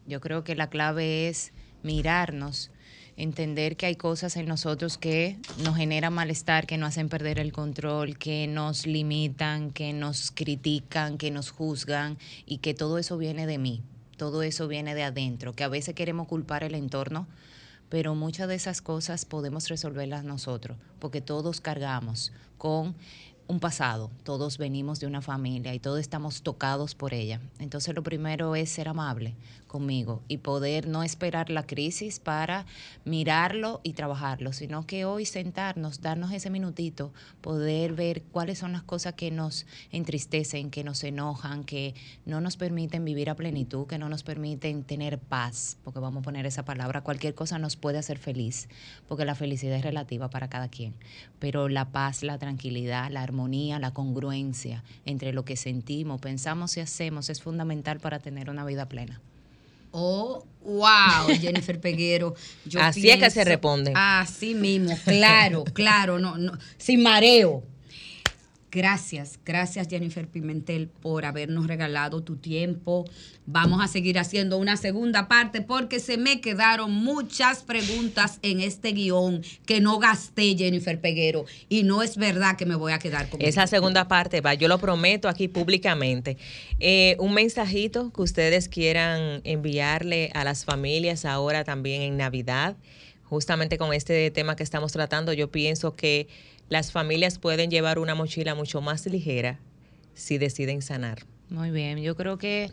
Yo 0.07 0.21
creo 0.21 0.45
que 0.45 0.55
la 0.55 0.69
clave 0.69 1.29
es 1.29 1.53
mirarnos, 1.83 2.71
entender 3.17 3.77
que 3.77 3.87
hay 3.87 3.97
cosas 3.97 4.37
en 4.37 4.47
nosotros 4.47 4.99
que 4.99 5.39
nos 5.65 5.77
generan 5.77 6.13
malestar, 6.13 6.67
que 6.67 6.77
nos 6.77 6.91
hacen 6.91 7.09
perder 7.09 7.39
el 7.39 7.53
control, 7.53 8.19
que 8.19 8.47
nos 8.47 8.87
limitan, 8.87 9.71
que 9.71 9.93
nos 9.93 10.31
critican, 10.31 11.17
que 11.17 11.31
nos 11.31 11.51
juzgan 11.51 12.19
y 12.45 12.59
que 12.59 12.75
todo 12.75 12.99
eso 12.99 13.17
viene 13.17 13.47
de 13.47 13.59
mí, 13.59 13.83
todo 14.17 14.43
eso 14.43 14.69
viene 14.69 14.95
de 14.95 15.05
adentro, 15.05 15.55
que 15.55 15.65
a 15.65 15.69
veces 15.69 15.95
queremos 15.95 16.29
culpar 16.29 16.63
el 16.63 16.75
entorno, 16.75 17.27
pero 17.89 18.15
muchas 18.15 18.49
de 18.49 18.55
esas 18.57 18.83
cosas 18.83 19.25
podemos 19.25 19.69
resolverlas 19.69 20.25
nosotros, 20.25 20.77
porque 20.99 21.21
todos 21.21 21.61
cargamos 21.61 22.33
con 22.59 22.95
un 23.49 23.61
pasado, 23.61 24.11
todos 24.25 24.59
venimos 24.59 24.99
de 24.99 25.07
una 25.07 25.23
familia 25.23 25.73
y 25.73 25.79
todos 25.79 26.01
estamos 26.01 26.43
tocados 26.43 26.95
por 26.95 27.15
ella. 27.15 27.41
Entonces 27.61 27.95
lo 27.95 28.03
primero 28.03 28.57
es 28.57 28.71
ser 28.71 28.89
amable 28.89 29.35
conmigo 29.69 30.23
y 30.27 30.39
poder 30.39 30.89
no 30.89 31.03
esperar 31.03 31.51
la 31.51 31.65
crisis 31.65 32.19
para 32.19 32.67
mirarlo 33.05 33.81
y 33.85 33.93
trabajarlo, 33.93 34.53
sino 34.53 34.87
que 34.87 35.05
hoy 35.05 35.27
sentarnos, 35.27 36.01
darnos 36.01 36.33
ese 36.33 36.51
minutito, 36.51 37.13
poder 37.41 37.93
ver 37.93 38.23
cuáles 38.33 38.59
son 38.59 38.73
las 38.73 38.83
cosas 38.83 39.15
que 39.15 39.31
nos 39.31 39.67
entristecen, 39.93 40.71
que 40.71 40.83
nos 40.83 41.05
enojan, 41.05 41.63
que 41.63 41.95
no 42.25 42.41
nos 42.41 42.57
permiten 42.57 43.05
vivir 43.05 43.31
a 43.31 43.37
plenitud, 43.37 43.87
que 43.87 43.99
no 43.99 44.09
nos 44.09 44.25
permiten 44.25 44.83
tener 44.83 45.19
paz, 45.19 45.79
porque 45.85 46.01
vamos 46.01 46.23
a 46.23 46.25
poner 46.25 46.47
esa 46.47 46.65
palabra, 46.65 47.03
cualquier 47.03 47.35
cosa 47.35 47.59
nos 47.59 47.77
puede 47.77 47.99
hacer 47.99 48.19
feliz, 48.19 48.69
porque 49.09 49.25
la 49.25 49.35
felicidad 49.35 49.77
es 49.77 49.85
relativa 49.85 50.31
para 50.31 50.49
cada 50.49 50.69
quien, 50.69 50.95
pero 51.39 51.69
la 51.69 51.93
paz, 51.93 52.23
la 52.23 52.39
tranquilidad, 52.39 53.11
la 53.11 53.23
armonía, 53.23 53.36
la 53.79 53.91
congruencia 53.93 54.83
entre 55.05 55.33
lo 55.33 55.45
que 55.45 55.57
sentimos, 55.57 56.21
pensamos 56.21 56.77
y 56.77 56.81
hacemos 56.81 57.29
es 57.29 57.43
fundamental 57.43 58.01
para 58.01 58.19
tener 58.19 58.51
una 58.51 58.65
vida 58.65 58.89
plena. 58.89 59.21
Oh, 59.93 60.45
wow, 60.65 61.29
Jennifer 61.41 61.81
Peguero. 61.81 62.35
Yo 62.65 62.81
Así 62.81 63.09
es 63.09 63.19
que 63.19 63.31
se 63.31 63.45
responde. 63.45 63.93
Así 63.95 64.55
mismo, 64.55 64.97
claro, 65.05 65.65
claro, 65.65 66.19
no, 66.19 66.39
no, 66.39 66.53
sin 66.77 67.03
mareo. 67.03 67.63
Gracias, 68.71 69.39
gracias 69.45 69.87
Jennifer 69.89 70.27
Pimentel 70.27 70.89
por 70.89 71.25
habernos 71.25 71.67
regalado 71.67 72.23
tu 72.23 72.37
tiempo. 72.37 73.05
Vamos 73.47 73.83
a 73.83 73.87
seguir 73.87 74.19
haciendo 74.19 74.59
una 74.59 74.77
segunda 74.77 75.29
parte 75.29 75.63
porque 75.63 76.01
se 76.01 76.19
me 76.19 76.41
quedaron 76.41 76.93
muchas 76.93 77.63
preguntas 77.63 78.39
en 78.43 78.61
este 78.61 78.93
guion 78.93 79.43
que 79.67 79.81
no 79.81 79.99
gasté 79.99 80.57
Jennifer 80.57 81.01
Peguero 81.01 81.45
y 81.69 81.85
no 81.85 82.03
es 82.03 82.17
verdad 82.17 82.57
que 82.57 82.67
me 82.67 82.75
voy 82.75 82.93
a 82.93 82.99
quedar 82.99 83.29
con 83.29 83.41
Esa 83.41 83.69
segunda 83.69 84.09
parte 84.09 84.41
va, 84.41 84.55
yo 84.55 84.67
lo 84.67 84.79
prometo 84.79 85.29
aquí 85.29 85.47
públicamente. 85.47 86.37
Eh, 86.81 87.17
un 87.21 87.35
mensajito 87.35 88.13
que 88.13 88.23
ustedes 88.23 88.69
quieran 88.69 89.43
enviarle 89.45 90.31
a 90.35 90.43
las 90.43 90.65
familias 90.65 91.25
ahora 91.25 91.63
también 91.63 92.03
en 92.03 92.17
Navidad, 92.17 92.77
justamente 93.25 93.79
con 93.79 93.93
este 93.93 94.31
tema 94.31 94.57
que 94.57 94.63
estamos 94.63 94.93
tratando, 94.93 95.33
yo 95.33 95.51
pienso 95.51 95.95
que 95.95 96.29
las 96.69 96.93
familias 96.93 97.39
pueden 97.39 97.71
llevar 97.71 97.99
una 97.99 98.15
mochila 98.15 98.55
mucho 98.55 98.81
más 98.81 99.07
ligera 99.07 99.59
si 100.15 100.39
deciden 100.39 100.83
sanar. 100.83 101.25
Muy 101.49 101.71
bien, 101.71 101.99
yo 101.99 102.17
creo 102.17 102.39
que 102.39 102.71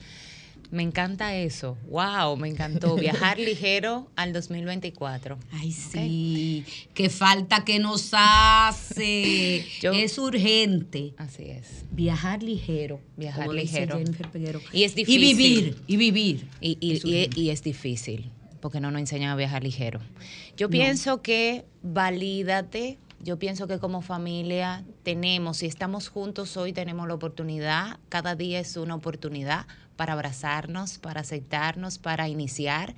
me 0.71 0.81
encanta 0.81 1.35
eso. 1.35 1.77
Wow, 1.89 2.35
me 2.37 2.47
encantó 2.47 2.95
viajar 2.97 3.37
ligero 3.37 4.09
al 4.15 4.33
2024. 4.33 5.37
Ay, 5.51 5.71
sí, 5.71 6.65
qué 6.95 7.09
falta 7.11 7.63
que 7.63 7.77
nos 7.77 8.09
hace. 8.13 9.57
es 9.83 10.17
urgente. 10.17 11.13
Así 11.17 11.43
es. 11.49 11.85
Viajar 11.91 12.41
ligero. 12.41 12.99
Viajar 13.17 13.49
ligero. 13.49 13.99
Y 14.71 14.83
es 14.83 14.95
difícil. 14.95 15.23
Y 15.23 15.33
vivir, 15.35 15.77
y 15.87 15.97
vivir. 15.97 16.47
Y, 16.61 16.77
y- 16.79 16.93
Es 16.93 17.05
y- 17.37 17.49
es 17.51 17.63
difícil, 17.63 18.31
porque 18.61 18.79
no 18.79 18.89
nos 18.89 18.99
enseñan 19.01 19.29
a 19.31 19.35
viajar 19.35 19.63
ligero. 19.63 19.99
Yo 20.57 20.67
No. 20.67 20.71
pienso 20.71 21.21
que 21.21 21.65
valídate. 21.83 22.97
Yo 23.23 23.39
pienso 23.39 23.67
que 23.67 23.79
como 23.79 24.01
familia 24.01 24.83
tenemos, 25.03 25.57
si 25.57 25.65
estamos 25.65 26.09
juntos 26.09 26.57
hoy, 26.57 26.73
tenemos 26.73 27.07
la 27.07 27.13
oportunidad, 27.13 27.97
cada 28.09 28.35
día 28.35 28.59
es 28.59 28.75
una 28.75 28.95
oportunidad 28.95 29.65
para 29.95 30.11
abrazarnos, 30.11 30.97
para 30.97 31.21
aceptarnos, 31.21 31.99
para 31.99 32.27
iniciar. 32.27 32.95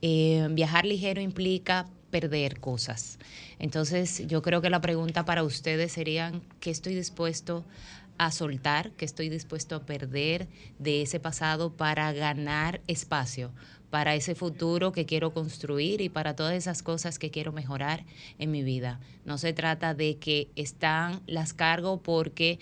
Eh, 0.00 0.48
viajar 0.52 0.86
ligero 0.86 1.20
implica 1.20 1.86
perder 2.10 2.60
cosas. 2.60 3.18
Entonces, 3.58 4.26
yo 4.26 4.40
creo 4.40 4.62
que 4.62 4.70
la 4.70 4.80
pregunta 4.80 5.26
para 5.26 5.42
ustedes 5.42 5.92
serían, 5.92 6.40
¿qué 6.60 6.70
estoy 6.70 6.94
dispuesto 6.94 7.66
a 8.16 8.30
soltar, 8.30 8.92
qué 8.92 9.04
estoy 9.04 9.28
dispuesto 9.28 9.76
a 9.76 9.84
perder 9.84 10.48
de 10.78 11.02
ese 11.02 11.20
pasado 11.20 11.76
para 11.76 12.10
ganar 12.14 12.80
espacio 12.86 13.52
para 13.90 14.14
ese 14.14 14.34
futuro 14.34 14.92
que 14.92 15.06
quiero 15.06 15.32
construir 15.32 16.00
y 16.00 16.08
para 16.08 16.36
todas 16.36 16.54
esas 16.54 16.82
cosas 16.82 17.18
que 17.18 17.30
quiero 17.30 17.52
mejorar 17.52 18.04
en 18.38 18.50
mi 18.50 18.62
vida. 18.62 19.00
No 19.24 19.38
se 19.38 19.52
trata 19.52 19.94
de 19.94 20.16
que 20.16 20.50
están, 20.56 21.22
las 21.26 21.52
cargo 21.52 22.02
porque 22.02 22.58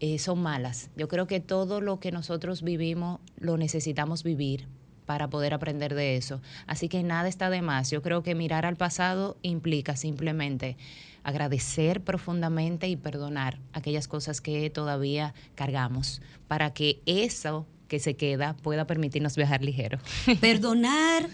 eh, 0.00 0.18
son 0.18 0.40
malas. 0.42 0.90
Yo 0.96 1.08
creo 1.08 1.26
que 1.26 1.40
todo 1.40 1.80
lo 1.80 2.00
que 2.00 2.12
nosotros 2.12 2.62
vivimos 2.62 3.20
lo 3.36 3.56
necesitamos 3.56 4.22
vivir 4.22 4.66
para 5.06 5.28
poder 5.28 5.54
aprender 5.54 5.94
de 5.94 6.16
eso. 6.16 6.40
Así 6.68 6.88
que 6.88 7.02
nada 7.02 7.28
está 7.28 7.50
de 7.50 7.62
más. 7.62 7.90
Yo 7.90 8.00
creo 8.00 8.22
que 8.22 8.36
mirar 8.36 8.64
al 8.64 8.76
pasado 8.76 9.36
implica 9.42 9.96
simplemente 9.96 10.76
agradecer 11.24 12.00
profundamente 12.02 12.88
y 12.88 12.96
perdonar 12.96 13.58
aquellas 13.72 14.08
cosas 14.08 14.40
que 14.40 14.70
todavía 14.70 15.34
cargamos 15.54 16.22
para 16.48 16.72
que 16.72 17.02
eso 17.06 17.66
que 17.90 17.98
se 17.98 18.14
queda 18.14 18.54
pueda 18.54 18.86
permitirnos 18.86 19.36
viajar 19.36 19.62
ligero. 19.62 19.98
Perdonar 20.40 21.28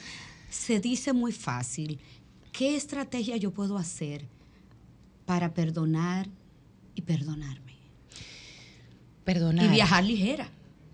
se 0.50 0.80
dice 0.80 1.12
muy 1.12 1.30
fácil. 1.30 2.00
¿Qué 2.50 2.74
estrategia 2.74 3.36
yo 3.36 3.50
puedo 3.50 3.76
hacer 3.76 4.24
para 5.26 5.52
perdonar 5.52 6.26
y 6.94 7.02
perdonarme? 7.02 7.74
Perdonar. 9.24 9.66
Y 9.66 9.68
viajar 9.68 10.02
ligera. 10.02 10.48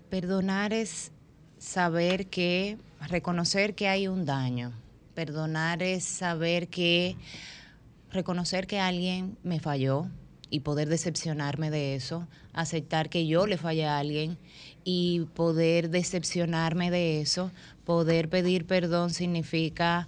Perdonar 0.09 0.73
es 0.73 1.11
saber 1.57 2.27
que, 2.27 2.77
reconocer 3.07 3.73
que 3.73 3.87
hay 3.87 4.09
un 4.09 4.25
daño. 4.25 4.73
Perdonar 5.15 5.81
es 5.81 6.03
saber 6.03 6.67
que, 6.67 7.15
reconocer 8.11 8.67
que 8.67 8.81
alguien 8.81 9.37
me 9.43 9.61
falló 9.61 10.09
y 10.53 10.59
poder 10.59 10.87
decepcionarme 10.87 11.71
de 11.71 11.95
eso. 11.95 12.27
Aceptar 12.53 13.09
que 13.09 13.25
yo 13.25 13.47
le 13.47 13.57
fallé 13.57 13.87
a 13.87 13.97
alguien 13.97 14.37
y 14.83 15.21
poder 15.33 15.89
decepcionarme 15.89 16.91
de 16.91 17.21
eso. 17.21 17.49
Poder 17.85 18.29
pedir 18.29 18.67
perdón 18.67 19.09
significa 19.09 20.07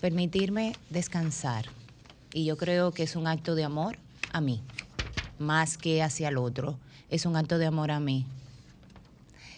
permitirme 0.00 0.76
descansar. 0.90 1.64
Y 2.32 2.44
yo 2.44 2.56
creo 2.56 2.92
que 2.92 3.02
es 3.02 3.16
un 3.16 3.26
acto 3.26 3.56
de 3.56 3.64
amor 3.64 3.98
a 4.32 4.40
mí, 4.40 4.62
más 5.40 5.76
que 5.76 6.04
hacia 6.04 6.28
el 6.28 6.36
otro. 6.36 6.78
Es 7.10 7.26
un 7.26 7.34
acto 7.34 7.58
de 7.58 7.66
amor 7.66 7.90
a 7.90 7.98
mí. 7.98 8.26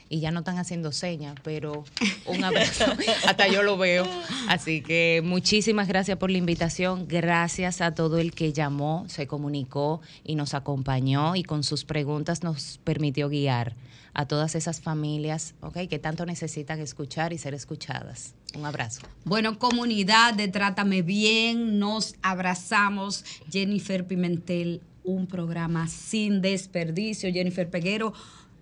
Y 0.09 0.20
ya 0.20 0.30
no 0.30 0.40
están 0.40 0.59
haciendo 0.59 0.92
señas, 0.92 1.34
pero 1.42 1.84
un 2.26 2.44
abrazo, 2.44 2.84
hasta 3.26 3.48
yo 3.48 3.62
lo 3.62 3.76
veo. 3.76 4.07
Así 4.48 4.80
que 4.80 5.20
muchísimas 5.24 5.88
gracias 5.88 6.18
por 6.18 6.30
la 6.30 6.38
invitación. 6.38 7.07
Gracias 7.09 7.80
a 7.80 7.94
todo 7.94 8.18
el 8.18 8.32
que 8.32 8.52
llamó, 8.52 9.04
se 9.09 9.26
comunicó 9.26 10.00
y 10.24 10.36
nos 10.36 10.54
acompañó 10.54 11.36
y 11.36 11.42
con 11.42 11.62
sus 11.62 11.84
preguntas 11.84 12.42
nos 12.42 12.78
permitió 12.84 13.28
guiar 13.28 13.74
a 14.16 14.24
todas 14.24 14.54
esas 14.54 14.80
familias 14.80 15.54
¿ok? 15.61 15.88
que 15.90 15.98
tanto 15.98 16.24
necesitan 16.24 16.80
escuchar 16.80 17.34
y 17.34 17.38
ser 17.38 17.52
escuchadas. 17.52 18.34
Un 18.54 18.64
abrazo. 18.64 19.02
Bueno, 19.24 19.59
comunidad 19.59 20.32
de 20.32 20.48
Trátame 20.48 21.02
Bien, 21.02 21.78
nos 21.78 22.14
abrazamos. 22.22 23.26
Jennifer 23.50 24.07
Pimentel, 24.07 24.80
un 25.04 25.26
programa 25.26 25.86
sin 25.88 26.40
desperdicio. 26.40 27.30
Jennifer 27.30 27.68
Peguero, 27.68 28.14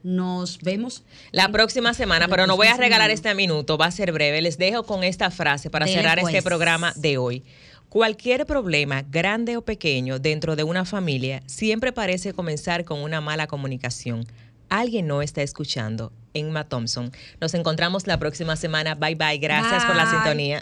nos 0.05 0.59
vemos 0.61 1.03
La 1.33 1.49
próxima 1.49 1.95
semana, 1.95 2.29
pero 2.29 2.47
no 2.47 2.57
voy 2.57 2.69
a 2.69 2.77
regalar 2.77 3.07
semana. 3.09 3.15
este 3.15 3.35
minuto, 3.35 3.77
va 3.77 3.87
a 3.87 3.91
ser 3.91 4.13
breve. 4.13 4.41
Les 4.43 4.59
dejo 4.59 4.85
con 4.85 5.03
esta 5.03 5.31
frase 5.33 5.71
para 5.71 5.87
Dele, 5.87 5.99
cerrar 5.99 6.19
este 6.21 6.31
pues. 6.31 6.45
programa 6.45 6.93
de 6.95 7.19
hoy. 7.19 7.43
Cualquier 7.89 8.45
problema, 8.45 9.03
grande 9.03 9.57
o 9.57 9.63
pequeño, 9.63 10.19
dentro 10.19 10.57
de 10.57 10.63
una 10.63 10.85
familia, 10.85 11.43
siempre 11.47 11.93
parece 11.93 12.33
comenzar 12.33 12.85
con 12.85 13.01
una 13.01 13.21
mala 13.21 13.47
comunicación. 13.47 14.27
Alguien 14.69 15.07
no 15.07 15.23
está 15.23 15.43
escuchando. 15.43 16.13
Emma 16.35 16.65
Thompson. 16.65 17.13
Nos 17.41 17.55
encontramos 17.55 18.07
la 18.07 18.19
próxima 18.19 18.57
semana. 18.57 18.95
Bye 18.97 19.15
bye. 19.15 19.39
Gracias 19.39 19.85
por 19.85 19.97
la 19.97 20.11
sintonía. 20.11 20.61